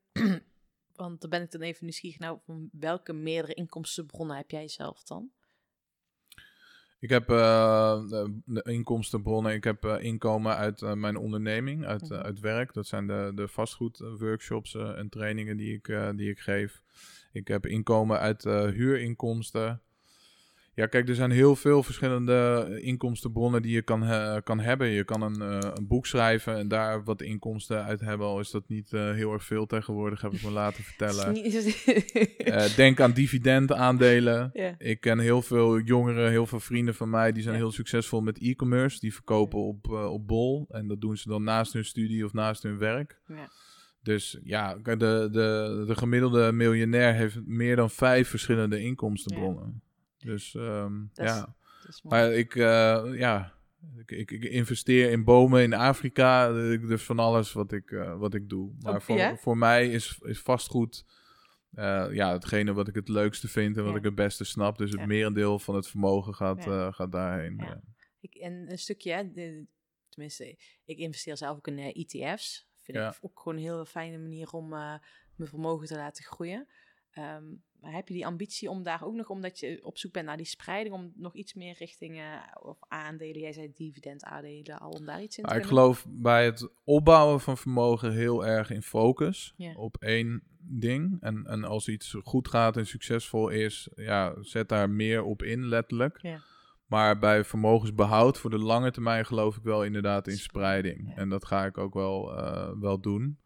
[0.99, 2.38] want dan ben ik dan even nieuwsgierig naar
[2.72, 5.30] welke meerdere inkomstenbronnen heb jij zelf dan?
[7.01, 9.53] Ik heb eh, de- inkomstenbronnen.
[9.53, 12.14] Ik heb eh, inkomen uit eh, mijn onderneming, uit, Mhm.
[12.14, 12.72] uit werk.
[12.72, 15.86] Dat zijn de, de vastgoedworkshops en trainingen die ik,
[16.16, 16.82] die ik geef.
[17.32, 19.82] Ik heb inkomen uit huurinkomsten.
[20.79, 24.01] Ja, kijk, er zijn heel veel verschillende inkomstenbronnen die je kan,
[24.43, 24.89] kan hebben.
[24.89, 28.26] Je kan een, eh, een boek schrijven en daar wat inkomsten uit hebben.
[28.26, 31.35] Al is dat niet eh, heel erg veel tegenwoordig, heb ik me laten vertellen.
[32.37, 34.51] Eh, denk aan dividendaandelen.
[34.79, 38.39] Ik ken heel veel jongeren, heel veel vrienden van mij, die zijn heel succesvol met
[38.39, 39.01] e-commerce.
[39.01, 40.66] Die verkopen op, op Bol.
[40.70, 43.20] En dat doen ze dan naast hun studie of naast hun werk.
[44.03, 49.83] Dus ja, de, de, de gemiddelde miljonair heeft meer dan vijf verschillende inkomstenbronnen.
[50.19, 51.55] Dus ehm, Dat is- ja.
[51.83, 52.16] dat is mooi.
[52.23, 53.53] Maar ik, eh, ja,
[53.97, 56.49] ik, ik, ik investeer in bomen in Afrika.
[56.49, 58.73] Ik- Dus van alles wat ik, eh, wat ik doe.
[58.81, 61.05] Maar voor, voor mij is, is vastgoed
[61.75, 63.99] eh, ja, hetgene wat ik het leukste vind en wat Ja.
[63.99, 64.79] ik het beste snap.
[64.79, 65.07] Dus het Ja.
[65.07, 66.91] merendeel van het vermogen gaat, Ja.
[66.91, 67.83] gaat daarheen.
[68.21, 69.66] Ik, en een stukje, hè, de-
[70.09, 72.66] tenminste, ik investeer zelf ook in ETF's.
[72.77, 73.09] Vind Ja.
[73.11, 75.01] ik ook gewoon een heel fijne manier om mijn
[75.39, 76.69] vermogen te laten groeien.
[77.14, 77.43] Maar
[77.81, 80.47] heb je die ambitie om daar ook nog, omdat je op zoek bent naar die
[80.47, 82.24] spreiding, om nog iets meer richting eh,
[82.62, 85.83] of aandelen, jij zei dividendaandelen, al om daar iets in te Maar ik kunnen?
[85.83, 89.72] geloof bij het opbouwen van vermogen heel erg in focus Ja.
[89.74, 91.16] op één ding.
[91.20, 95.64] En, en als iets goed gaat en succesvol is, ja, zet daar meer op in,
[95.66, 96.18] letterlijk.
[96.22, 96.41] Ja.
[96.87, 101.09] Maar bij vermogensbehoud voor de lange termijn geloof ik wel inderdaad in spreiding.
[101.09, 101.14] Ja.
[101.16, 103.39] En dat ga ik ook wel, eh, wel doen.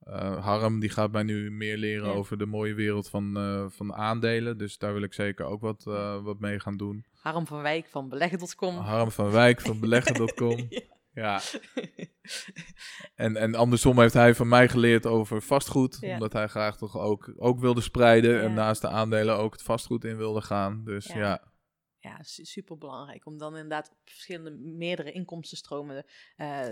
[0.00, 2.14] Eh, Harm die gaat mij nu meer leren Ja.
[2.14, 4.58] over de mooie wereld van, eh, van aandelen.
[4.58, 7.04] Dus daar wil ik zeker ook wat, eh, wat mee gaan doen.
[7.14, 8.76] Harm van Wijk van beleggen.com.
[8.76, 10.66] Harm van Wijk van beleggen.com.
[10.70, 10.80] Ja.
[11.14, 11.40] Ja,
[13.14, 15.96] en, en andersom heeft hij van mij geleerd over vastgoed.
[16.00, 16.12] Ja.
[16.12, 18.40] Omdat hij graag toch ook, ook wilde spreiden.
[18.42, 20.82] En naast de aandelen ook het vastgoed in wilde gaan.
[20.84, 21.42] Dus Ja.
[22.00, 26.04] Ja, super belangrijk om dan inderdaad op verschillende, meerdere inkomstenstromen
[26.36, 26.68] eh,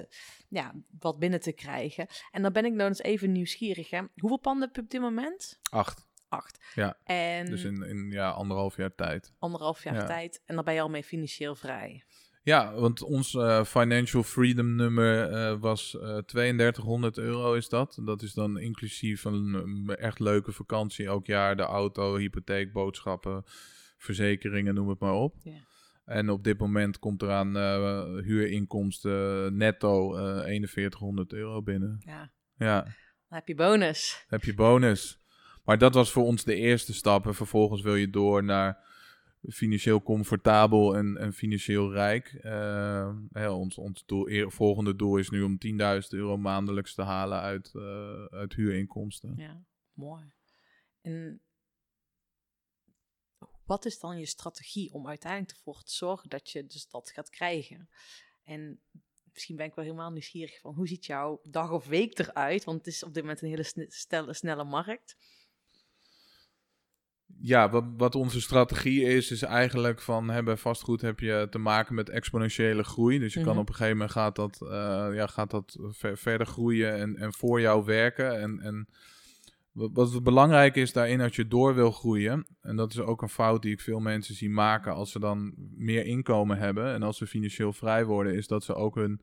[0.49, 2.07] ja, wat binnen te krijgen.
[2.31, 3.91] En dan ben ik nou eens even nieuwsgierig.
[3.91, 4.01] Hè.
[4.17, 5.59] Hoeveel panden heb je op dit moment?
[5.71, 6.07] acht.
[6.29, 6.59] Acht.
[6.75, 9.33] Ja, En Dus in, in ja, anderhalf jaar tijd.
[9.39, 10.07] anderhalf jaar Ja.
[10.07, 10.43] tijd.
[10.45, 12.05] En dan ben je al mee financieel vrij.
[12.43, 17.99] Ja, want ons eh, Financial Freedom nummer eh, was eh 3200 euro is dat.
[18.05, 21.57] Dat is dan inclusief een, een echt leuke vakantie elk jaar.
[21.57, 23.45] De auto, hypotheek, boodschappen,
[23.99, 25.35] verzekeringen, noem het maar op.
[25.43, 25.67] Ja.
[26.05, 32.03] En op dit moment komt er aan eh, huurinkomsten netto eh 4100 euro binnen.
[32.05, 32.93] Ja, Ja, dan
[33.39, 34.25] heb je bonus.
[34.29, 35.21] heb je bonus.
[35.65, 37.27] Maar dat was voor ons de eerste stap.
[37.27, 38.87] En vervolgens wil je door naar
[39.49, 42.27] financieel comfortabel en, en financieel rijk.
[42.43, 47.03] Eh, hè, ons ons doel, eer- volgende doel is nu om 10.000 euro maandelijks te
[47.03, 49.35] halen uit, eh, uit huurinkomsten.
[49.37, 50.25] Ja, mooi.
[51.01, 51.41] En
[53.69, 57.31] wat is dan je strategie om uiteindelijk ervoor te zorgen dat je dus dat gaat
[57.31, 57.89] krijgen?
[58.45, 58.81] En
[59.33, 62.65] misschien ben ik wel helemaal nieuwsgierig van hoe ziet jouw dag of week eruit?
[62.65, 65.17] Want het is op dit moment een hele sne- snelle markt.
[67.41, 71.59] Ja, wat, wat onze strategie is, is eigenlijk van hè, bij vastgoed heb je te
[71.59, 73.19] maken met exponentiële groei.
[73.19, 73.59] Dus je kan Mhm.
[73.61, 77.33] op een gegeven moment gaat dat, eh, ja, gaat dat ver- verder groeien en, en
[77.33, 78.41] voor jou werken.
[78.41, 78.89] En, en
[79.79, 83.63] wat, belangrijk is daarin als je door wil groeien, en dat is ook een fout
[83.63, 87.27] die ik veel mensen zie maken als ze dan meer inkomen hebben en als ze
[87.27, 89.21] financieel vrij worden, is dat ze ook hun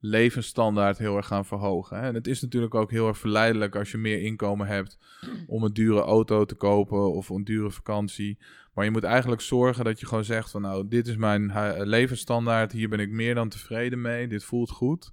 [0.00, 1.96] levensstandaard heel erg gaan verhogen.
[1.96, 2.06] Hè?
[2.08, 4.98] En het is natuurlijk ook heel erg verleidelijk als je meer inkomen hebt
[5.46, 8.38] om een dure auto te kopen of een dure vakantie.
[8.74, 11.84] Maar je moet eigenlijk zorgen dat je gewoon zegt van nou, dit is mijn hu-
[11.84, 15.12] levensstandaard, hier ben ik meer dan tevreden mee, dit voelt goed.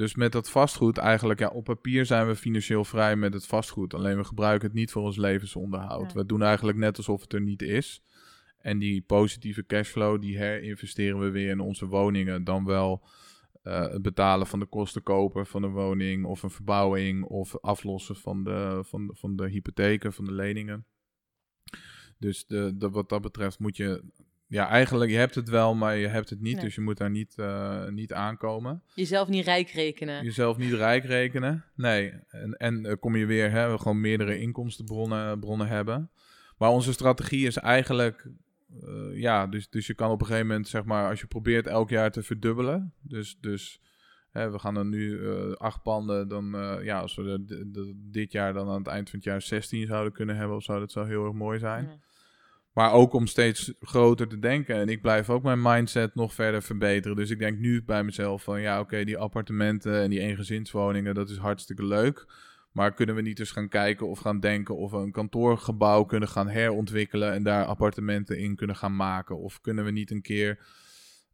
[0.00, 3.94] Dus met dat vastgoed eigenlijk, ja, op papier zijn we financieel vrij met het vastgoed.
[3.94, 6.12] Alleen we gebruiken het niet voor ons levensonderhoud.
[6.12, 8.02] We doen eigenlijk net alsof het er niet is.
[8.58, 12.44] En die positieve cashflow, die herinvesteren we weer in onze woningen.
[12.44, 13.02] Dan wel
[13.62, 18.16] eh, het betalen van de kosten kopen van een woning of een verbouwing of aflossen
[18.16, 20.86] van de, van de, van de hypotheken, van de leningen.
[22.18, 24.02] Dus de, de, wat dat betreft moet je,
[24.50, 26.54] ja eigenlijk, je hebt het wel, maar je hebt het niet.
[26.54, 26.64] Nee.
[26.64, 28.82] Dus je moet daar niet, eh, niet aankomen.
[28.94, 30.24] Jezelf niet rijk rekenen.
[30.24, 31.64] Jezelf niet rijk rekenen.
[31.74, 32.12] Nee.
[32.28, 36.10] En, en eh, kom je weer, hè, we gewoon meerdere inkomstenbronnen bronnen hebben.
[36.58, 38.30] Maar onze strategie is eigenlijk,
[38.82, 41.66] eh, ja, dus, dus je kan op een gegeven moment, zeg maar, als je probeert
[41.66, 42.94] elk jaar te verdubbelen.
[43.00, 43.80] Dus, dus
[44.30, 48.78] hè, we gaan er nu acht panden, dan, ja, als we dit jaar dan aan
[48.78, 51.34] het eind van het jaar 16 zouden kunnen hebben of zo, dat zou heel erg
[51.34, 51.84] mooi zijn.
[51.84, 52.08] Ja.
[52.80, 54.74] Maar ook om steeds groter te denken.
[54.74, 57.16] En ik blijf ook mijn mindset nog verder verbeteren.
[57.16, 61.30] Dus ik denk nu bij mezelf van ja, oké, die appartementen en die eengezinswoningen, dat
[61.30, 62.26] is hartstikke leuk.
[62.72, 66.28] Maar kunnen we niet eens gaan kijken of gaan denken of we een kantoorgebouw kunnen
[66.28, 69.38] gaan herontwikkelen en daar appartementen in kunnen gaan maken?
[69.38, 70.58] Of kunnen we niet een keer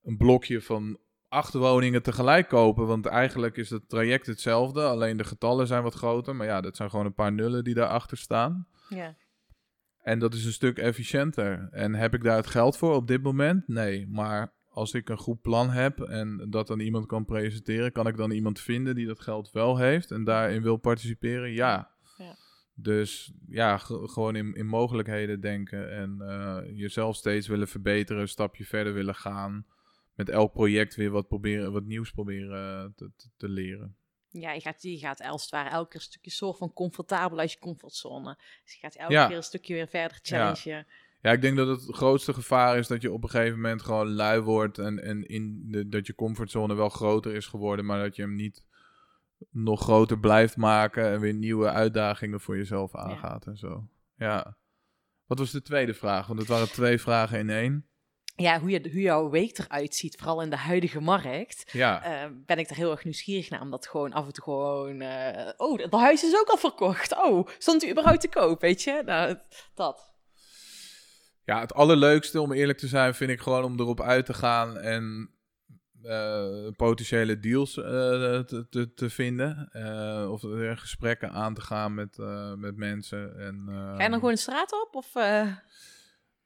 [0.04, 2.86] een blokje van acht woningen tegelijk kopen?
[2.86, 6.36] Want eigenlijk is het traject hetzelfde, alleen de getallen zijn wat groter.
[6.36, 8.66] Maar ja, dat zijn gewoon een paar nullen die daarachter staan.
[8.88, 9.16] Ja.
[10.06, 11.68] En dat is een stuk efficiënter.
[11.70, 13.68] En heb ik daar het geld voor op dit moment?
[13.68, 14.06] Nee.
[14.08, 18.16] Maar als ik een goed plan heb en dat aan iemand kan presenteren, kan ik
[18.16, 21.52] dan iemand vinden die dat geld wel heeft en daarin wil participeren?
[21.52, 21.90] Ja.
[22.18, 22.36] Ja.
[22.74, 28.28] Dus ja, ge- gewoon in, in mogelijkheden denken en eh, jezelf steeds willen verbeteren, een
[28.28, 29.66] stapje verder willen gaan.
[30.14, 33.96] Met elk project weer wat, proberen, wat nieuws proberen eh, te, te, te leren.
[34.28, 37.38] Ja, je gaat, je gaat als het ware elke keer een stukje soort van comfortabel
[37.38, 38.38] uit je comfortzone.
[38.64, 39.26] Dus je gaat elke Ja.
[39.26, 40.86] keer een stukje weer verder challengen.
[41.20, 44.08] Ja, ik denk dat het grootste gevaar is dat je op een gegeven moment gewoon
[44.12, 48.16] lui wordt en, en in de, dat je comfortzone wel groter is geworden, maar dat
[48.16, 48.64] je hem niet
[49.50, 53.88] nog groter blijft maken en weer nieuwe uitdagingen voor jezelf aangaat en zo.
[54.16, 54.56] Ja.
[55.26, 56.26] Wat was de tweede vraag?
[56.26, 57.86] Want het waren twee vragen in één.
[58.36, 62.30] Ja, hoe, je, hoe jouw week eruit ziet, vooral in de huidige markt, Ja, eh,
[62.46, 63.60] ben ik er heel erg nieuwsgierig naar.
[63.60, 65.00] Omdat gewoon af en toe gewoon...
[65.00, 67.14] eh, oh, het huis is ook al verkocht.
[67.24, 69.02] Oh, stond u überhaupt te koop, weet je?
[69.04, 69.38] Nou,
[69.74, 70.14] dat.
[71.44, 74.78] ja, het allerleukste om eerlijk te zijn vind ik gewoon om erop uit te gaan
[74.78, 75.30] en
[76.02, 79.70] eh, potentiële deals te, te, te vinden.
[80.30, 82.16] Of er gesprekken aan te gaan met,
[82.56, 83.38] met mensen.
[83.38, 84.94] En, Ga je dan gewoon de straat op?
[84.94, 85.12] Of,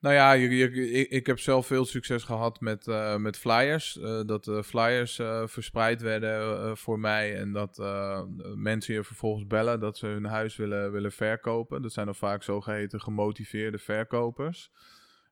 [0.01, 0.75] Nou ja, ik,
[1.11, 3.99] ik heb zelf veel succes gehad met, eh, met flyers.
[3.99, 7.37] eh, dat de flyers eh, verspreid werden eh, voor mij.
[7.37, 8.23] En dat eh,
[8.55, 11.83] mensen je vervolgens bellen dat ze hun huis willen, willen verkopen.
[11.83, 14.71] Dat zijn dan vaak zogeheten gemotiveerde verkopers.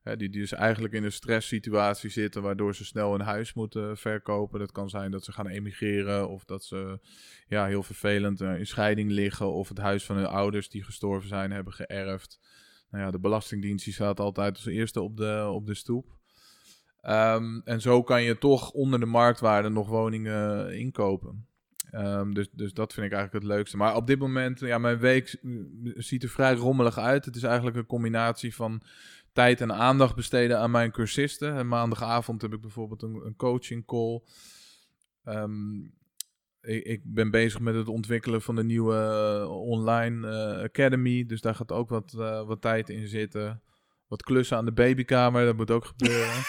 [0.03, 4.59] Die, die dus eigenlijk in een stresssituatie zitten, waardoor ze snel een huis moeten verkopen.
[4.59, 6.99] Dat kan zijn dat ze gaan emigreren of dat ze
[7.47, 9.53] ja, heel vervelend eh, in scheiding liggen.
[9.53, 12.39] Of het huis van hun ouders die gestorven zijn hebben geërfd.
[12.91, 16.17] Nou ja, de Belastingdienst die staat altijd als eerste op de, op de stoep.
[17.01, 21.47] Ehm, en zo kan je toch onder de marktwaarde nog woningen inkopen.
[21.91, 23.77] Ehm, dus, dus dat vind ik eigenlijk het leukste.
[23.77, 25.51] Maar op dit moment, ja, mijn week eh,
[25.95, 27.25] ziet er vrij rommelig uit.
[27.25, 28.81] Het is eigenlijk een combinatie van
[29.33, 31.55] tijd en aandacht besteden aan mijn cursisten.
[31.55, 34.21] En maandagavond heb ik bijvoorbeeld een, een coaching call.
[35.23, 35.81] Ehm,
[36.61, 41.25] ik, ik ben bezig met het ontwikkelen van de nieuwe eh, online eh, academy.
[41.25, 43.61] Dus daar gaat ook wat, eh, wat tijd in zitten.
[44.07, 46.43] Wat klussen aan de babykamer, dat moet ook gebeuren.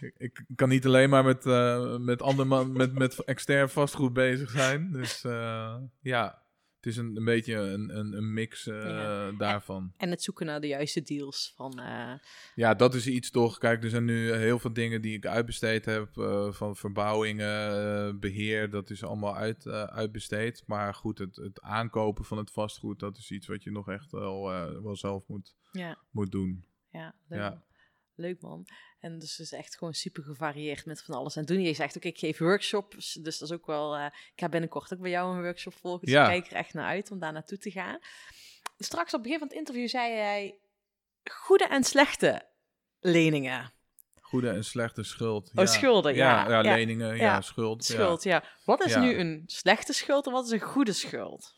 [0.18, 4.50] ik, kan niet alleen maar met, eh, met, ander man, met, met extern vastgoed bezig
[4.50, 4.92] zijn.
[4.92, 5.20] Dus
[6.00, 6.42] ja,
[6.80, 9.32] het is een, een beetje een, een, een mix eh, Ja.
[9.32, 9.92] daarvan.
[9.96, 11.52] en het zoeken naar de juiste deals.
[11.56, 12.12] Van, eh,
[12.54, 13.58] Ja, dat is iets toch.
[13.58, 16.16] Kijk, er zijn nu heel veel dingen die ik uitbesteed heb.
[16.16, 17.70] eh, van verbouwingen,
[18.08, 20.62] eh, beheer, dat is allemaal uit, uitbesteed.
[20.66, 24.10] Maar goed, het, het aankopen van het vastgoed, dat is iets wat je nog echt
[24.10, 24.42] wel,
[24.82, 26.64] wel zelf moet, ja, moet doen.
[26.90, 27.62] ja, leuk, Ja.
[28.20, 28.66] Leuk man.
[28.98, 31.36] En dus is echt gewoon super gevarieerd met van alles.
[31.36, 33.12] En toen je zegt ook, ik geef workshops.
[33.14, 33.96] Dus dat is ook wel...
[33.96, 36.04] eh, ik ga binnenkort ook bij jou een workshop volgen.
[36.04, 36.30] Dus Ja.
[36.30, 37.98] ik kijk er echt naar uit om daar naartoe te gaan.
[38.78, 40.58] Straks op het begin van het interview zei jij...
[41.30, 42.48] Goede en slechte
[43.00, 43.72] leningen.
[44.20, 45.50] Goede en slechte schuld.
[45.54, 46.74] Oh, schulden, ja, Ja, ja.
[46.74, 47.86] leningen, ja, Ja, schuld.
[47.86, 47.94] ja.
[47.94, 48.44] Schuld, ja.
[48.64, 49.00] Wat is Ja.
[49.00, 51.54] nu een slechte schuld en wat is een goede schuld?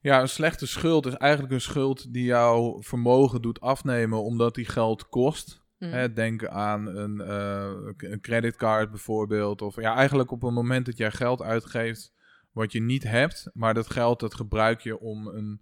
[0.00, 4.64] Ja, een slechte schuld is eigenlijk een schuld die jouw vermogen doet afnemen omdat die
[4.64, 5.64] geld kost.
[5.78, 5.90] Mm.
[5.90, 9.62] Hè, denk aan een, eh, een creditcard bijvoorbeeld.
[9.62, 12.12] Of ja, eigenlijk op het moment dat jij geld uitgeeft
[12.52, 15.60] wat je niet hebt, maar dat geld dat gebruik je om een,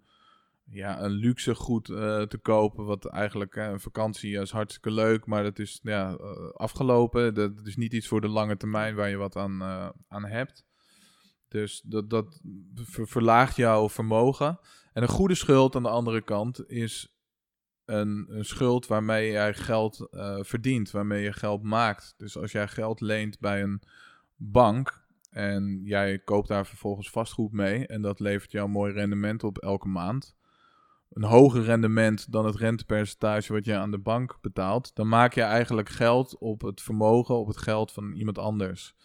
[0.65, 2.85] ja, een luxe goed eh, te kopen.
[2.85, 7.33] Wat eigenlijk, hè, een vakantie is hartstikke leuk, maar dat is ja, eh, afgelopen.
[7.33, 9.63] Dat, is niet iets voor de lange termijn waar je wat aan,
[10.07, 10.64] aan hebt.
[11.47, 12.41] Dus dat, dat
[12.75, 14.59] ver- verlaagt jouw vermogen.
[14.93, 17.15] En een goede schuld aan de andere kant is
[17.85, 22.13] een, een schuld waarmee jij geld eh, verdient, waarmee je geld maakt.
[22.17, 23.81] Dus als jij geld leent bij een
[24.35, 29.43] bank en jij koopt daar vervolgens vastgoed mee en dat levert jou een mooi rendement
[29.43, 30.35] op elke maand.
[31.09, 35.41] Een hoger rendement dan het rentepercentage wat je aan de bank betaalt, dan maak je
[35.41, 38.95] eigenlijk geld op het vermogen, op het geld van iemand anders.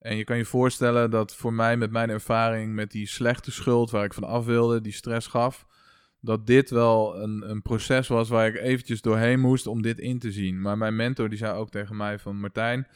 [0.00, 3.90] En je kan je voorstellen dat voor mij met mijn ervaring met die slechte schuld
[3.90, 5.66] waar ik van af wilde, die stress gaf,
[6.20, 10.18] dat dit wel een, een proces was waar ik eventjes doorheen moest om dit in
[10.18, 10.60] te zien.
[10.60, 12.86] Maar mijn mentor die zei ook tegen mij van Martijn,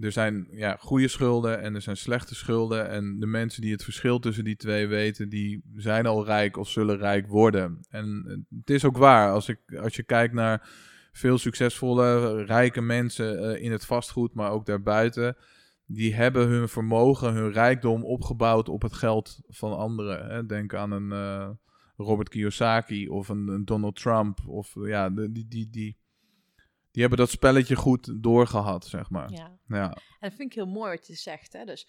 [0.00, 2.88] er zijn ja, goede schulden en er zijn slechte schulden.
[2.88, 6.68] En de mensen die het verschil tussen die twee weten, die zijn al rijk of
[6.68, 7.80] zullen rijk worden.
[7.88, 10.68] En het is ook waar, als, ik, als je kijkt naar
[11.12, 15.36] veel succesvolle, rijke mensen eh, in het vastgoed, maar ook daarbuiten
[15.90, 20.26] die hebben hun vermogen, hun rijkdom opgebouwd op het geld van anderen.
[20.30, 20.46] Hè.
[20.46, 21.50] Denk aan een eh,
[21.96, 24.38] Robert Kiyosaki of een, een Donald Trump.
[24.46, 25.98] Of eh, ja, die, die, die,
[26.90, 29.32] die hebben dat spelletje goed doorgehad, zeg maar.
[29.32, 29.58] Ja.
[29.66, 29.92] Ja.
[29.92, 31.52] En dat vind ik heel mooi wat je zegt.
[31.52, 31.64] Hè?
[31.64, 31.88] Dus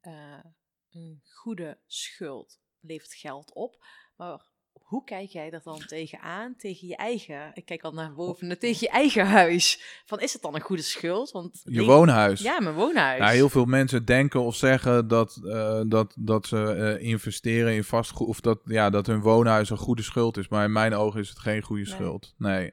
[0.00, 0.44] eh,
[0.90, 3.84] een goede schuld levert geld op.
[4.16, 4.46] Maar
[4.82, 8.78] hoe kijk jij er dan tegenaan, tegen je eigen, ik kijk al naar boven, tegen
[8.80, 9.80] je eigen huis?
[10.06, 11.30] Van, is het dan een goede schuld?
[11.30, 12.40] Want Je woonhuis.
[12.40, 13.18] Ja, mijn woonhuis.
[13.18, 17.84] Ja, heel veel mensen denken of zeggen dat, eh, dat, dat ze eh, investeren in
[17.84, 18.28] vastgoed.
[18.28, 20.48] Of dat, ja, dat hun woonhuis een goede schuld is.
[20.48, 21.92] Maar in mijn ogen is het geen goede Nee.
[21.92, 22.34] schuld.
[22.38, 22.72] Nee.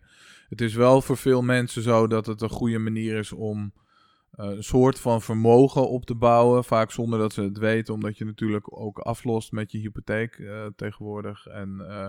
[0.50, 3.74] Het is wel voor veel mensen zo dat het een goede manier is om
[4.38, 6.64] een soort van vermogen op te bouwen.
[6.64, 10.66] Vaak zonder dat ze het weten, omdat je natuurlijk ook aflost met je hypotheek eh,
[10.76, 11.48] tegenwoordig.
[11.48, 12.08] En eh,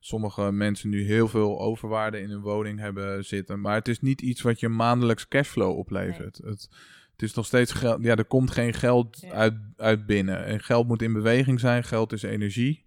[0.00, 3.60] sommige mensen nu heel veel overwaarde in hun woning hebben zitten.
[3.60, 6.36] Maar het is niet iets wat je maandelijks cashflow oplevert.
[6.36, 6.68] Het,
[7.12, 8.02] het is nog steeds geld.
[8.02, 9.30] Ja, er komt geen geld Ja.
[9.32, 10.44] uit, uit binnen.
[10.44, 11.84] En geld moet in beweging zijn.
[11.84, 12.84] Geld is energie.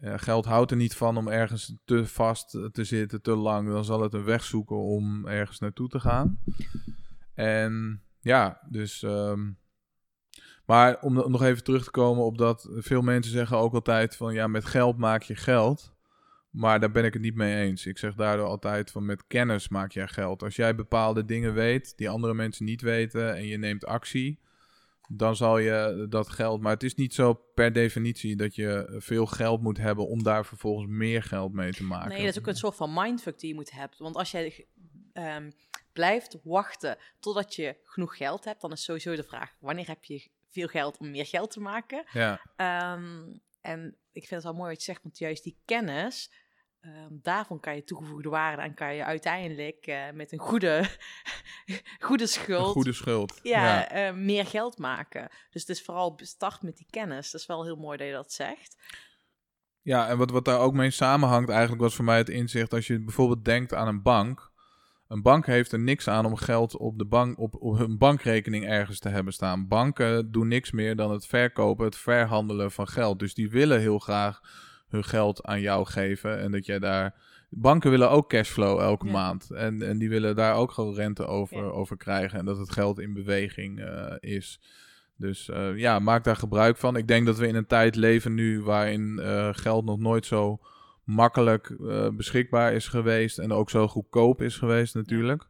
[0.00, 3.68] Eh, geld houdt er niet van om ergens te vast te zitten, te lang.
[3.68, 6.38] Dan zal het een weg zoeken om ergens naartoe te gaan.
[7.36, 9.02] En ja, dus.
[9.02, 9.50] ehm,
[10.66, 12.68] maar om nog even terug te komen op dat.
[12.72, 15.94] Veel mensen zeggen ook altijd van ja, met geld maak je geld.
[16.50, 17.86] Maar daar ben ik het niet mee eens.
[17.86, 20.42] Ik zeg daardoor altijd van met kennis maak jij geld.
[20.42, 24.38] Als jij bepaalde dingen weet die andere mensen niet weten en je neemt actie,
[25.08, 26.60] dan zal je dat geld.
[26.60, 30.46] Maar het is niet zo per definitie dat je veel geld moet hebben om daar
[30.46, 32.08] vervolgens meer geld mee te maken.
[32.08, 33.96] Nee, dat is ook een soort van mindfuck die je moet hebben.
[33.98, 34.66] Want als jij
[35.16, 35.50] ehm,
[35.92, 40.28] blijft wachten totdat je genoeg geld hebt, dan is sowieso de vraag: wanneer heb je
[40.50, 42.04] veel geld om meer geld te maken?
[42.12, 43.24] Ja, Ehm,
[43.60, 46.32] en ik vind het wel mooi wat je zegt, want juist die kennis,
[46.80, 50.84] ehm, daarvan kan je toegevoegde waarde en kan je uiteindelijk eh, met een goede,
[52.08, 53.40] goede een schuld goede schuld.
[53.42, 55.28] ja, eh, meer geld maken.
[55.50, 57.30] Dus het is vooral start met die kennis.
[57.30, 58.76] Dat is wel heel mooi dat je dat zegt.
[59.82, 62.72] Ja, en wat, wat daar ook mee samenhangt, eigenlijk was voor mij het inzicht.
[62.72, 64.54] Als je bijvoorbeeld denkt aan een bank.
[65.08, 68.66] Een bank heeft er niks aan om geld op, de bank, op, op hun bankrekening
[68.66, 69.68] ergens te hebben staan.
[69.68, 73.18] Banken doen niks meer dan het verkopen, het verhandelen van geld.
[73.18, 74.40] Dus die willen heel graag
[74.88, 76.38] hun geld aan jou geven.
[76.40, 77.14] En dat jij daar.
[77.50, 79.12] Banken willen ook cashflow elke Ja.
[79.12, 79.50] maand.
[79.50, 81.62] En, en die willen daar ook gewoon rente over, Ja.
[81.62, 82.38] over krijgen.
[82.38, 84.60] En dat het geld in beweging eh, is.
[85.16, 86.96] Dus eh, ja, maak daar gebruik van.
[86.96, 90.58] Ik denk dat we in een tijd leven nu waarin eh, geld nog nooit zo
[91.06, 95.48] makkelijk eh, beschikbaar is geweest en ook zo goedkoop is geweest natuurlijk.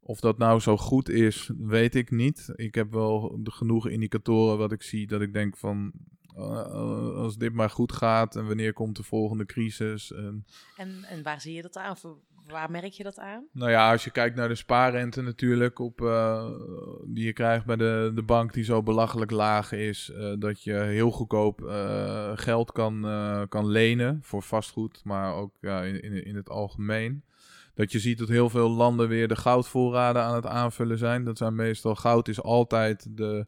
[0.00, 2.52] Of dat nou zo goed is, weet ik niet.
[2.54, 5.92] Ik heb wel genoeg indicatoren wat ik zie dat ik denk van
[6.36, 10.12] eh, als dit maar goed gaat en wanneer komt de volgende crisis.
[10.12, 11.96] En, En, en waar zie je dat aan?
[12.48, 13.46] Waar merk je dat aan?
[13.52, 16.50] nou ja, als je kijkt naar de spaarrente natuurlijk, op, eh,
[17.04, 20.74] die je krijgt bij de, de bank die zo belachelijk laag is, eh, dat je
[20.74, 23.06] heel goedkoop eh, geld kan,
[23.48, 27.24] kan lenen voor vastgoed, maar ook ja, in, in, in het algemeen.
[27.74, 31.24] Dat je ziet dat heel veel landen weer de goudvoorraden aan het aanvullen zijn.
[31.24, 33.46] Dat zijn meestal, goud is altijd de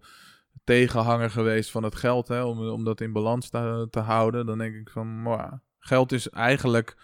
[0.64, 4.46] tegenhanger geweest van het geld, hè, om, om dat in balans te, te houden.
[4.46, 6.96] Dan denk ik van, "Mwah, geld is eigenlijk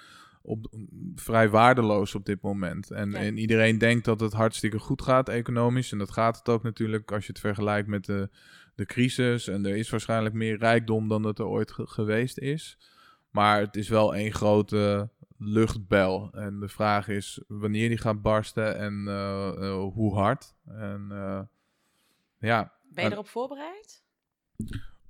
[0.47, 0.67] op,
[1.15, 2.91] vrij waardeloos op dit moment.
[2.91, 3.17] En, Ja.
[3.19, 5.93] en iedereen denkt dat het hartstikke goed gaat economisch.
[5.93, 8.29] En dat gaat het ook natuurlijk als je het vergelijkt met de,
[8.75, 9.49] de crisis.
[9.49, 12.79] En er is waarschijnlijk meer rijkdom dan dat er ooit ge- geweest is.
[13.31, 16.31] Maar het is wel één grote luchtbel.
[16.33, 20.55] En de vraag is wanneer die gaat barsten en eh, eh, hoe hard.
[20.67, 21.41] En eh,
[22.39, 24.03] ja, Ben je erop voorbereid?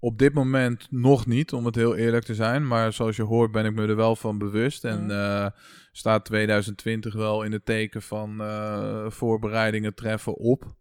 [0.04, 2.66] Op dit moment nog niet, om het heel eerlijk te zijn.
[2.66, 4.84] Maar zoals je hoort ben ik me er wel van bewust.
[4.84, 5.10] En Mhm.
[5.10, 5.46] eh,
[5.92, 10.74] staat 2020 wel in het teken van eh, voorbereidingen treffen op.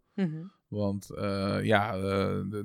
[0.67, 1.93] Want eh, ja,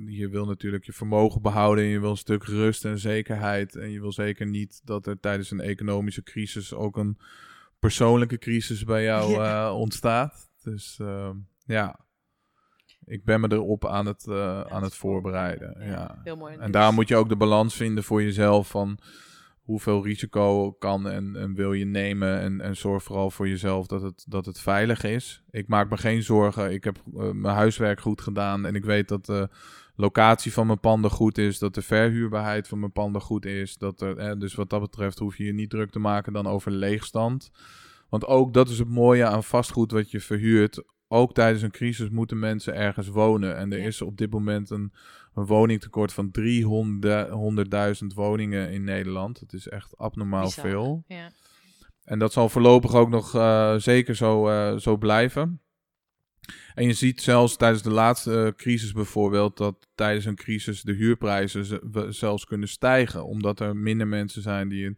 [0.05, 1.83] je wil natuurlijk je vermogen behouden.
[1.83, 3.75] En je wil een stuk rust en zekerheid.
[3.75, 7.17] En je wil zeker niet dat er tijdens een economische crisis ook een
[7.79, 10.51] persoonlijke crisis bij jou ontstaat.
[10.63, 11.29] Dus eh,
[11.65, 11.99] ja,
[13.09, 15.75] ik ben me erop aan het, eh, aan het voorbereiden.
[15.79, 16.19] Ja.
[16.23, 16.55] Heel mooi.
[16.55, 18.99] En daar moet je ook de balans vinden voor jezelf van
[19.69, 22.39] hoeveel risico kan en, en wil je nemen.
[22.39, 25.43] En, en zorg vooral voor jezelf dat het, dat het veilig is.
[25.51, 26.71] Ik maak me geen zorgen.
[26.71, 28.65] Ik heb eh, mijn huiswerk goed gedaan.
[28.65, 29.49] En ik weet dat de
[29.95, 31.59] locatie van mijn panden goed is.
[31.59, 33.77] Dat de verhuurbaarheid van mijn panden goed is.
[33.77, 36.47] Dat er, eh, dus wat dat betreft hoef je je niet druk te maken dan
[36.47, 37.51] over leegstand.
[38.09, 40.83] Want ook dat is het mooie aan vastgoed wat je verhuurt.
[41.11, 43.57] Ook tijdens een crisis moeten mensen ergens wonen.
[43.57, 44.93] En er is op dit moment een,
[45.33, 46.31] een woningtekort van
[48.01, 49.39] 300.000 woningen in Nederland.
[49.39, 50.65] Het is echt abnormaal Bizar.
[50.65, 51.03] veel.
[51.07, 51.31] Ja.
[52.03, 55.61] En dat zal voorlopig ook nog eh, zeker zo, eh, zo blijven.
[56.73, 60.93] En je ziet zelfs tijdens de laatste eh, crisis bijvoorbeeld dat tijdens een crisis de
[60.93, 61.79] huurprijzen
[62.13, 63.25] zelfs kunnen stijgen.
[63.25, 64.97] Omdat er minder mensen zijn die een,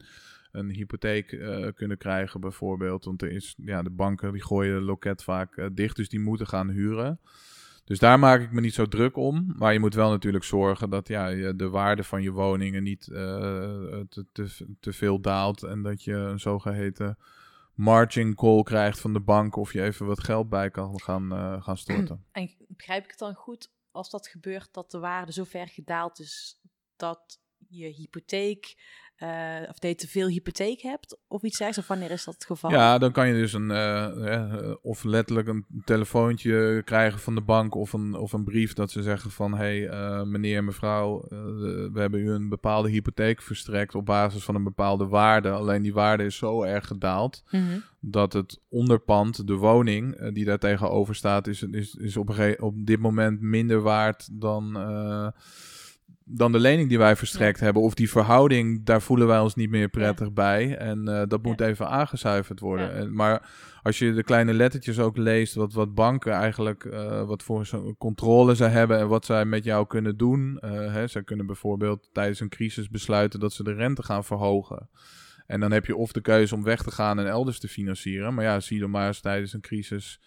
[0.51, 3.05] een hypotheek eh, kunnen krijgen bijvoorbeeld.
[3.05, 6.19] Want er is, ja, de banken die gooien het loket vaak eh, dicht, dus die
[6.19, 7.19] moeten gaan huren.
[7.83, 9.53] Dus daar maak ik me niet zo druk om.
[9.57, 13.19] Maar je moet wel natuurlijk zorgen dat ja, de waarde van je woningen niet eh,
[14.09, 15.63] te, te, te veel daalt.
[15.63, 17.17] En dat je een zogeheten
[17.73, 19.55] margin call krijgt van de bank.
[19.55, 21.31] Of je even wat geld bij kan gaan,
[21.63, 22.25] gaan storten.
[22.31, 26.19] En begrijp ik het dan goed als dat gebeurt dat de waarde zo ver gedaald
[26.19, 26.59] is
[26.95, 28.75] dat je hypotheek,
[29.21, 31.77] eh, of dat je te veel hypotheek hebt of iets dergelijks?
[31.77, 32.71] Of wanneer is dat het geval?
[32.71, 37.41] Ja, dan kan je dus een, eh, eh, of letterlijk een telefoontje krijgen van de
[37.41, 41.25] bank of een, of een brief dat ze zeggen van hé hey, eh, meneer, mevrouw,
[41.93, 45.49] we hebben u een bepaalde hypotheek verstrekt op basis van een bepaalde waarde.
[45.49, 47.79] Alleen die waarde is zo erg gedaald Mhm.
[47.99, 52.99] dat het onderpand, de woning die daar tegenover staat, is, is, is op, op dit
[52.99, 54.77] moment minder waard dan,
[56.33, 57.81] dan de lening die wij verstrekt hebben.
[57.81, 60.77] Of die verhouding, daar voelen wij ons niet meer prettig bij.
[60.77, 62.93] En eh, dat moet even aangezuiverd worden.
[62.93, 63.49] En, maar
[63.81, 67.67] als je de kleine lettertjes ook leest, wat, wat banken eigenlijk, eh, wat voor
[67.97, 70.57] controle ze hebben en wat zij met jou kunnen doen.
[70.59, 74.89] eh hè, zij kunnen bijvoorbeeld tijdens een crisis besluiten dat ze de rente gaan verhogen.
[75.47, 78.33] En dan heb je of de keuze om weg te gaan en elders te financieren.
[78.33, 80.19] Maar ja, zie dan maar eens tijdens een crisis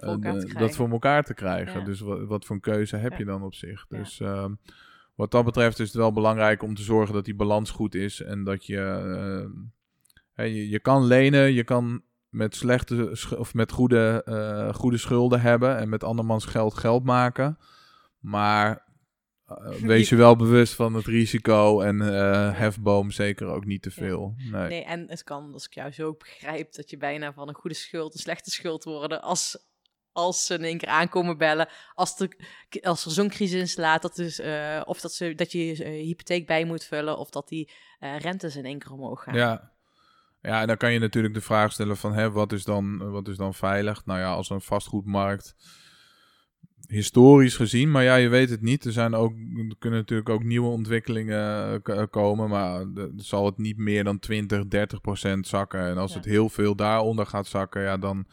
[0.00, 0.12] voor
[0.58, 1.84] dat voor elkaar te krijgen.
[1.84, 3.86] Dus wat, wat voor een keuze heb je dan op zich?
[3.88, 3.98] Ja.
[3.98, 4.52] Dus ehm,
[5.20, 8.22] wat dat betreft is het wel belangrijk om te zorgen dat die balans goed is.
[8.22, 8.76] En dat je,
[10.32, 15.40] hè, je, je kan lenen, je kan met slechte of met goede, eh, goede schulden
[15.40, 17.58] hebben en met andermans geld geld maken.
[18.18, 18.86] Maar
[19.44, 23.90] eh, wees je wel bewust van het risico en eh, hefboom zeker ook niet te
[23.90, 24.34] veel.
[24.50, 24.68] Nee.
[24.68, 27.76] Nee, en het kan, als ik jou zo begrijp, dat je bijna van een goede
[27.76, 29.69] schuld een slechte schuld worden als,
[30.20, 31.68] als ze in één keer aankomen bellen.
[31.94, 32.36] Als, de,
[32.82, 35.90] als er zo'n crisis instaat, dat is, eh, of dat, ze, dat je je eh,
[35.90, 39.34] hypotheek bij moet vullen, of dat die eh, rentes in één keer omhoog gaan.
[39.34, 39.70] Ja.
[40.42, 43.28] ja, en dan kan je natuurlijk de vraag stellen van hè, wat, is dan, wat
[43.28, 44.04] is dan veilig?
[44.04, 45.54] Nou ja, als een vastgoedmarkt
[46.86, 48.84] historisch gezien, maar ja, je weet het niet.
[48.84, 49.32] Er, zijn ook,
[49.68, 52.84] er kunnen natuurlijk ook nieuwe ontwikkelingen komen, maar
[53.16, 55.80] zal het niet meer dan 20, 30 procent zakken.
[55.80, 56.16] En als Ja.
[56.16, 58.26] het heel veel daaronder gaat zakken, ja, dan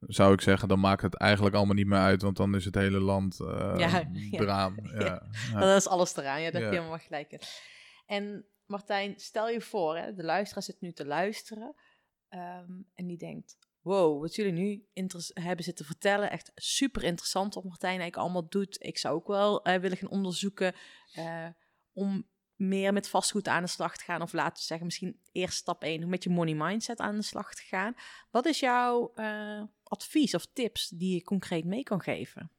[0.00, 2.74] zou ik zeggen, dan maakt het eigenlijk allemaal niet meer uit, want dan is het
[2.74, 4.40] hele land eh Ja, ja.
[4.40, 4.76] eraan.
[4.98, 5.22] Ja.
[5.52, 5.60] Ja.
[5.60, 7.40] Dat is alles eraan, ja, dat heb je helemaal gelijk in.
[8.06, 11.74] En Martijn, stel je voor, hè, de luisteraar zit nu te luisteren
[12.28, 14.86] ehm, en die denkt, wow, wat jullie nu
[15.34, 18.76] hebben zitten vertellen, echt super interessant wat Martijn eigenlijk allemaal doet.
[18.80, 20.74] Ik zou ook wel eh, willen gaan onderzoeken
[21.12, 21.48] eh,
[21.92, 25.58] om meer met vastgoed aan de slag te gaan, of laten we zeggen, misschien eerst
[25.58, 27.94] stap 1, om met je money mindset aan de slag te gaan.
[28.30, 32.50] Wat is jouw eh, advies of tips die je concreet mee kan geven?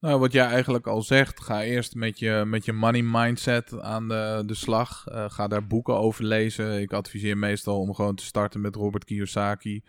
[0.00, 4.08] Nou, wat jij eigenlijk al zegt, ga eerst met je, met je money mindset aan
[4.08, 5.06] de, de slag.
[5.06, 6.80] Eh, ga daar boeken over lezen.
[6.80, 9.82] Ik adviseer meestal om gewoon te starten met Robert Kiyosaki.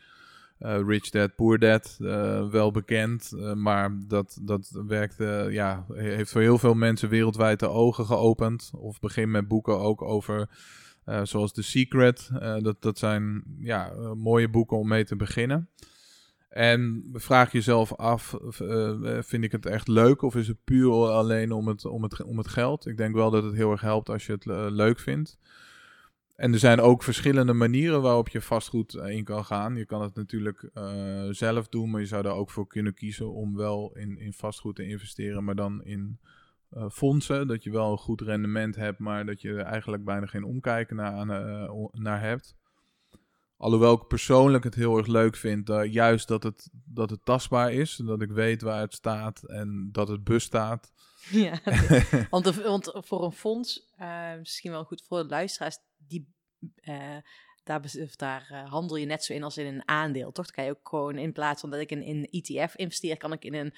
[0.59, 3.31] Eh, Rich Dad, Poor Dad, eh, wel bekend.
[3.55, 8.05] maar dat, dat werkt, eh, ja, he- heeft voor heel veel mensen wereldwijd de ogen
[8.05, 8.71] geopend.
[8.73, 10.49] Of begin met boeken ook over,
[11.23, 12.29] zoals The Secret.
[12.59, 15.69] Dat, dat zijn ja, mooie boeken om mee te beginnen.
[16.49, 20.91] En vraag jezelf af, eh, eh, vind ik het echt leuk of is het puur
[20.91, 22.85] alleen om het, om, het, om het geld?
[22.85, 25.39] Ik denk wel dat het heel erg helpt als je het eh, leuk vindt.
[26.35, 29.75] En er zijn ook verschillende manieren waarop je vastgoed in kan gaan.
[29.75, 30.69] Je kan het natuurlijk
[31.31, 34.75] zelf doen, maar je zou er ook voor kunnen kiezen om wel in, in vastgoed
[34.75, 36.19] te investeren, maar dan in
[36.91, 37.47] fondsen.
[37.47, 40.95] Dat je wel een goed rendement hebt, maar dat je er eigenlijk bijna geen omkijken
[40.95, 41.25] naar,
[41.91, 42.58] naar hebt.
[43.61, 47.73] Alhoewel ik persoonlijk het heel erg leuk vind, eh, juist dat het, dat het tastbaar
[47.73, 47.95] is.
[47.95, 50.91] Dat ik weet waar het staat en dat het bestaat.
[51.31, 51.59] Ja,
[52.29, 56.33] want, de- want voor een fonds, eh, misschien wel goed voor de luisteraars, die,
[56.75, 57.17] eh,
[57.63, 57.81] daar,
[58.15, 60.45] daar handel je net zo in als in een aandeel, toch?
[60.45, 63.31] Dan kan je ook gewoon in plaats van dat ik in een ETF investeer, kan
[63.33, 63.73] ik in een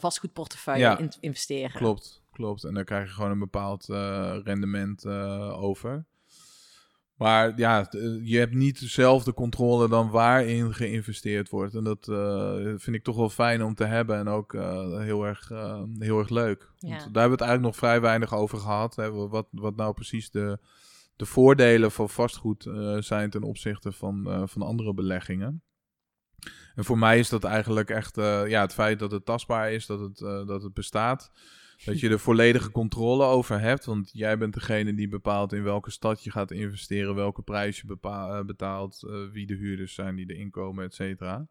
[0.00, 0.98] vastgoedportefeuille Ja.
[0.98, 1.70] in- investeren.
[1.80, 2.64] Klopt, klopt.
[2.64, 3.84] En dan krijg je gewoon een bepaald
[4.44, 5.06] rendement
[5.56, 6.06] over.
[7.16, 11.74] Maar ja, eh, je hebt niet dezelfde controle dan waarin geïnvesteerd wordt.
[11.74, 15.26] En dat eh, vind ik toch wel fijn om te hebben en ook eh, heel,
[15.26, 15.48] erg,
[15.98, 16.70] heel erg leuk.
[16.78, 16.88] Ja.
[16.88, 18.96] Want daar hebben we het eigenlijk nog vrij weinig over gehad.
[18.96, 20.58] Hè, wat, wat nou precies de,
[21.16, 25.62] de voordelen van vastgoed zijn ten opzichte van, van andere beleggingen.
[26.74, 30.00] En voor mij is dat eigenlijk echt ja, het feit dat het tastbaar is, dat
[30.00, 31.30] het, dat het bestaat.
[31.84, 33.84] Dat je er volledige controle over hebt.
[33.84, 37.96] Want jij bent degene die bepaalt in welke stad je gaat investeren, welke prijs je
[38.00, 41.48] eh, betaalt, eh, wie de huurders zijn die erin komen, et cetera.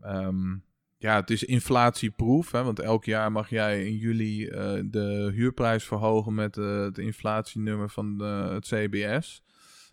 [0.00, 0.56] Ehm,
[0.98, 5.84] ja, het is inflatieproof, hè, want elk jaar mag jij in juli eh, de huurprijs
[5.84, 9.42] verhogen met het inflatienummer van het CBS.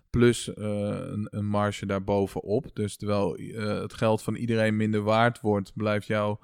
[0.10, 2.70] Plus een, een marge daarbovenop.
[2.74, 3.38] Dus terwijl
[3.82, 6.40] het geld van iedereen minder waard wordt, blijft jouw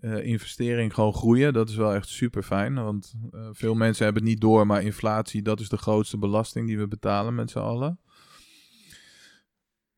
[0.00, 1.52] eh, investering gewoon groeien.
[1.52, 2.74] Dat is wel echt super fijn.
[2.74, 6.66] Want eh, veel mensen hebben het niet door, maar inflatie, dat is de grootste belasting
[6.66, 8.00] die we betalen met z'n allen.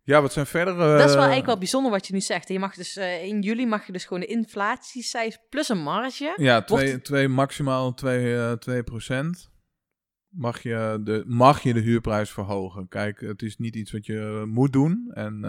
[0.02, 0.76] Ja, wat zijn verder...
[0.76, 2.48] Dat is wel eh, eigenlijk wel bijzonder wat je nu zegt.
[2.48, 6.34] Je mag dus, in juli mag je dus gewoon de inflatiecijfer plus een marge.
[6.36, 9.50] Ja, twee, Wordt- twee, maximaal 2, eh 2 procent.
[10.28, 12.88] Mag je, de, mag je de huurprijs verhogen.
[12.88, 15.10] Kijk, het is niet iets wat je moet doen.
[15.14, 15.44] En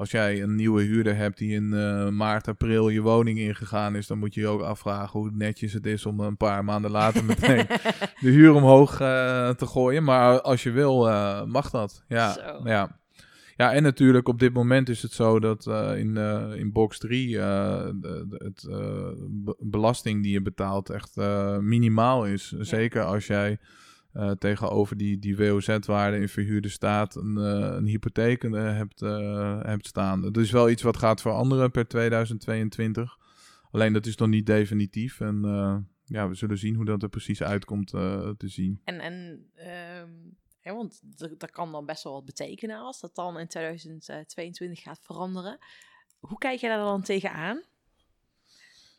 [0.00, 4.06] als jij een nieuwe huurder hebt die in eh, maart, april je woning ingegaan is,
[4.06, 7.24] dan moet je je ook afvragen hoe netjes het is om een paar maanden later
[7.24, 7.66] meteen
[8.20, 10.04] de huur omhoog eh, te gooien.
[10.04, 12.04] Maar als je wil, eh, mag dat.
[12.08, 12.60] Ja, Zo.
[12.64, 12.98] ja.
[13.56, 16.16] Ja, en natuurlijk op dit moment is het zo dat in,
[16.56, 18.66] in box 3 eh, de, de- het
[19.44, 21.16] be- belasting die je betaalt echt
[21.60, 22.48] minimaal is.
[22.58, 23.58] Zeker als jij
[24.12, 29.00] eh, tegenover die, die WOZ-waarde in verhuurde staat een, eh, een hypotheek eh, hebt,
[29.66, 30.20] hebt staan.
[30.22, 33.18] Dat is wel iets wat gaat veranderen per 2022.
[33.70, 35.20] Alleen dat is nog niet definitief.
[35.20, 35.40] En
[36.04, 38.80] ja, we zullen zien hoe dat er precies uitkomt te zien.
[38.84, 41.00] En, en ehm, want
[41.38, 45.58] dat kan dan best wel wat betekenen als dat dan in 2022 gaat veranderen.
[46.20, 47.62] Hoe kijk je daar dan tegenaan?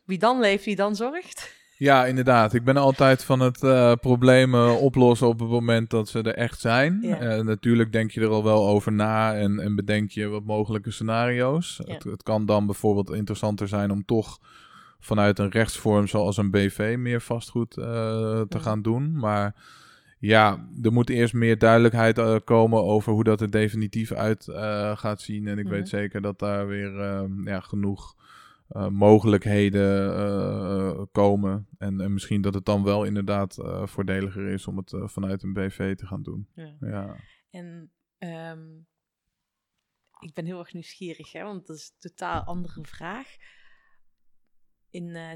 [0.04, 1.61] Wie dan leeft, wie dan zorgt?
[1.82, 2.54] Ja, inderdaad.
[2.54, 6.60] Ik ben altijd van het eh, problemen oplossen op het moment dat ze er echt
[6.60, 6.98] zijn.
[7.02, 7.18] Ja.
[7.18, 10.90] Eh, natuurlijk denk je er al wel over na en, en bedenk je wat mogelijke
[10.90, 11.80] scenario's.
[11.84, 11.92] Ja.
[11.94, 14.38] Het, het kan dan bijvoorbeeld interessanter zijn om toch
[15.00, 17.84] vanuit een rechtsvorm zoals een BV meer vastgoed eh,
[18.40, 18.58] te Ja.
[18.58, 19.18] gaan doen.
[19.18, 19.54] Maar
[20.18, 24.44] ja, er moet eerst meer duidelijkheid komen over hoe dat er definitief uit
[24.94, 25.46] gaat zien.
[25.48, 25.72] En ik Mhm.
[25.74, 26.92] weet zeker dat daar weer
[27.44, 28.14] ja, genoeg
[28.72, 31.68] eh, mogelijkheden eh, komen.
[31.78, 35.42] En, en misschien dat het dan wel inderdaad eh, voordeliger is om het eh, vanuit
[35.42, 36.48] een BV te gaan doen.
[36.54, 36.76] Ja.
[36.80, 37.16] Ja.
[37.50, 38.78] En ehm,
[40.22, 43.36] ik ben heel erg nieuwsgierig, hè, want dat is een totaal andere vraag.
[44.90, 45.32] In, eh,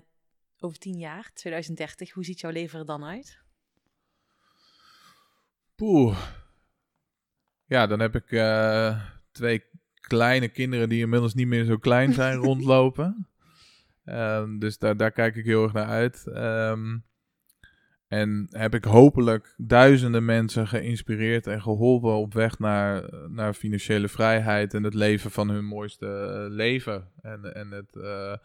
[0.59, 3.45] over tien jaar, 2030, hoe ziet jouw leven er dan uit?
[5.75, 6.35] Poeh.
[7.65, 9.65] Ja, dan heb ik eh, twee
[10.07, 13.29] kleine kinderen die inmiddels niet meer zo klein zijn rondlopen.
[14.05, 16.27] Ehm, dus daar, daar kijk ik heel erg naar uit.
[16.27, 16.97] Ehm,
[18.09, 24.75] en heb ik hopelijk duizenden mensen geïnspireerd en geholpen op weg naar, naar financiële vrijheid
[24.75, 27.09] en het leven van hun mooiste eh, leven.
[27.23, 28.39] En, en het eh, eh,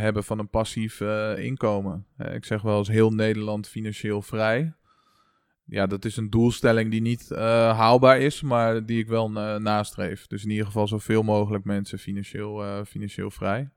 [0.00, 1.00] hebben van een passief
[1.36, 2.06] inkomen.
[2.32, 4.74] Ik zeg wel eens heel Nederland financieel vrij
[5.68, 7.40] ja, dat is een doelstelling die niet eh,
[7.78, 10.26] haalbaar is, maar die ik wel eh, nastreef.
[10.26, 13.70] Dus in ieder geval zoveel mogelijk mensen financieel, eh, financieel vrij.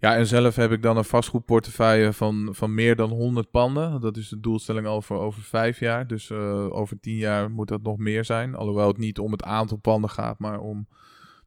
[0.00, 4.00] Ja, en zelf heb ik dan een vastgoedportefeuille van, van meer dan 100 panden.
[4.00, 6.06] Dat is de doelstelling al voor over vijf jaar.
[6.06, 6.30] Dus
[6.70, 8.54] over tien jaar moet dat nog meer zijn.
[8.54, 10.88] Alhoewel het niet om het aantal panden gaat, maar om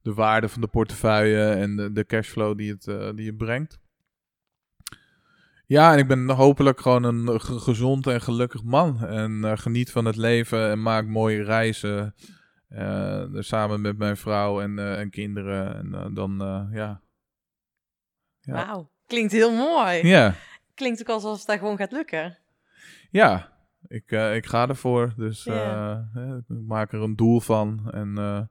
[0.01, 3.80] de waarde van de portefeuille en de, de cashflow die het, die het brengt.
[5.72, 9.05] Ja, en ik ben hopelijk gewoon een ge- gezond en gelukkig man.
[9.05, 12.15] En eh, geniet van het leven en maak mooie reizen.
[12.67, 15.76] eh, samen met mijn vrouw en, eh, en kinderen.
[15.76, 16.38] En dan,
[16.72, 17.01] ja.
[18.39, 18.53] Ja.
[18.53, 20.07] Wauw, klinkt heel mooi.
[20.07, 20.36] Ja,
[20.74, 22.38] Klinkt ook alsof het daar gewoon gaat lukken.
[23.11, 23.49] ja.
[23.88, 25.13] Ik, ik ga ervoor.
[25.17, 27.91] Dus ik maak er een doel van.
[27.91, 28.49] En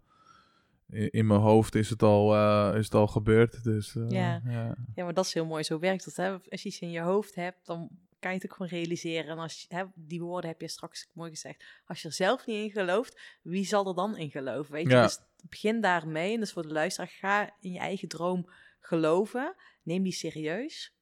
[0.90, 3.64] in, mijn hoofd is het al, eh, is het al gebeurd.
[3.64, 4.40] Dus eh, Ja.
[4.44, 4.74] ja.
[4.94, 5.62] Ja, maar dat is heel mooi.
[5.62, 6.16] Zo werkt het.
[6.16, 6.30] Hè?
[6.32, 7.88] Als je iets in je hoofd hebt, dan
[8.18, 9.30] kan je het ook gewoon realiseren.
[9.30, 11.64] En als je, hè, die woorden heb je straks mooi gezegd.
[11.86, 14.72] Als je er zelf niet in gelooft, wie zal er dan in geloven?
[14.72, 14.90] Weet je?
[14.90, 15.02] Ja.
[15.02, 15.18] Dus
[15.48, 16.34] begin daarmee.
[16.34, 19.54] En dus voor de luisteraar, ga in je eigen droom geloven.
[19.82, 20.94] Neem die serieus.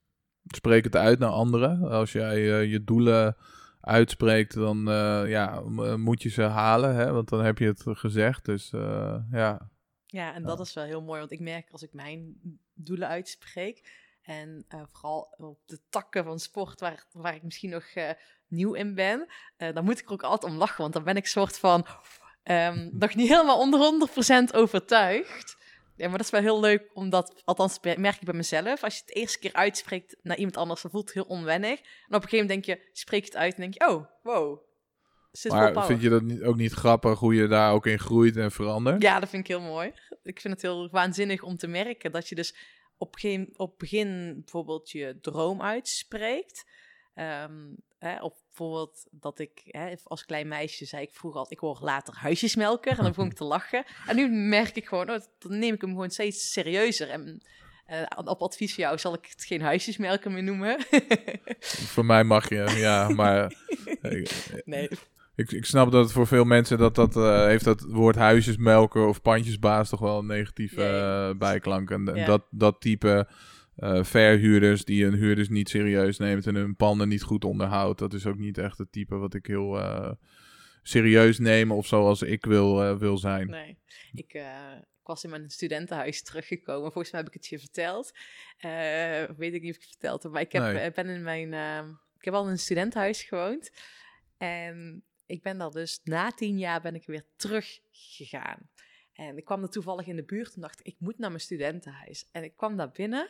[0.46, 1.82] spreek het uit naar anderen.
[1.82, 3.36] Als jij eh, je doelen
[3.80, 4.84] uitspreekt, dan
[5.26, 5.60] ja,
[5.96, 7.12] moet je ze halen, hè?
[7.12, 8.44] want dan heb je het gezegd.
[8.44, 8.70] Dus
[9.30, 9.70] ja,
[10.10, 11.18] Ja, en dat is wel heel mooi.
[11.18, 12.40] Want ik merk als ik mijn
[12.74, 14.06] doelen uitspreek.
[14.22, 18.10] En eh, vooral op de takken van sport waar, waar ik misschien nog eh,
[18.46, 19.26] nieuw in ben.
[19.56, 20.80] eh, dan moet ik er ook altijd om lachen.
[20.82, 21.86] Want dan ben ik soort van
[22.42, 24.08] ehm, nog niet helemaal onder
[24.50, 25.56] 100% overtuigd.
[25.96, 29.00] Ja, maar dat is wel heel leuk, omdat, althans merk ik bij mezelf, als je
[29.00, 31.78] het de eerste keer uitspreekt naar iemand anders, dan voelt het heel onwennig.
[31.78, 34.67] En op een gegeven moment denk je, spreek het uit en denk je, oh, wow.
[35.30, 38.36] Zit maar vind je dat niet, ook niet grappig hoe je daar ook in groeit
[38.36, 39.02] en verandert?
[39.02, 39.92] Ja, dat vind ik heel mooi.
[40.22, 42.54] Ik vind het heel waanzinnig om te merken dat je dus
[42.96, 46.66] op, geen, op begin bijvoorbeeld je droom uitspreekt.
[47.14, 51.60] Ehm, hè, of bijvoorbeeld dat ik hè, als klein meisje zei ik vroeger al, ik
[51.60, 52.90] word later huisjesmelker.
[52.90, 53.84] En dan begon ik te lachen.
[54.06, 57.10] En nu merk ik gewoon, oh, dan neem ik hem gewoon steeds serieuzer.
[57.10, 57.42] En
[57.86, 60.86] eh, op advies van jou zal ik het geen huisjesmelker meer noemen.
[61.94, 63.52] Voor mij mag je, ja, maar
[64.02, 64.88] ik, nee,
[65.38, 69.06] ik, ik snap dat het voor veel mensen dat dat eh, heeft dat woord huisjesmelker
[69.06, 71.90] of pandjesbaas toch wel een negatieve eh, bijklank.
[71.90, 73.28] En, dat, dat type
[73.76, 77.98] eh, verhuurders die hun huurders niet serieus neemt en hun panden niet goed onderhoudt.
[77.98, 79.80] Dat is ook niet echt het type wat ik heel
[80.82, 83.50] serieus neem of zoals ik wil, wil zijn.
[83.50, 83.78] Nee,
[84.12, 84.42] ik, ik
[85.02, 86.92] was in mijn studentenhuis teruggekomen.
[86.92, 88.12] Volgens mij heb ik het je verteld.
[89.36, 90.90] Weet ik niet of ik het verteld heb, maar ik heb, Nee.
[90.90, 91.52] ben in mijn...
[92.18, 93.70] ik heb al in een studentenhuis gewoond.
[94.38, 98.70] En ik ben daar dus na tien jaar ben ik weer teruggegaan.
[99.12, 102.28] En ik kwam er toevallig in de buurt en dacht, ik moet naar mijn studentenhuis.
[102.32, 103.28] En ik kwam daar binnen,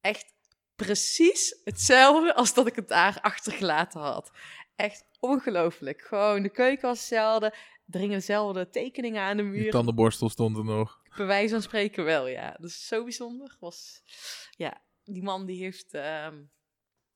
[0.00, 0.34] echt
[0.76, 4.30] precies hetzelfde als dat ik het daar achtergelaten had.
[4.76, 6.02] Echt ongelooflijk.
[6.02, 7.54] Gewoon, de keuken was hetzelfde.
[7.90, 9.70] Er hingen dezelfde tekeningen aan de muur.
[9.70, 11.00] tandenborstel stond er nog.
[11.16, 12.56] Bij wijze van spreken wel, ja.
[12.60, 13.56] Dat is zo bijzonder.
[13.60, 14.02] Was,
[14.50, 16.42] ja, die man die heeft ehm,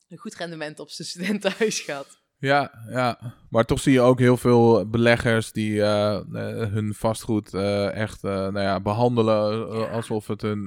[0.09, 2.20] een goed rendement op zijn studentenhuis gehad.
[2.41, 3.19] Ja, ja,
[3.51, 8.23] maar toch zie je ook heel veel beleggers die eh, eh, hun vastgoed eh, echt
[8.23, 10.65] nou ja, behandelen eh, alsof het hun,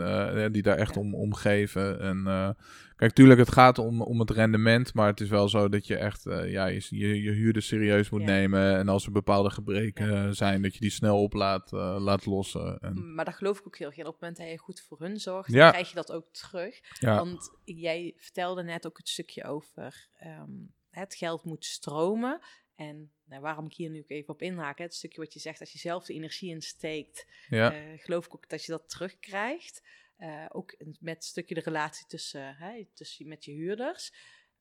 [0.51, 1.99] die daar echt om, om geven.
[1.99, 2.55] En
[2.95, 5.95] kijk, tuurlijk, het gaat om, om het rendement, maar het is wel zo dat je
[5.97, 6.81] echt ja, je,
[7.21, 8.25] je, huurder serieus moet Ja.
[8.27, 8.77] nemen.
[8.77, 10.31] En als er bepaalde gebreken Ja.
[10.31, 12.77] zijn, dat je die snel op laat, laat lossen.
[12.79, 14.05] En, Maar daar geloof ik ook heel erg in.
[14.05, 15.59] Op het moment dat je goed voor hun zorgt, Ja.
[15.59, 16.79] dan krijg je dat ook terug.
[16.99, 20.51] ja, Want jij vertelde net ook het stukje over ehm,
[20.93, 22.39] het geld moet stromen.
[22.75, 25.39] En nou, waarom ik hier nu ook even op inhaak, hè, het stukje wat je
[25.39, 28.89] zegt, als je zelf de energie insteekt, ja, eh, geloof ik ook dat je dat
[28.89, 29.81] terugkrijgt.
[30.15, 34.13] Eh, ook met het stukje de relatie tussen, hè, tussen met je huurders.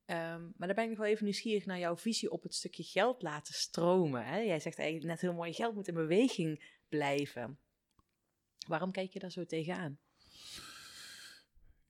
[0.04, 2.82] Ehm, maar daar ben ik nog wel even nieuwsgierig naar jouw visie op het stukje
[2.82, 4.24] geld laten stromen.
[4.24, 4.38] Hè?
[4.38, 7.58] Jij zegt eigenlijk net heel mooi, geld moet in beweging blijven.
[8.66, 9.98] Waarom kijk je daar zo tegenaan?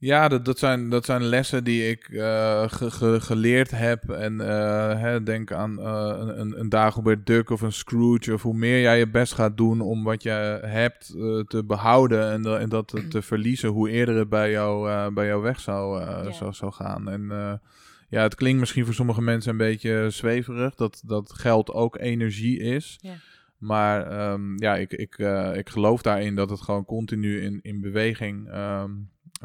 [0.04, 4.10] Ja, dat, dat, zijn, dat zijn lessen die ik eh, ge- ge- geleerd heb.
[4.10, 8.32] En eh, hè, denk aan eh, een, een, Dagobert Duck of een Scrooge.
[8.32, 11.06] Of hoe meer jij je best gaat doen om wat je hebt
[11.48, 15.42] te behouden en, en dat te, te verliezen, hoe eerder het bij jou, bij jou
[15.42, 16.32] weg zou, Ja.
[16.32, 17.08] zou, zou gaan.
[17.08, 17.28] En
[18.08, 22.58] ja, het klinkt misschien voor sommige mensen een beetje zweverig, dat, dat geld ook energie
[22.58, 22.98] is.
[23.00, 23.12] Ja.
[23.58, 25.18] Maar ehm, ja, ik, ik,
[25.54, 28.90] ik geloof daarin dat het gewoon continu in, in beweging ehm,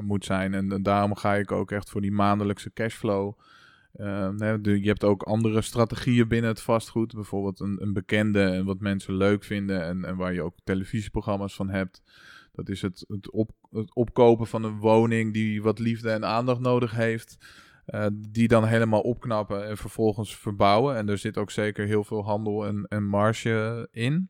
[0.06, 0.54] moet zijn.
[0.54, 3.34] En, eh, daarom ga ik ook echt voor die maandelijkse cashflow.
[3.94, 7.14] Ehm, je hebt ook andere strategieën binnen het vastgoed.
[7.14, 9.84] Bijvoorbeeld een, een bekende en wat mensen leuk vinden.
[9.84, 12.02] En, en waar je ook televisieprogramma's van hebt.
[12.52, 16.60] Dat is het, het, op, het opkopen van een woning die wat liefde en aandacht
[16.60, 17.38] nodig heeft.
[17.86, 20.96] Eh, die dan helemaal opknappen en vervolgens verbouwen.
[20.96, 24.30] En er zit ook zeker heel veel handel en, en marge in.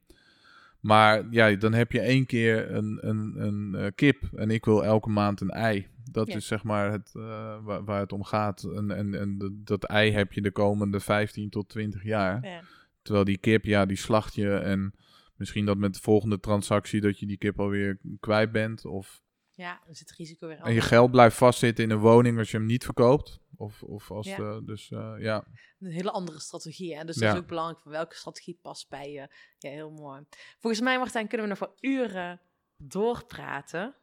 [0.79, 4.83] Maar ja, dan heb je één keer een, een, een eh, kip en ik wil
[4.83, 5.87] elke maand een ei.
[6.11, 6.35] Dat Ja.
[6.35, 8.63] is zeg maar het, eh, waar, waar het om gaat.
[8.63, 12.45] En, en, en dat ei heb je de komende 15 tot 20 jaar.
[12.45, 12.61] Ja.
[13.01, 14.53] Terwijl die kip, ja, die slacht je.
[14.55, 14.93] En
[15.35, 18.85] misschien dat met de volgende transactie dat je die kip alweer kwijt bent.
[18.85, 19.21] Of
[19.51, 20.87] Ja, dan zit het risico weer en je aan.
[20.87, 23.39] geld blijft vastzitten in een woning als je hem niet verkoopt.
[23.57, 24.35] Of, of als Ja.
[24.37, 25.45] de, dus eh, ja.
[25.79, 26.95] Een hele andere strategie.
[26.97, 27.03] Hè?
[27.03, 27.25] Dus Ja.
[27.25, 29.27] dat is ook belangrijk van welke strategie past bij je.
[29.57, 30.21] Ja, heel mooi.
[30.59, 32.41] Volgens mij, Martijn, kunnen we nog wel uren
[32.77, 33.95] doorpraten.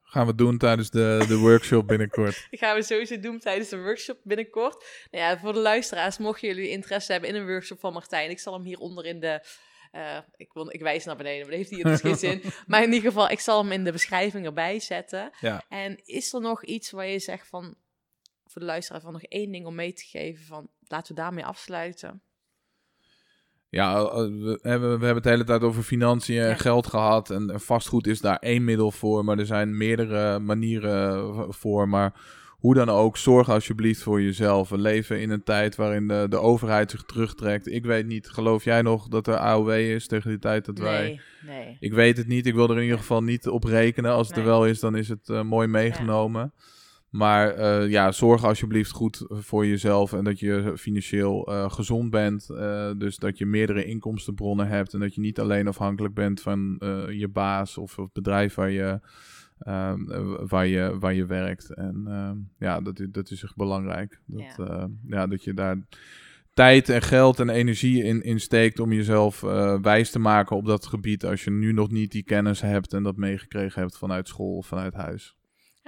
[0.00, 2.46] Gaan we doen tijdens de, de workshop binnenkort.
[2.50, 5.06] Gaan we sowieso doen tijdens de workshop binnenkort.
[5.10, 8.38] Nou ja, voor de luisteraars, mochten jullie interesse hebben in een workshop van Martijn, ik
[8.38, 9.44] zal hem hieronder in de.
[9.90, 12.42] eh, ik, wil, ik wijs naar beneden, maar dat heeft hier dus geen zin.
[12.66, 15.30] Maar in ieder geval, ik zal hem in de beschrijving erbij zetten.
[15.40, 15.64] Ja.
[15.68, 17.74] En is er nog iets waar je zegt van,
[18.52, 21.44] voor de luisteraar, van nog één ding om mee te geven van, laten we daarmee
[21.44, 22.22] afsluiten?
[23.68, 26.54] Ja, we hebben, we hebben het de hele tijd over financiën en Ja.
[26.54, 27.30] geld gehad.
[27.30, 29.24] En, vastgoed is daar één middel voor.
[29.24, 31.88] Maar er zijn meerdere manieren voor.
[31.88, 34.68] Maar hoe dan ook, zorg alsjeblieft voor jezelf.
[34.68, 37.66] We leven in een tijd waarin de, de overheid zich terugtrekt.
[37.66, 41.02] Ik weet niet, geloof jij nog dat er AOW is tegen die tijd dat wij...
[41.02, 41.20] Nee,
[41.56, 41.76] nee.
[41.80, 42.46] Ik weet het niet.
[42.46, 44.12] Ik wil er in ieder geval niet op rekenen.
[44.12, 46.52] Als het er wel is, dan is het eh, mooi meegenomen.
[47.12, 52.50] Maar eh, ja, zorg alsjeblieft goed voor jezelf en dat je financieel eh, gezond bent.
[52.50, 56.76] Eh, dus dat je meerdere inkomstenbronnen hebt en dat je niet alleen afhankelijk bent van
[57.10, 59.00] je baas of het bedrijf waar je,
[59.58, 61.74] ehm, eh, waar je, waar je werkt.
[61.74, 64.20] En ehm, ja, dat, is- dat is echt belangrijk.
[64.26, 64.88] Dat, Ja.
[65.06, 65.26] ja.
[65.26, 65.78] dat je daar
[66.54, 69.40] tijd en geld en energie in, in steekt om jezelf
[69.82, 71.24] wijs te maken op dat gebied.
[71.24, 74.66] Als je nu nog niet die kennis hebt en dat meegekregen hebt vanuit school of
[74.66, 75.36] vanuit huis.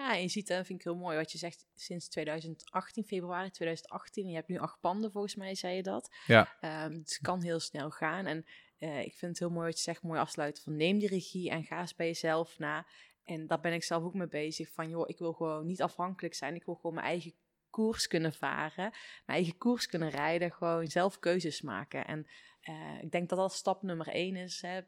[0.05, 4.25] Ja, je ziet, dat vind ik heel mooi, wat je zegt, sinds 2018, februari 2018,
[4.25, 6.15] en je hebt nu acht panden, volgens mij zei je dat.
[6.27, 6.57] Ja.
[6.61, 8.27] Ehm, dus het kan heel snel gaan.
[8.27, 8.45] En
[8.79, 11.51] eh, ik vind het heel mooi wat je zegt, mooi afsluiten van neem die regie
[11.51, 12.87] en ga eens bij jezelf na.
[13.25, 16.35] En daar ben ik zelf ook mee bezig, van joh, ik wil gewoon niet afhankelijk
[16.35, 17.35] zijn, ik wil gewoon mijn eigen
[17.71, 18.91] koers kunnen varen,
[19.27, 22.07] mijn eigen koers kunnen rijden, gewoon zelf keuzes maken.
[22.07, 22.27] En
[22.61, 24.81] eh, ik denk dat dat stap nummer één is, hè.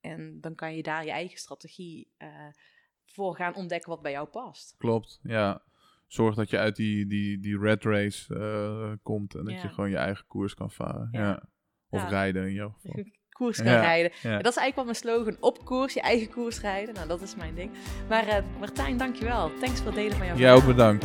[0.00, 2.46] En dan kan je daar je eigen strategie eh,
[3.12, 4.74] voor gaan ontdekken wat bij jou past.
[4.78, 5.62] Klopt, ja.
[6.06, 9.62] zorgt dat je uit die, die, die red race eh, komt en dat Ja.
[9.62, 11.08] je gewoon je eigen koers kan varen.
[11.12, 11.20] Ja.
[11.20, 11.42] Ja.
[11.88, 12.08] Of Ja.
[12.08, 13.04] rijden in jouw geval.
[13.40, 14.10] koers kan rijden.
[14.22, 15.36] Ja, dat is eigenlijk wel mijn slogan.
[15.40, 16.94] Op koers, je eigen koers rijden.
[16.94, 17.70] Nou, dat is mijn ding.
[18.08, 19.50] Maar eh, Martijn, dankjewel.
[19.60, 21.04] Thanks voor het delen van jouw Jij ook bedankt.